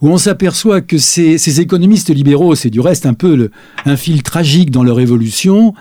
où 0.00 0.08
on 0.08 0.18
s'aperçoit 0.18 0.80
que 0.80 0.98
ces, 0.98 1.60
économistes 1.60 2.10
libéraux, 2.10 2.54
c'est 2.54 2.70
du 2.70 2.80
reste 2.80 3.06
un 3.06 3.14
peu 3.14 3.50
un 3.86 3.96
fil 3.96 4.22
tragique 4.22 4.70
dans 4.70 4.82
leur 4.82 5.00
évolution, 5.00 5.74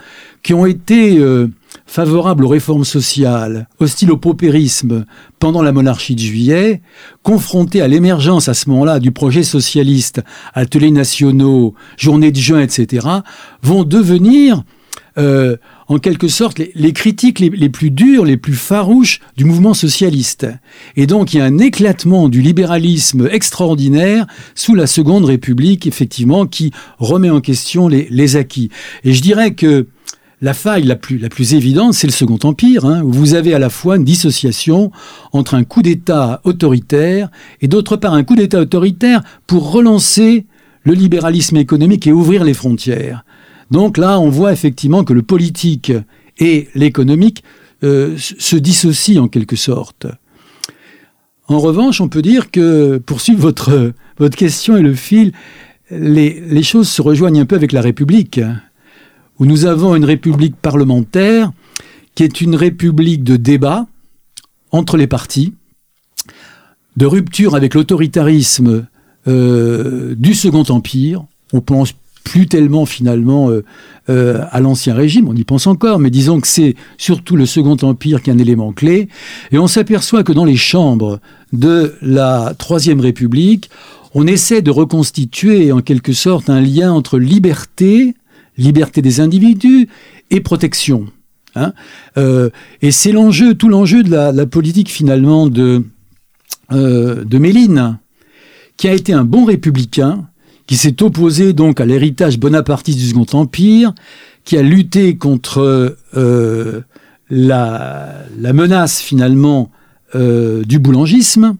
qui 0.44 0.54
ont 0.54 0.66
été 0.66 1.18
euh, 1.18 1.48
favorables 1.90 2.46
aux 2.46 2.50
réformes 2.50 2.86
sociales, 2.86 3.68
hostiles 3.80 4.12
au 4.12 4.18
paupérisme 4.18 5.06
pendant 5.40 5.64
la 5.64 5.72
monarchie 5.72 6.14
de 6.14 6.20
juillet, 6.20 6.82
confrontés 7.24 7.82
à 7.82 7.88
l'émergence 7.88 8.48
à 8.48 8.54
ce 8.54 8.70
moment-là 8.70 9.00
du 9.00 9.12
projet 9.12 9.42
socialiste, 9.42 10.22
ateliers 10.54 10.92
nationaux, 10.92 11.74
journées 11.98 12.32
de 12.32 12.40
juin, 12.40 12.62
etc., 12.62 13.08
vont 13.64 13.84
devenir 13.84 14.64
euh, 15.18 15.58
en 15.88 15.98
quelque 15.98 16.28
sorte 16.28 16.62
les, 16.76 16.94
critiques 16.94 17.40
les, 17.40 17.70
plus 17.70 17.90
dures, 17.90 18.24
les 18.24 18.38
plus 18.38 18.54
farouches 18.54 19.20
du 19.36 19.44
mouvement 19.44 19.74
socialiste. 19.74 20.46
Et 20.96 21.08
donc 21.08 21.34
il 21.34 21.38
y 21.38 21.42
a 21.42 21.46
un 21.46 21.58
éclatement 21.58 22.30
du 22.30 22.44
libéralisme 22.44 23.28
extraordinaire 23.32 24.28
sous 24.54 24.76
la 24.76 24.86
Seconde 24.86 25.26
République, 25.26 25.88
effectivement, 25.88 26.46
qui 26.46 26.72
remet 27.00 27.32
en 27.32 27.42
question 27.42 27.88
les 27.88 28.36
acquis. 28.36 28.70
Et 29.04 29.14
je 29.14 29.24
dirais 29.24 29.56
que 29.56 29.88
la 30.42 30.54
faille 30.54 30.84
la 30.84 30.96
plus, 30.96 31.54
évidente, 31.54 31.94
c'est 31.94 32.08
le 32.08 32.14
Second 32.14 32.40
Empire, 32.44 32.86
hein, 32.86 33.02
où 33.04 33.12
vous 33.12 33.34
avez 33.34 33.54
à 33.54 33.60
la 33.60 33.70
fois 33.70 33.98
une 33.98 34.06
dissociation 34.06 34.92
entre 35.34 35.56
un 35.56 35.64
coup 35.64 35.82
d'État 35.82 36.40
autoritaire 36.46 37.30
et 37.62 37.68
d'autre 37.68 37.98
part 37.98 38.14
un 38.14 38.24
coup 38.24 38.36
d'État 38.36 38.62
autoritaire 38.62 39.22
pour 39.48 39.72
relancer 39.72 40.46
le 40.84 40.94
libéralisme 40.94 41.58
économique 41.58 42.08
et 42.08 42.14
ouvrir 42.14 42.46
les 42.46 42.54
frontières. 42.54 43.26
Donc 43.70 43.98
là, 43.98 44.20
on 44.20 44.30
voit 44.30 44.54
effectivement 44.54 45.04
que 45.04 45.14
le 45.14 45.24
politique 45.24 45.92
et 46.38 46.70
l'économique 46.74 47.44
euh, 47.84 48.16
se 48.18 48.56
dissocient 48.56 49.26
en 49.26 49.28
quelque 49.28 49.58
sorte. 49.58 50.08
En 51.48 51.60
revanche, 51.60 52.00
on 52.00 52.08
peut 52.08 52.22
dire 52.22 52.50
que, 52.50 52.98
pour 52.98 53.20
suivre 53.20 53.42
votre, 53.42 53.94
question 54.30 54.78
et 54.78 54.82
le 54.82 54.94
fil, 54.94 55.34
les, 55.92 56.40
les 56.40 56.64
choses 56.64 56.88
se 56.88 57.02
rejoignent 57.02 57.42
un 57.42 57.46
peu 57.46 57.56
avec 57.56 57.72
la 57.72 57.82
République 57.82 58.40
où 59.40 59.46
nous 59.46 59.66
avons 59.66 59.96
une 59.96 60.06
république 60.06 60.56
parlementaire 60.56 61.52
qui 62.16 62.24
est 62.24 62.42
une 62.42 62.56
république 62.56 63.24
de 63.24 63.38
débat 63.38 63.88
entre 64.72 64.98
les 64.98 65.08
partis, 65.08 65.54
de 66.98 67.06
rupture 67.06 67.56
avec 67.56 67.74
l'autoritarisme 67.74 68.88
euh, 69.28 70.16
du 70.16 70.34
Second 70.34 70.64
Empire. 70.70 71.24
On 71.54 71.62
pense 71.62 71.94
plus 72.24 72.48
tellement 72.48 72.86
finalement 72.86 73.50
euh, 73.50 73.64
euh, 74.10 74.44
à 74.52 74.60
l'ancien 74.60 74.94
régime, 74.94 75.28
on 75.30 75.36
y 75.36 75.44
pense 75.44 75.66
encore, 75.66 76.00
mais 76.00 76.10
disons 76.10 76.42
que 76.42 76.48
c'est 76.48 76.76
surtout 76.98 77.36
le 77.36 77.46
Second 77.46 77.78
Empire 77.82 78.22
qui 78.22 78.30
est 78.30 78.34
un 78.34 78.38
élément 78.38 78.74
clé. 78.74 79.08
Et 79.52 79.58
on 79.58 79.68
s'aperçoit 79.68 80.24
que 80.24 80.34
dans 80.34 80.46
les 80.46 80.58
chambres 80.58 81.20
de 81.54 81.96
la 82.02 82.54
Troisième 82.58 83.00
République, 83.00 83.70
on 84.14 84.28
essaie 84.28 84.62
de 84.62 84.72
reconstituer 84.72 85.72
en 85.72 85.82
quelque 85.82 86.14
sorte 86.14 86.50
un 86.50 86.62
lien 86.62 86.92
entre 86.92 87.18
liberté 87.18 88.16
liberté 88.60 89.02
des 89.02 89.20
individus 89.20 89.88
et 90.30 90.42
protection. 90.42 91.08
Hein. 91.56 91.74
Euh, 92.18 92.50
et 92.82 92.92
c'est 92.92 93.12
l'enjeu, 93.12 93.56
tout 93.56 93.70
l'enjeu 93.70 94.04
de 94.04 94.12
la, 94.12 94.46
politique 94.46 94.90
finalement 94.90 95.48
de, 95.48 95.84
euh, 96.72 97.24
de 97.24 97.38
Méline, 97.38 97.98
qui 98.78 98.88
a 98.88 98.94
été 98.94 99.14
un 99.14 99.24
bon 99.24 99.46
républicain, 99.46 100.28
qui 100.68 100.78
s'est 100.78 101.02
opposé 101.02 101.54
donc 101.54 101.82
à 101.82 101.86
l'héritage 101.86 102.38
bonapartiste 102.38 103.00
du 103.00 103.08
Second 103.08 103.26
Empire, 103.34 103.94
qui 104.46 104.58
a 104.58 104.62
lutté 104.62 105.18
contre 105.18 105.98
euh, 106.16 106.82
la, 107.30 108.14
la, 108.38 108.54
menace 108.54 109.02
finalement 109.02 109.72
du 110.14 110.80
boulangisme, 110.80 111.56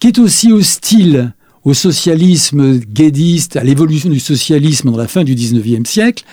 qui 0.00 0.08
est 0.08 0.18
aussi 0.18 0.50
hostile 0.50 1.32
au 1.64 1.74
socialisme 1.74 2.78
guédiste, 2.78 3.56
à 3.56 3.64
l'évolution 3.64 4.10
du 4.10 4.20
socialisme 4.20 4.90
dans 4.90 4.96
la 4.96 5.08
fin 5.08 5.24
du 5.24 5.34
19e 5.34 5.86
siècle, 5.86 6.24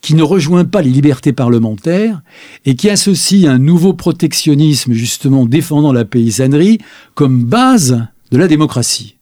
qui 0.00 0.14
ne 0.14 0.22
rejoint 0.22 0.64
pas 0.64 0.82
les 0.82 0.90
libertés 0.90 1.32
parlementaires 1.32 2.20
et 2.64 2.76
qui 2.76 2.88
associe 2.88 3.46
un 3.46 3.58
nouveau 3.58 3.94
protectionnisme 3.94 4.92
justement 4.92 5.46
défendant 5.46 5.92
la 5.92 6.04
paysannerie 6.04 6.78
comme 7.14 7.44
base 7.44 8.06
de 8.30 8.38
la 8.38 8.46
démocratie. 8.46 9.16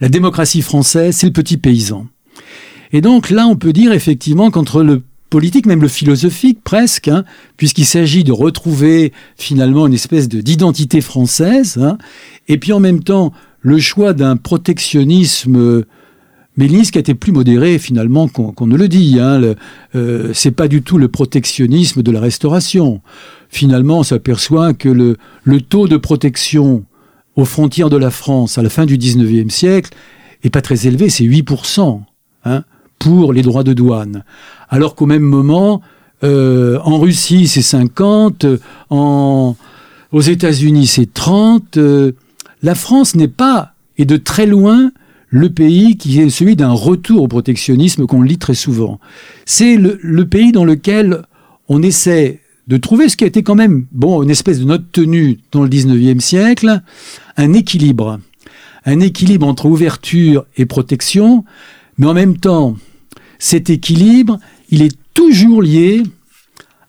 La 0.00 0.08
démocratie 0.08 0.62
française, 0.62 1.16
c'est 1.16 1.26
le 1.26 1.32
petit 1.32 1.58
paysan. 1.58 2.06
Et 2.92 3.00
donc 3.00 3.30
là, 3.30 3.46
on 3.46 3.56
peut 3.56 3.72
dire 3.72 3.92
effectivement 3.92 4.50
qu'entre 4.50 4.82
le 4.82 5.02
politique, 5.30 5.66
même 5.66 5.80
le 5.80 5.88
philosophique 5.88 6.60
presque, 6.62 7.08
hein, 7.08 7.24
puisqu'il 7.56 7.86
s'agit 7.86 8.22
de 8.22 8.32
retrouver 8.32 9.12
finalement 9.36 9.86
une 9.86 9.94
espèce 9.94 10.28
d'identité 10.28 11.00
française, 11.00 11.78
hein, 11.78 11.96
et 12.48 12.58
puis 12.58 12.72
en 12.72 12.80
même 12.80 13.02
temps 13.02 13.32
le 13.62 13.78
choix 13.78 14.12
d'un 14.12 14.36
protectionnisme 14.36 15.84
méliniste 16.56 16.90
qui 16.90 17.10
a 17.10 17.14
plus 17.14 17.32
modéré 17.32 17.78
finalement 17.78 18.28
qu'on 18.28 18.66
ne 18.66 18.76
le 18.76 18.88
dit. 18.88 19.18
Hein, 19.18 19.54
euh, 19.94 20.30
c'est 20.34 20.50
pas 20.50 20.68
du 20.68 20.82
tout 20.82 20.98
le 20.98 21.08
protectionnisme 21.08 22.02
de 22.02 22.10
la 22.12 22.20
restauration. 22.20 23.00
Finalement, 23.48 24.00
on 24.00 24.02
s'aperçoit 24.02 24.74
que 24.74 24.88
le, 24.88 25.16
le 25.44 25.60
taux 25.60 25.88
de 25.88 25.96
protection 25.96 26.84
aux 27.36 27.46
frontières 27.46 27.88
de 27.88 27.96
la 27.96 28.10
France 28.10 28.58
à 28.58 28.62
la 28.62 28.68
fin 28.68 28.84
du 28.84 28.98
19e 28.98 29.48
siècle 29.48 29.90
est 30.42 30.50
pas 30.50 30.60
très 30.60 30.86
élevé, 30.86 31.08
c'est 31.08 31.24
8% 31.24 32.02
hein, 32.44 32.64
pour 32.98 33.32
les 33.32 33.42
droits 33.42 33.64
de 33.64 33.72
douane 33.72 34.24
alors 34.72 34.94
qu'au 34.94 35.04
même 35.04 35.22
moment, 35.22 35.82
euh, 36.24 36.78
en 36.82 36.98
Russie, 36.98 37.46
c'est 37.46 37.62
50, 37.62 38.46
en, 38.88 39.54
aux 40.12 40.20
États-Unis, 40.20 40.86
c'est 40.86 41.12
30. 41.12 41.76
Euh, 41.76 42.12
la 42.62 42.74
France 42.74 43.14
n'est 43.14 43.28
pas, 43.28 43.74
et 43.98 44.04
de 44.04 44.16
très 44.16 44.46
loin, 44.46 44.92
le 45.28 45.50
pays 45.50 45.96
qui 45.96 46.20
est 46.20 46.30
celui 46.30 46.56
d'un 46.56 46.72
retour 46.72 47.22
au 47.22 47.28
protectionnisme 47.28 48.06
qu'on 48.06 48.22
lit 48.22 48.38
très 48.38 48.54
souvent. 48.54 49.00
C'est 49.46 49.76
le, 49.76 50.24
pays 50.26 50.52
dans 50.52 50.64
lequel 50.64 51.22
on 51.68 51.82
essaie 51.82 52.40
de 52.68 52.76
trouver 52.76 53.08
ce 53.08 53.16
qui 53.16 53.24
a 53.24 53.26
été 53.26 53.42
quand 53.42 53.54
même, 53.54 53.86
bon, 53.92 54.22
une 54.22 54.30
espèce 54.30 54.60
de 54.60 54.64
note 54.64 54.92
tenue 54.92 55.38
dans 55.50 55.62
le 55.62 55.68
19e 55.68 56.20
siècle, 56.20 56.82
un 57.36 57.52
équilibre. 57.54 58.20
Un 58.84 59.00
équilibre 59.00 59.46
entre 59.46 59.66
ouverture 59.66 60.44
et 60.56 60.66
protection, 60.66 61.44
mais 61.98 62.06
en 62.06 62.14
même 62.14 62.36
temps, 62.36 62.76
cet 63.38 63.70
équilibre, 63.70 64.38
il 64.70 64.82
est 64.82 64.96
toujours 65.14 65.62
lié 65.62 66.02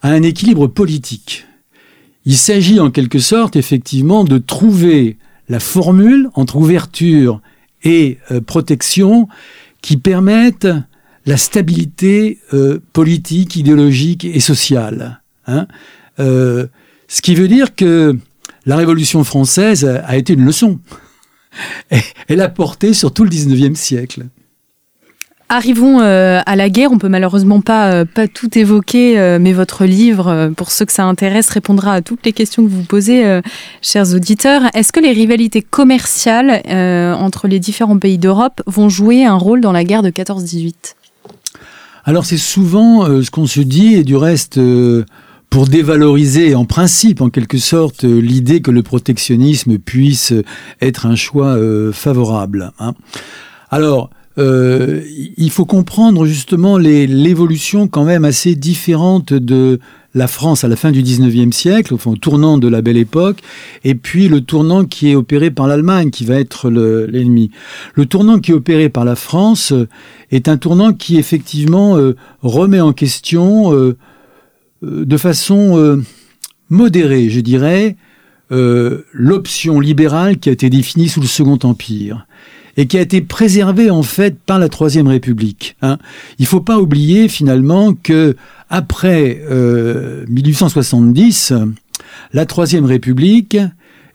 à 0.01 0.09
un 0.09 0.21
équilibre 0.21 0.67
politique. 0.67 1.45
Il 2.26 2.36
s'agit 2.36 2.80
en 2.80 2.91
quelque 2.91 3.19
sorte 3.19 3.55
effectivement 3.55 4.24
de 4.24 4.38
trouver 4.38 5.17
la 5.50 5.60
formule 5.60 6.30
entre 6.36 6.56
ouverture 6.56 7.41
et 7.84 8.18
euh, 8.32 8.41
protection 8.41 9.28
qui 9.82 9.98
permette 9.98 10.68
la 11.26 11.38
stabilité 11.38 12.39
euh, 12.54 12.80
politique, 12.94 13.56
idéologique 13.56 14.26
et 14.26 14.39
sociale. 14.39 15.22
Hein. 15.48 15.68
Euh, 16.20 16.68
ce 17.08 17.22
qui 17.22 17.36
veut 17.36 17.48
dire 17.48 17.76
que 17.76 18.18
la 18.66 18.78
Révolution 18.78 19.24
française 19.24 19.86
a 19.86 20.16
été 20.18 20.34
une 20.34 20.46
leçon. 20.46 20.80
Elle 22.28 22.41
a 22.41 22.50
porté 22.50 22.94
sur 22.94 23.14
tout 23.14 23.24
le 23.24 23.30
19e 23.30 23.76
siècle. 23.76 24.26
Arrivons 25.50 26.00
euh, 26.00 26.41
à 26.46 26.56
la 26.56 26.70
guerre. 26.70 26.91
On 26.91 26.98
peut 26.98 27.10
malheureusement 27.10 27.62
pas, 27.62 27.91
euh, 27.91 28.06
tout 28.34 28.58
évoquer, 28.58 29.20
euh, 29.20 29.38
mais 29.39 29.54
votre 29.54 29.86
livre, 29.86 30.52
pour 30.56 30.72
ceux 30.72 30.86
que 30.86 30.91
ça 30.91 31.04
intéresse, 31.04 31.50
répondra 31.50 31.94
à 31.94 32.02
toutes 32.02 32.26
les 32.26 32.34
questions 32.34 32.64
que 32.64 32.70
vous 32.70 32.84
posez, 32.84 33.41
chers 33.82 34.14
auditeurs. 34.14 34.64
Est-ce 34.74 34.91
que 34.91 35.00
les 35.00 35.12
rivalités 35.12 35.62
commerciales 35.62 36.62
entre 37.20 37.48
les 37.48 37.60
différents 37.60 37.98
pays 37.98 38.18
d'Europe 38.18 38.62
vont 38.66 38.89
jouer 38.89 39.26
un 39.26 39.36
rôle 39.36 39.62
dans 39.62 39.72
la 39.72 39.84
guerre 39.84 40.02
de 40.02 40.10
14-18 40.10 40.96
Alors 42.06 42.26
c'est 42.26 42.38
souvent 42.38 43.06
ce 43.06 43.30
qu'on 43.30 43.48
se 43.48 43.60
dit, 43.60 43.96
et 43.96 44.04
du 44.04 44.16
reste 44.16 44.60
pour 45.50 45.68
dévaloriser 45.68 46.56
en 46.56 46.66
principe, 46.66 47.22
en 47.22 47.30
quelque 47.30 47.58
sorte, 47.58 48.04
l'idée 48.04 48.62
que 48.62 48.72
le 48.72 48.84
protectionnisme 48.84 49.78
puisse 49.78 50.34
être 50.82 51.06
un 51.06 51.16
choix 51.16 51.58
favorable. 51.91 52.72
Hein. 52.80 52.94
Alors, 53.70 54.10
euh, 54.39 55.01
il 55.38 55.51
faut 55.51 55.65
comprendre 55.65 56.25
justement 56.25 56.77
l'évolution 56.77 57.88
quand 57.88 58.03
même 58.03 58.25
assez 58.25 58.55
différente 58.55 59.34
de 59.34 59.79
la 60.15 60.27
France 60.27 60.63
à 60.63 60.67
la 60.67 60.75
fin 60.75 60.91
du 60.91 61.01
19e 61.01 61.51
siècle, 61.51 61.93
au 61.93 62.15
tournant 62.15 62.57
de 62.57 62.67
la 62.67 62.81
belle 62.81 62.97
époque, 62.97 63.39
et 63.84 63.95
puis 63.95 64.27
le 64.27 64.41
tournant 64.41 64.86
qui 64.86 65.11
est 65.11 65.15
opéré 65.15 65.49
par 65.49 65.67
l'Allemagne, 65.67 66.11
qui 66.11 66.25
va 66.25 66.39
être 66.39 66.69
l'ennemi. 66.69 67.51
Le, 67.95 68.05
tournant 68.05 68.39
qui 68.39 68.51
est 68.51 68.55
opéré 68.55 68.89
par 68.89 69.05
la 69.05 69.15
France 69.15 69.71
euh, 69.71 69.88
est 70.31 70.47
un 70.47 70.57
tournant 70.57 70.93
qui 70.93 71.17
effectivement 71.17 71.97
euh, 71.97 72.15
remet 72.41 72.79
en 72.79 72.93
question 72.93 73.71
de 74.81 75.17
façon 75.17 76.03
modérée, 76.69 77.29
je 77.29 77.39
dirais, 77.39 77.95
l'option 78.49 79.79
libérale 79.79 80.39
qui 80.39 80.49
a 80.49 80.51
été 80.51 80.69
définie 80.69 81.09
sous 81.09 81.21
le 81.21 81.27
Second 81.27 81.59
Empire 81.63 82.25
et 82.78 82.88
qui 82.88 82.97
a 82.97 83.01
été 83.01 83.21
préservé 83.21 83.89
en 83.89 84.03
fait 84.03 84.38
par 84.39 84.59
la 84.59 84.69
Troisième 84.69 85.07
République. 85.07 85.76
Hein. 85.82 85.97
Il 86.39 86.43
ne 86.43 86.47
faut 86.47 86.61
pas 86.61 86.80
oublier 86.80 87.28
finalement 87.28 87.93
que 87.93 88.36
après 88.69 89.41
1870, 90.28 91.51
euh, 91.51 91.65
la 92.34 92.45
Troisième 92.45 92.86
République 92.86 93.57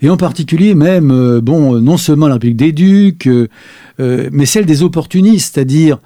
et 0.01 0.11
en 0.11 0.17
particulier 0.17 0.75
même, 0.75 1.11
euh, 1.11 1.41
bon, 1.41 1.81
non 1.81 1.97
seulement 1.97 2.27
la 2.27 2.35
République 2.35 2.57
des 2.57 2.73
Ducs, 2.73 3.29
euh, 3.29 3.49
mais 4.33 4.47
celle 4.47 4.67
des 4.67 4.83
opportunistes, 4.83 5.55
c'est-à-dire 5.55 5.99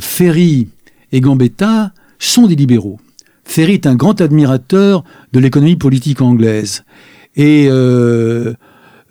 Ferry 0.00 0.68
et 1.12 1.20
Gambetta, 1.20 1.92
sont 2.18 2.46
des 2.46 2.54
libéraux. 2.54 3.00
Ferry 3.44 3.72
est 3.72 3.86
un 3.86 3.94
grand 3.94 4.20
admirateur 4.20 5.02
de 5.32 5.40
l'économie 5.40 5.76
politique 5.76 6.20
anglaise. 6.20 6.84
Et 7.36 7.68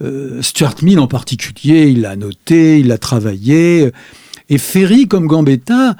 euh, 0.01 0.41
Stuart 0.41 0.75
Mill 0.81 0.99
en 0.99 1.07
particulier, 1.07 1.89
il 1.89 2.01
l'a 2.01 2.15
noté, 2.15 2.79
il 2.79 2.87
l'a 2.87 2.97
travaillé. 2.97 3.91
Et 4.49 4.57
Ferry, 4.57 5.07
comme 5.07 5.27
Gambetta, 5.27 5.95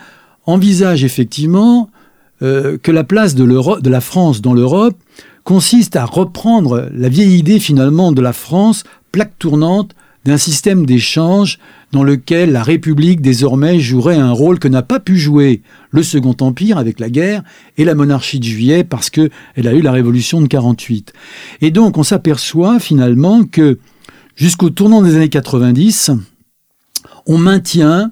envisage 0.46 1.04
effectivement 1.04 1.90
euh, 2.42 2.78
que 2.82 2.92
la 2.92 3.04
place 3.04 3.36
de, 3.36 3.46
de 3.46 3.90
la 3.90 4.02
France 4.02 4.42
dans 4.42 4.54
l'Europe 4.54 4.98
consiste 5.44 5.96
à 5.96 6.06
reprendre 6.06 6.90
la 6.94 7.10
vieille 7.10 7.38
idée 7.38 7.60
finalement 7.60 8.12
de 8.12 8.22
la 8.22 8.34
France, 8.34 8.84
plaque 9.12 9.38
tournante 9.40 9.96
d'un 10.26 10.38
système 10.38 10.86
d'échange 10.86 11.58
dans 11.92 12.04
lequel 12.04 12.52
la 12.52 12.64
République 12.64 13.22
désormais 13.22 13.80
jouerait 13.80 14.18
un 14.18 14.32
rôle 14.32 14.60
que 14.60 14.68
n'a 14.68 14.84
pas 14.84 15.00
pu 15.00 15.18
jouer 15.18 15.62
le 15.90 16.04
Second 16.04 16.36
Empire 16.40 16.78
avec 16.78 17.00
la 17.00 17.10
guerre 17.10 17.44
et 17.78 17.86
la 17.86 17.96
monarchie 17.96 18.40
de 18.40 18.46
Juillet 18.46 18.84
parce 18.84 19.10
que 19.10 19.30
elle 19.56 19.68
a 19.68 19.74
eu 19.74 19.82
la 19.82 19.92
Révolution 19.92 20.42
de 20.42 20.48
48. 20.48 21.14
Et 21.62 21.72
donc 21.72 21.98
on 21.98 22.04
s'aperçoit 22.04 22.80
finalement 22.80 23.44
que 23.44 23.80
jusqu'au 24.42 24.72
tournant 24.72 25.04
des 25.04 25.16
années 25.16 25.30
90, 25.30 26.10
on 27.28 27.38
maintient 27.38 28.10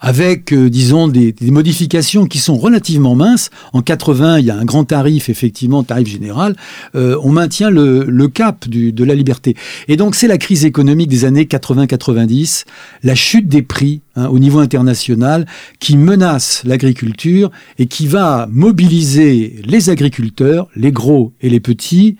avec, 0.00 0.52
euh, 0.52 0.70
disons, 0.70 1.08
des, 1.08 1.34
modifications 1.40 2.26
qui 2.26 2.38
sont 2.38 2.56
relativement 2.56 3.16
minces. 3.16 3.50
En 3.72 3.82
80, 3.82 4.38
il 4.38 4.46
y 4.46 4.50
a 4.52 4.56
un 4.56 4.64
grand 4.64 4.84
tarif, 4.84 5.28
effectivement, 5.28 5.82
tarif 5.82 6.06
général. 6.06 6.54
Euh, 6.94 7.18
on 7.24 7.30
maintient 7.30 7.70
le, 7.70 8.28
cap 8.28 8.68
de 8.68 9.04
la 9.04 9.16
liberté. 9.16 9.56
Et 9.88 9.96
donc, 9.96 10.14
c'est 10.14 10.28
la 10.28 10.38
crise 10.38 10.64
économique 10.64 11.08
des 11.08 11.24
années 11.24 11.46
80-90, 11.46 12.64
la 13.02 13.16
chute 13.16 13.48
des 13.48 13.62
prix 13.62 14.02
hein, 14.14 14.28
au 14.28 14.38
niveau 14.38 14.60
international, 14.60 15.44
qui 15.80 15.96
menace 15.96 16.62
l'agriculture 16.66 17.50
et 17.80 17.86
qui 17.86 18.06
va 18.06 18.46
mobiliser 18.48 19.60
les 19.64 19.90
agriculteurs, 19.90 20.68
les 20.76 20.92
gros 20.92 21.32
et 21.40 21.50
les 21.50 21.58
petits, 21.58 22.16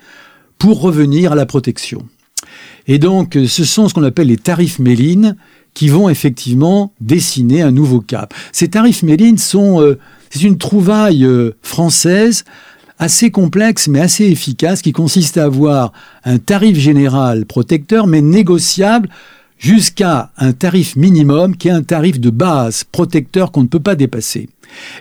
pour 0.59 0.81
revenir 0.81 1.31
à 1.31 1.35
la 1.37 1.47
protection. 1.47 2.05
Et 2.87 2.99
donc, 2.99 3.39
ce 3.47 3.65
sont 3.65 3.89
ce 3.89 3.95
qu'on 3.95 4.03
appelle 4.03 4.29
les 4.29 4.37
tarifs 4.37 4.79
Méline 4.79 5.37
qui 5.75 5.89
vont 5.89 6.09
effectivement 6.09 6.93
dessiner 7.01 7.63
un 7.63 7.71
nouveau 7.71 8.01
cap. 8.01 8.35
Ces 8.53 8.69
tarifs 8.69 9.03
Méline 9.03 9.39
sont, 9.39 9.81
euh, 9.81 9.99
une 10.43 10.59
trouvaille 10.59 11.25
euh, 11.25 11.53
française 11.63 12.45
assez 12.99 13.31
complexe 13.31 13.87
mais 13.87 14.01
assez 14.01 14.25
efficace 14.25 14.83
qui 14.83 14.93
consiste 14.93 15.39
à 15.39 15.45
avoir 15.45 15.93
un 16.25 16.39
tarif 16.39 16.77
général 16.77 17.47
protecteur 17.47 18.07
mais 18.07 18.21
négociable 18.21 19.09
jusqu'à 19.59 20.31
un 20.39 20.53
tarif 20.53 20.97
minimum 20.97 21.57
qui 21.57 21.69
est 21.69 21.73
un 21.73 21.83
tarif 21.83 22.21
de 22.21 22.31
base 22.31 22.85
protecteur 22.85 23.53
qu'on 23.53 23.63
ne 23.63 23.69
peut 23.69 23.81
pas 23.81 23.97
dépasser. 23.97 24.49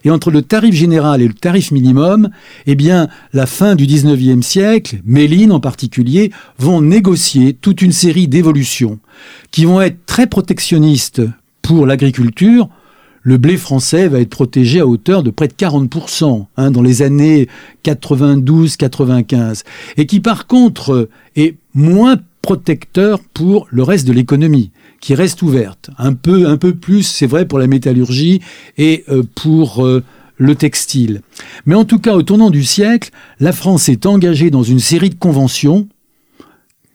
Et 0.04 0.10
entre 0.10 0.32
le 0.32 0.42
tarif 0.42 0.74
général 0.74 1.22
et 1.22 1.28
le 1.28 1.34
tarif 1.34 1.72
minimum, 1.72 2.30
eh 2.66 2.76
bien, 2.76 3.08
la 3.34 3.46
fin 3.46 3.76
du 3.76 3.86
19e 3.86 4.42
siècle, 4.42 5.02
Méline 5.06 5.52
en 5.52 5.60
particulier, 5.60 6.32
vont 6.58 6.82
négocier 6.82 7.54
toute 7.54 7.82
une 7.82 7.92
série 7.92 8.28
d'évolutions 8.28 9.00
qui 9.52 9.66
vont 9.66 9.82
être 9.82 10.06
très 10.06 10.28
protectionnistes 10.28 11.22
pour 11.62 11.86
l'agriculture. 11.86 12.70
Le 13.22 13.38
blé 13.38 13.58
français 13.58 14.08
va 14.08 14.22
être 14.22 14.30
protégé 14.30 14.80
à 14.80 14.88
hauteur 14.88 15.22
de 15.22 15.32
près 15.32 15.50
de 15.50 15.54
40% 15.54 16.46
hein, 16.56 16.72
dans 16.72 16.82
les 16.82 17.02
années 17.02 17.50
92-95, 17.84 19.64
et 19.98 20.06
qui 20.06 20.22
par 20.22 20.48
contre 20.48 21.10
est 21.36 21.56
moins 21.74 22.16
protecteur 22.48 23.20
pour 23.20 23.68
le 23.72 23.84
reste 23.84 24.08
de 24.08 24.14
l'économie, 24.14 24.72
qui 25.02 25.16
reste 25.16 25.42
ouverte. 25.42 25.90
Un 25.98 26.14
peu, 26.14 26.48
un 26.48 26.56
peu 26.56 26.74
plus, 26.74 27.04
c'est 27.04 27.28
vrai, 27.28 27.46
pour 27.46 27.60
la 27.60 27.68
métallurgie 27.68 28.42
et 28.78 29.04
euh, 29.10 29.22
pour 29.36 29.86
euh, 29.86 30.02
le 30.38 30.56
textile. 30.56 31.24
Mais 31.66 31.76
en 31.76 31.84
tout 31.84 32.00
cas, 32.00 32.16
au 32.16 32.24
tournant 32.24 32.50
du 32.50 32.64
siècle, 32.64 33.10
la 33.42 33.52
France 33.52 33.90
est 33.90 34.06
engagée 34.06 34.50
dans 34.50 34.64
une 34.64 34.80
série 34.80 35.10
de 35.10 35.16
conventions 35.16 35.90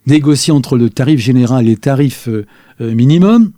négociées 0.06 0.54
entre 0.54 0.78
le 0.78 0.88
tarif 0.88 1.20
général 1.20 1.66
et 1.66 1.72
les 1.72 1.76
tarifs 1.76 2.30
euh, 2.30 2.46
minimum, 2.80 3.52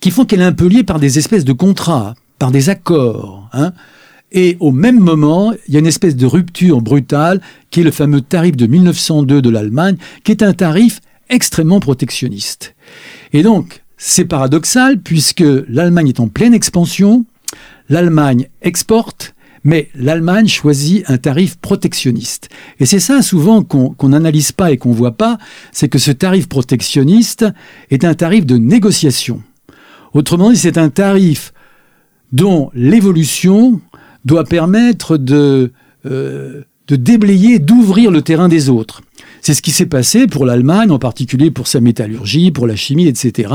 qui 0.00 0.10
font 0.10 0.24
qu'elle 0.24 0.40
est 0.40 0.44
un 0.44 0.52
peu 0.54 0.66
liée 0.66 0.82
par 0.82 0.98
des 0.98 1.18
espèces 1.18 1.44
de 1.44 1.52
contrats, 1.52 2.14
par 2.38 2.50
des 2.50 2.70
accords. 2.70 3.50
Hein. 3.52 3.74
Et 4.32 4.56
au 4.60 4.72
même 4.72 4.98
moment, 4.98 5.52
il 5.68 5.74
y 5.74 5.76
a 5.76 5.80
une 5.80 5.86
espèce 5.86 6.16
de 6.16 6.26
rupture 6.26 6.80
brutale 6.80 7.40
qui 7.70 7.80
est 7.80 7.84
le 7.84 7.90
fameux 7.90 8.20
tarif 8.20 8.56
de 8.56 8.66
1902 8.66 9.40
de 9.40 9.50
l'Allemagne, 9.50 9.96
qui 10.24 10.32
est 10.32 10.42
un 10.42 10.52
tarif 10.52 11.00
extrêmement 11.30 11.80
protectionniste. 11.80 12.74
Et 13.32 13.42
donc, 13.42 13.82
c'est 13.96 14.24
paradoxal 14.24 14.98
puisque 14.98 15.44
l'Allemagne 15.68 16.08
est 16.08 16.20
en 16.20 16.28
pleine 16.28 16.54
expansion, 16.54 17.24
l'Allemagne 17.88 18.48
exporte, 18.62 19.34
mais 19.62 19.88
l'Allemagne 19.94 20.46
choisit 20.46 21.08
un 21.08 21.16
tarif 21.16 21.56
protectionniste. 21.56 22.50
Et 22.80 22.86
c'est 22.86 23.00
ça 23.00 23.22
souvent 23.22 23.62
qu'on 23.62 24.08
n'analyse 24.08 24.52
pas 24.52 24.72
et 24.72 24.76
qu'on 24.76 24.92
voit 24.92 25.16
pas, 25.16 25.38
c'est 25.72 25.88
que 25.88 25.98
ce 25.98 26.10
tarif 26.10 26.48
protectionniste 26.48 27.46
est 27.90 28.04
un 28.04 28.14
tarif 28.14 28.44
de 28.44 28.58
négociation. 28.58 29.42
Autrement 30.12 30.50
dit, 30.50 30.58
c'est 30.58 30.78
un 30.78 30.90
tarif 30.90 31.52
dont 32.32 32.70
l'évolution 32.74 33.80
doit 34.24 34.44
permettre 34.44 35.16
de, 35.16 35.72
euh, 36.06 36.62
de 36.88 36.96
déblayer, 36.96 37.58
d'ouvrir 37.58 38.10
le 38.10 38.22
terrain 38.22 38.48
des 38.48 38.68
autres. 38.68 39.02
C'est 39.40 39.54
ce 39.54 39.62
qui 39.62 39.72
s'est 39.72 39.86
passé 39.86 40.26
pour 40.26 40.46
l'Allemagne, 40.46 40.90
en 40.90 40.98
particulier 40.98 41.50
pour 41.50 41.66
sa 41.66 41.80
métallurgie, 41.80 42.50
pour 42.50 42.66
la 42.66 42.76
chimie, 42.76 43.06
etc., 43.06 43.52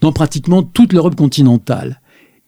dans 0.00 0.12
pratiquement 0.12 0.62
toute 0.62 0.92
l'Europe 0.92 1.16
continentale 1.16 2.00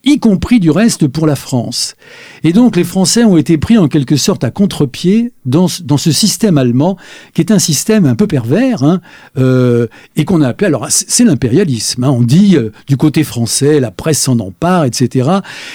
y 0.04 0.18
compris 0.20 0.60
du 0.60 0.70
reste 0.70 1.08
pour 1.08 1.26
la 1.26 1.36
France. 1.36 1.96
Et 2.44 2.52
donc 2.52 2.76
les 2.76 2.84
Français 2.84 3.24
ont 3.24 3.36
été 3.36 3.58
pris 3.58 3.78
en 3.78 3.88
quelque 3.88 4.16
sorte 4.16 4.44
à 4.44 4.50
contre-pied 4.50 5.32
dans, 5.44 5.66
dans 5.84 5.96
ce 5.96 6.12
système 6.12 6.56
allemand, 6.56 6.96
qui 7.34 7.40
est 7.40 7.50
un 7.50 7.58
système 7.58 8.06
un 8.06 8.14
peu 8.14 8.26
pervers, 8.26 8.82
hein, 8.82 9.00
euh, 9.38 9.88
et 10.16 10.24
qu'on 10.24 10.40
a 10.40 10.48
appelé, 10.48 10.68
alors 10.68 10.86
c'est 10.88 11.24
l'impérialisme, 11.24 12.04
hein, 12.04 12.10
on 12.10 12.22
dit 12.22 12.56
euh, 12.56 12.70
du 12.86 12.96
côté 12.96 13.24
français, 13.24 13.80
la 13.80 13.90
presse 13.90 14.20
s'en 14.20 14.38
empare, 14.38 14.84
etc. 14.84 15.30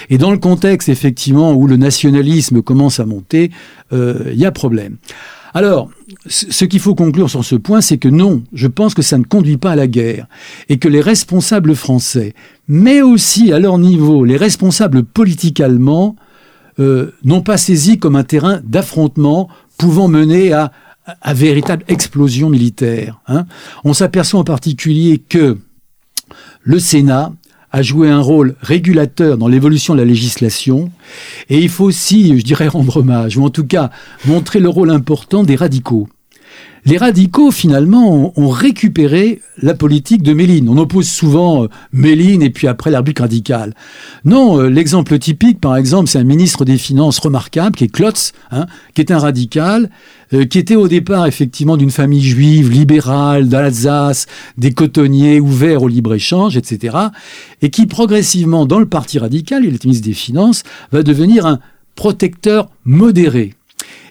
Et 0.10 0.18
dans 0.18 0.32
le 0.32 0.38
contexte 0.38 0.90
effectivement 0.90 1.54
où 1.54 1.68
le 1.68 1.76
nationalisme 1.76 2.62
commence 2.62 3.00
à 3.00 3.06
monter, 3.06 3.52
euh, 3.92 4.32
il 4.32 4.40
y 4.40 4.46
a 4.46 4.52
problème. 4.52 4.98
Alors, 5.54 5.92
ce 6.28 6.66
qu'il 6.66 6.80
faut 6.80 6.96
conclure 6.96 7.30
sur 7.30 7.46
ce 7.46 7.56
point, 7.56 7.82
c'est 7.82 8.00
que 8.00 8.08
non, 8.08 8.44
je 8.54 8.68
pense 8.68 8.96
que 8.96 9.04
ça 9.04 9.20
ne 9.20 9.24
conduit 9.24 9.58
pas 9.58 9.72
à 9.72 9.76
la 9.76 9.88
guerre, 9.88 10.28
et 10.68 10.78
que 10.78 10.88
les 10.88 11.02
responsables 11.02 11.76
français, 11.76 12.34
mais 12.68 13.02
aussi 13.02 13.52
à 13.52 13.60
leur 13.60 13.78
niveau, 13.78 14.26
les 14.26 14.38
responsables 14.38 15.04
politiques 15.04 15.60
allemands, 15.60 16.16
euh, 16.80 17.12
n'ont 17.24 17.42
pas 17.42 17.58
saisi 17.58 18.00
comme 18.00 18.16
un 18.16 18.24
terrain 18.24 18.60
d'affrontement 18.64 19.48
pouvant 19.78 20.08
mener 20.08 20.54
à, 20.54 20.72
à, 21.22 21.34
véritable 21.34 21.84
explosion 21.88 22.50
militaire. 22.50 23.22
Hein. 23.28 23.46
On 23.84 23.94
s'aperçoit 23.94 24.40
en 24.40 24.44
particulier 24.44 25.20
que 25.20 25.58
le 26.64 26.80
Sénat 26.80 27.32
a 27.72 27.82
joué 27.82 28.10
un 28.10 28.22
rôle 28.22 28.56
régulateur 28.62 29.38
dans 29.38 29.48
l'évolution 29.48 29.96
de 29.96 30.00
la 30.00 30.06
législation. 30.06 30.92
Et 31.50 31.60
il 31.60 31.70
faut 31.70 31.86
aussi, 31.86 32.38
je 32.40 32.44
dirais, 32.44 32.68
rendre 32.68 32.98
hommage, 32.98 33.36
ou 33.36 33.44
en 33.44 33.50
tout 33.50 33.66
cas 33.66 33.90
montrer 34.26 34.60
le 34.60 34.70
rôle 34.70 34.92
important 34.92 35.44
des 35.44 35.56
radicaux. 35.56 36.08
Les 36.86 36.98
radicaux, 36.98 37.50
finalement, 37.50 38.34
ont, 38.36 38.50
récupéré 38.50 39.42
la 39.62 39.74
politique 39.74 40.22
de 40.22 40.34
Méline. 40.34 40.68
On 40.68 40.78
oppose 40.78 41.08
souvent 41.08 41.64
euh, 41.64 41.68
Méline 41.94 42.42
et 42.42 42.50
puis 42.50 42.68
après 42.68 42.92
l'arbitre 42.92 43.22
radical. 43.22 43.74
Non, 44.26 44.60
euh, 44.60 44.68
l'exemple 44.68 45.18
typique, 45.18 45.62
par 45.62 45.78
exemple, 45.78 46.10
c'est 46.10 46.20
un 46.20 46.26
ministre 46.26 46.66
des 46.66 46.78
Finances 46.78 47.20
remarquable, 47.20 47.78
qui 47.78 47.86
est 47.86 47.88
Klotz, 47.88 48.34
hein, 48.52 48.66
qui 48.94 49.02
est 49.02 49.12
un 49.12 49.20
radical, 49.20 49.90
euh, 50.34 50.44
qui 50.44 50.60
était 50.60 50.76
au 50.76 50.90
départ 50.90 51.26
effectivement 51.26 51.78
d'une 51.78 51.92
famille 51.92 52.24
juive, 52.24 52.70
libérale, 52.70 53.48
d'Alsace, 53.48 54.26
des 54.58 54.74
cotonniers 54.74 55.40
ouverts 55.40 55.84
au 55.84 55.88
libre-échange, 55.88 56.58
etc., 56.58 56.98
et 57.62 57.70
qui 57.70 57.86
progressivement, 57.86 58.66
dans 58.66 58.80
le 58.80 58.88
parti 58.88 59.20
radical, 59.20 59.64
il 59.64 59.74
est 59.74 59.86
ministre 59.86 60.06
des 60.06 60.14
Finances, 60.14 60.64
va 60.92 61.02
devenir 61.02 61.46
un 61.46 61.60
protecteur 61.96 62.70
modéré. 62.84 63.54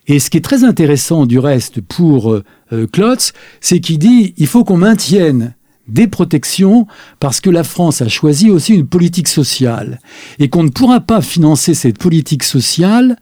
Et 0.06 0.18
ce 0.18 0.30
qui 0.30 0.38
est 0.38 0.44
très 0.44 0.64
intéressant 0.64 1.26
du 1.26 1.38
reste 1.38 1.80
pour 1.80 2.32
euh, 2.32 2.44
euh, 2.72 2.86
Klotz, 2.86 3.32
c'est 3.60 3.80
qu'il 3.80 3.98
dit 3.98 4.34
il 4.36 4.46
faut 4.46 4.64
qu'on 4.64 4.76
maintienne 4.76 5.54
des 5.88 6.06
protections 6.06 6.86
parce 7.20 7.40
que 7.40 7.50
la 7.50 7.64
France 7.64 8.02
a 8.02 8.08
choisi 8.08 8.50
aussi 8.50 8.74
une 8.74 8.86
politique 8.86 9.28
sociale 9.28 10.00
et 10.38 10.48
qu'on 10.48 10.62
ne 10.62 10.70
pourra 10.70 11.00
pas 11.00 11.20
financer 11.20 11.74
cette 11.74 11.98
politique 11.98 12.44
sociale 12.44 13.16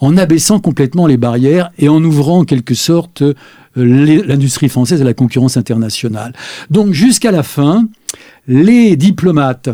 en 0.00 0.16
abaissant 0.16 0.60
complètement 0.60 1.06
les 1.06 1.16
barrières 1.16 1.70
et 1.78 1.88
en 1.88 2.02
ouvrant 2.04 2.40
en 2.40 2.44
quelque 2.44 2.74
sorte 2.74 3.22
euh, 3.22 3.34
l'industrie 3.76 4.68
française 4.68 5.00
à 5.00 5.04
la 5.04 5.14
concurrence 5.14 5.56
internationale. 5.56 6.34
Donc 6.70 6.92
jusqu'à 6.92 7.30
la 7.30 7.42
fin, 7.42 7.88
les 8.46 8.96
diplomates, 8.96 9.70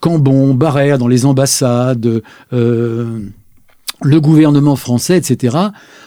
Cambon, 0.00 0.54
Barrère 0.54 0.98
dans 0.98 1.08
les 1.08 1.26
ambassades, 1.26 2.22
euh, 2.52 3.20
le 4.02 4.20
gouvernement 4.20 4.76
français, 4.76 5.18
etc., 5.18 5.56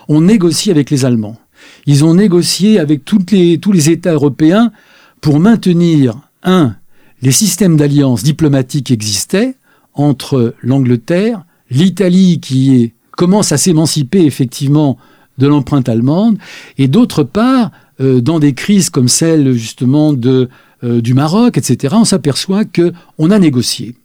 ont 0.07 0.21
négocié 0.21 0.71
avec 0.71 0.89
les 0.89 1.05
Allemands. 1.05 1.37
Ils 1.85 2.05
ont 2.05 2.13
négocié 2.13 2.79
avec 2.79 3.05
toutes 3.05 3.31
les, 3.31 3.57
tous 3.57 3.71
les 3.71 3.89
États 3.89 4.13
européens 4.13 4.71
pour 5.19 5.39
maintenir, 5.39 6.17
un, 6.43 6.75
les 7.21 7.31
systèmes 7.31 7.77
d'alliance 7.77 8.23
diplomatique 8.23 8.91
existaient 8.91 9.55
entre 9.93 10.55
l'Angleterre, 10.61 11.43
l'Italie 11.69 12.39
qui 12.39 12.93
commence 13.11 13.51
à 13.51 13.57
s'émanciper 13.57 14.25
effectivement 14.25 14.97
de 15.37 15.47
l'empreinte 15.47 15.89
allemande, 15.89 16.37
et 16.77 16.87
d'autre 16.87 17.23
part, 17.23 17.71
euh, 17.99 18.21
dans 18.21 18.39
des 18.39 18.53
crises 18.53 18.89
comme 18.89 19.07
celle 19.07 19.53
justement 19.53 20.13
de, 20.13 20.49
euh, 20.83 21.01
du 21.01 21.13
Maroc, 21.13 21.57
etc., 21.57 21.95
on 21.97 22.05
s'aperçoit 22.05 22.65
que 22.65 22.93
on 23.17 23.31
a 23.31 23.39
négocié. 23.39 23.95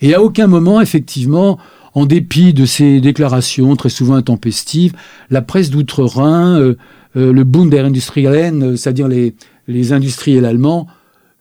Et 0.00 0.14
à 0.14 0.22
aucun 0.22 0.46
moment, 0.46 0.80
effectivement, 0.80 1.58
en 1.94 2.06
dépit 2.06 2.52
de 2.52 2.64
ces 2.64 3.00
déclarations 3.00 3.74
très 3.76 3.88
souvent 3.88 4.14
intempestives, 4.14 4.92
la 5.30 5.42
presse 5.42 5.70
d'outre-Rhin, 5.70 6.58
euh, 6.58 6.74
euh, 7.16 7.32
le 7.32 7.44
Bund 7.44 7.70
der 7.70 7.84
Industriellen, 7.84 8.62
euh, 8.62 8.76
c'est-à-dire 8.76 9.08
les, 9.08 9.34
les 9.66 9.92
industriels 9.92 10.44
allemands, 10.44 10.86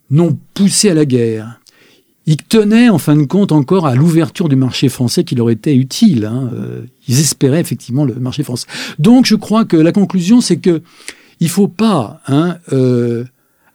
n'ont 0.10 0.38
poussé 0.54 0.89
à 0.89 0.93
la 0.93 1.06
guerre. 1.06 1.60
Ils 2.26 2.38
tenaient 2.38 2.89
en 2.89 2.97
fin 2.97 3.16
de 3.16 3.24
compte 3.24 3.52
encore 3.52 3.88
à 3.88 3.95
l'ouverture 3.95 4.50
du 4.50 4.56
marché 4.56 4.89
français 4.89 5.24
qui 5.24 5.36
leur 5.36 5.50
était 5.50 5.76
utile. 5.76 6.26
Hein. 6.26 6.52
Ils 7.08 7.20
espéraient 7.20 7.60
effectivement 7.60 8.06
le 8.06 8.14
marché 8.16 8.43
français. 8.43 8.68
Donc 9.00 9.26
je 9.26 9.36
crois 9.36 9.66
que 9.66 9.78
la 9.78 9.91
conclusion, 9.91 10.39
c'est 10.39 10.58
que 10.58 10.84
il 11.39 11.50
faut 11.50 11.68
pas 11.68 12.22
hein, 12.28 12.58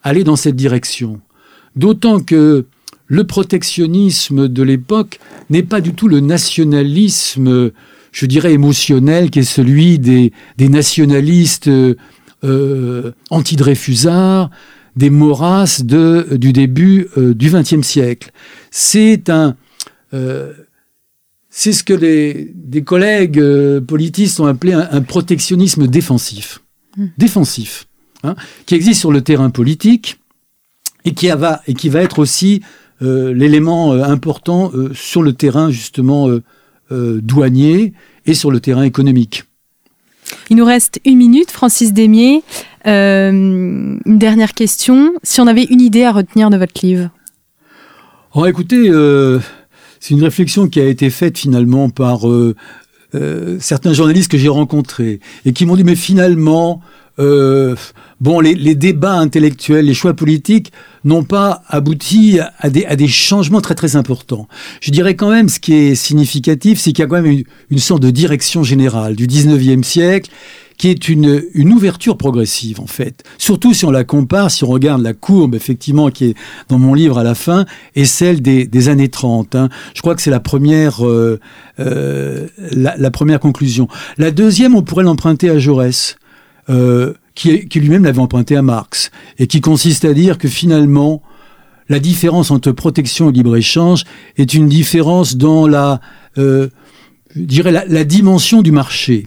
aller 0.04 0.22
dans 0.22 0.36
cette 0.36 0.54
direction. 0.54 1.20
D'autant 1.74 2.20
que 2.20 2.66
le 3.06 3.24
protectionnisme 3.24 4.48
de 4.48 4.62
l'époque 4.62 5.20
n'est 5.50 5.62
pas 5.62 5.80
du 5.80 5.94
tout 5.94 6.08
le 6.08 6.20
nationalisme, 6.20 7.70
je 8.12 8.26
dirais, 8.26 8.52
émotionnel, 8.52 9.30
qui 9.30 9.40
est 9.40 9.42
celui 9.42 9.98
des, 9.98 10.32
nationalistes 10.58 11.68
euh, 11.68 13.12
anti-Dreyfusards, 13.30 14.50
des 14.96 15.10
Maurras 15.10 15.82
de, 15.84 16.28
du 16.32 16.52
début 16.52 17.08
euh, 17.16 17.34
du 17.34 17.50
XXe 17.50 17.86
siècle. 17.86 18.30
C'est 18.70 19.28
un... 19.28 19.56
Euh, 20.12 20.52
c'est 21.56 21.72
ce 21.72 21.84
que 21.84 21.94
les, 21.94 22.50
des 22.52 22.82
collègues 22.82 23.38
euh, 23.38 23.80
politistes 23.80 24.40
ont 24.40 24.46
appelé 24.46 24.72
un, 24.72 25.02
protectionnisme 25.02 25.86
défensif. 25.86 26.60
Hmm. 26.96 27.06
Défensif. 27.16 27.86
Hein, 28.24 28.34
qui 28.66 28.74
existe 28.74 28.98
sur 28.98 29.12
le 29.12 29.20
terrain 29.20 29.50
politique 29.50 30.18
et 31.04 31.14
qui, 31.14 31.28
va, 31.28 31.62
et 31.68 31.74
qui 31.74 31.90
va 31.90 32.00
être 32.00 32.18
aussi 32.18 32.62
euh, 32.62 32.66
l'élément 33.00 33.92
euh, 33.92 34.02
important 34.04 34.70
euh, 34.74 34.92
sur 34.94 35.22
le 35.22 35.32
terrain 35.32 35.70
justement 35.70 36.28
douanier 36.90 37.92
et 38.24 38.34
sur 38.34 38.52
le 38.52 38.60
terrain 38.60 38.84
économique. 38.84 39.44
Il 40.48 40.56
nous 40.56 40.64
reste 40.64 41.00
une 41.04 41.16
minute, 41.16 41.50
Francis 41.50 41.92
Demier. 41.92 42.42
une 42.84 43.98
dernière 44.06 44.52
question. 44.52 45.14
Si 45.22 45.40
on 45.40 45.46
avait 45.46 45.64
une 45.64 45.80
idée 45.80 46.04
à 46.04 46.12
retenir 46.12 46.50
de 46.50 46.56
votre 46.56 46.86
livre 46.86 47.10
oh, 48.34 48.46
Écoutez, 48.46 48.92
c'est 49.98 50.14
une 50.14 50.22
réflexion 50.22 50.68
qui 50.68 50.78
a 50.78 50.86
été 50.86 51.10
faite 51.10 51.36
finalement 51.36 51.88
par 51.88 52.26
certains 53.58 53.92
journalistes 53.92 54.30
que 54.30 54.38
j'ai 54.38 54.48
rencontrés 54.48 55.18
et 55.44 55.52
qui 55.52 55.66
m'ont 55.66 55.74
dit, 55.74 55.84
mais 55.84 55.96
finalement, 55.96 56.80
euh, 57.18 57.76
bon, 58.20 58.40
les, 58.40 58.54
les, 58.54 58.74
débats 58.74 59.14
intellectuels, 59.14 59.86
les 59.86 59.94
choix 59.94 60.14
politiques 60.14 60.72
n'ont 61.04 61.22
pas 61.22 61.62
abouti 61.68 62.38
à 62.58 62.70
des, 62.70 62.84
à 62.86 62.96
des, 62.96 63.08
changements 63.08 63.60
très 63.60 63.74
très 63.74 63.96
importants. 63.96 64.48
Je 64.80 64.90
dirais 64.90 65.14
quand 65.14 65.30
même, 65.30 65.48
ce 65.48 65.60
qui 65.60 65.74
est 65.74 65.94
significatif, 65.94 66.80
c'est 66.80 66.92
qu'il 66.92 67.02
y 67.02 67.06
a 67.06 67.08
quand 67.08 67.22
même 67.22 67.30
une, 67.30 67.44
une, 67.70 67.78
sorte 67.78 68.02
de 68.02 68.10
direction 68.10 68.62
générale 68.62 69.14
du 69.14 69.26
19e 69.26 69.82
siècle 69.84 70.30
qui 70.76 70.88
est 70.88 71.08
une, 71.08 71.44
une 71.54 71.72
ouverture 71.72 72.16
progressive 72.16 72.80
en 72.80 72.86
fait. 72.86 73.22
Surtout 73.38 73.74
si 73.74 73.84
on 73.84 73.90
la 73.90 74.04
compare, 74.04 74.50
si 74.50 74.64
on 74.64 74.68
regarde 74.68 75.02
la 75.02 75.12
courbe 75.12 75.54
effectivement 75.54 76.10
qui 76.10 76.26
est 76.26 76.34
dans 76.68 76.78
mon 76.78 76.94
livre 76.94 77.18
à 77.18 77.22
la 77.22 77.34
fin, 77.34 77.64
et 77.94 78.04
celle 78.04 78.42
des, 78.42 78.66
des 78.66 78.88
années 78.88 79.08
30. 79.08 79.54
Hein. 79.54 79.68
Je 79.94 80.00
crois 80.00 80.14
que 80.14 80.22
c'est 80.22 80.30
la 80.30 80.40
première, 80.40 81.06
euh, 81.06 81.38
euh, 81.78 82.48
la, 82.72 82.96
la, 82.96 83.10
première 83.10 83.40
conclusion. 83.40 83.88
La 84.18 84.30
deuxième, 84.30 84.74
on 84.74 84.82
pourrait 84.82 85.04
l'emprunter 85.04 85.48
à 85.48 85.58
Jaurès. 85.58 86.16
Euh, 86.70 87.14
qui, 87.34 87.68
qui 87.68 87.80
lui-même 87.80 88.04
l'avait 88.04 88.20
emprunté 88.20 88.56
à 88.56 88.62
Marx, 88.62 89.10
et 89.38 89.48
qui 89.48 89.60
consiste 89.60 90.04
à 90.04 90.14
dire 90.14 90.38
que 90.38 90.46
finalement, 90.46 91.20
la 91.88 91.98
différence 91.98 92.52
entre 92.52 92.70
protection 92.70 93.28
et 93.28 93.32
libre-échange 93.32 94.04
est 94.36 94.54
une 94.54 94.68
différence 94.68 95.36
dans 95.36 95.66
la, 95.66 96.00
euh, 96.38 96.68
je 97.34 97.42
dirais 97.42 97.72
la, 97.72 97.84
la, 97.86 98.04
dimension 98.04 98.62
du 98.62 98.70
marché. 98.70 99.26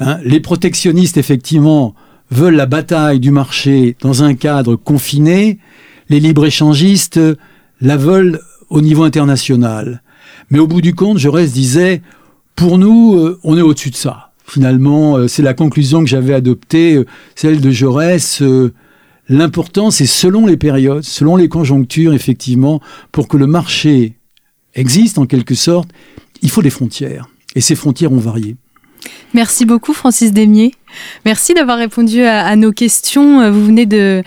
Hein, 0.00 0.18
les 0.24 0.40
protectionnistes, 0.40 1.16
effectivement, 1.16 1.94
veulent 2.32 2.56
la 2.56 2.66
bataille 2.66 3.20
du 3.20 3.30
marché 3.30 3.96
dans 4.00 4.24
un 4.24 4.34
cadre 4.34 4.74
confiné. 4.74 5.58
Les 6.08 6.18
libre-échangistes 6.18 7.20
la 7.80 7.96
veulent 7.96 8.40
au 8.68 8.80
niveau 8.80 9.04
international. 9.04 10.02
Mais 10.50 10.58
au 10.58 10.66
bout 10.66 10.80
du 10.80 10.94
compte, 10.94 11.18
Jaurès 11.18 11.52
disait, 11.52 12.02
pour 12.56 12.78
nous, 12.78 13.16
euh, 13.16 13.38
on 13.44 13.56
est 13.56 13.62
au-dessus 13.62 13.90
de 13.90 13.96
ça. 13.96 14.27
Finalement, 14.48 15.16
euh, 15.16 15.28
c'est 15.28 15.42
la 15.42 15.54
conclusion 15.54 16.00
que 16.00 16.08
j'avais 16.08 16.32
adoptée, 16.32 16.94
euh, 16.94 17.06
celle 17.34 17.60
de 17.60 17.70
Jaurès. 17.70 18.42
L'important, 19.28 19.90
c'est 19.90 20.06
selon 20.06 20.46
les 20.46 20.56
périodes, 20.56 21.02
selon 21.04 21.36
les 21.36 21.48
conjonctures, 21.48 22.14
effectivement, 22.14 22.80
pour 23.12 23.28
que 23.28 23.36
le 23.36 23.46
marché 23.46 24.14
existe 24.74 25.18
en 25.18 25.26
quelque 25.26 25.54
sorte, 25.54 25.90
il 26.40 26.50
faut 26.50 26.62
des 26.62 26.70
frontières. 26.70 27.28
Et 27.54 27.60
ces 27.60 27.74
frontières 27.74 28.12
ont 28.12 28.18
varié. 28.18 28.56
Merci 29.34 29.66
beaucoup, 29.66 29.92
Francis 29.92 30.32
Demier. 30.32 30.72
Merci 31.26 31.52
d'avoir 31.52 31.76
répondu 31.76 32.22
à, 32.22 32.46
à, 32.46 32.56
nos 32.56 32.72
questions. 32.72 33.50
Vous 33.50 33.66
venez 33.66 33.84
de 33.84 34.22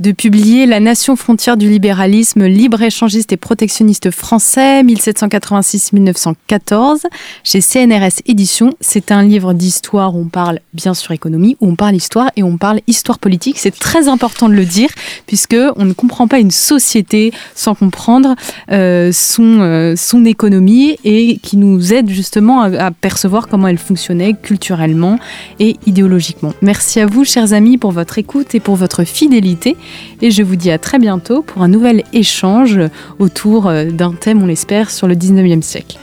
de 0.00 0.12
publier 0.12 0.66
La 0.66 0.80
nation 0.80 1.14
frontière 1.14 1.56
du 1.56 1.70
libéralisme 1.70 2.46
libre-échangiste 2.46 3.32
et 3.32 3.36
protectionniste 3.36 4.10
français 4.10 4.82
1786-1914 4.82 7.02
chez 7.44 7.60
CNRS 7.60 8.22
Éditions. 8.26 8.74
C'est 8.80 9.12
un 9.12 9.22
livre 9.22 9.54
d'histoire 9.54 10.16
où 10.16 10.22
on 10.22 10.28
parle 10.28 10.58
bien 10.72 10.94
sûr 10.94 11.12
économie, 11.12 11.56
où 11.60 11.68
on 11.68 11.76
parle 11.76 11.94
histoire 11.94 12.32
et 12.34 12.42
on 12.42 12.56
parle 12.56 12.80
histoire 12.88 13.20
politique. 13.20 13.56
C'est 13.58 13.78
très 13.78 14.08
important 14.08 14.48
de 14.48 14.54
le 14.54 14.64
dire 14.64 14.90
puisque 15.26 15.54
on 15.76 15.84
ne 15.84 15.92
comprend 15.92 16.26
pas 16.26 16.40
une 16.40 16.50
société 16.50 17.32
sans 17.54 17.76
comprendre 17.76 18.34
euh, 18.72 19.12
son, 19.12 19.60
euh, 19.60 19.94
son 19.96 20.24
économie 20.24 20.96
et 21.04 21.38
qui 21.38 21.56
nous 21.56 21.92
aide 21.92 22.10
justement 22.10 22.62
à, 22.62 22.86
à 22.86 22.90
percevoir 22.90 23.46
comment 23.46 23.68
elle 23.68 23.78
fonctionnait 23.78 24.34
culturellement 24.34 25.20
et 25.60 25.76
idéologiquement. 25.86 26.52
Merci 26.62 26.98
à 26.98 27.06
vous 27.06 27.24
chers 27.24 27.52
amis 27.52 27.78
pour 27.78 27.92
votre 27.92 28.18
écoute 28.18 28.56
et 28.56 28.60
pour 28.60 28.74
votre 28.74 29.04
fidélité 29.04 29.76
et 30.22 30.30
je 30.30 30.42
vous 30.42 30.56
dis 30.56 30.70
à 30.70 30.78
très 30.78 30.98
bientôt 30.98 31.42
pour 31.42 31.62
un 31.62 31.68
nouvel 31.68 32.04
échange 32.12 32.80
autour 33.18 33.70
d'un 33.72 34.12
thème, 34.12 34.42
on 34.42 34.46
l'espère, 34.46 34.90
sur 34.90 35.06
le 35.06 35.14
19e 35.14 35.62
siècle. 35.62 35.98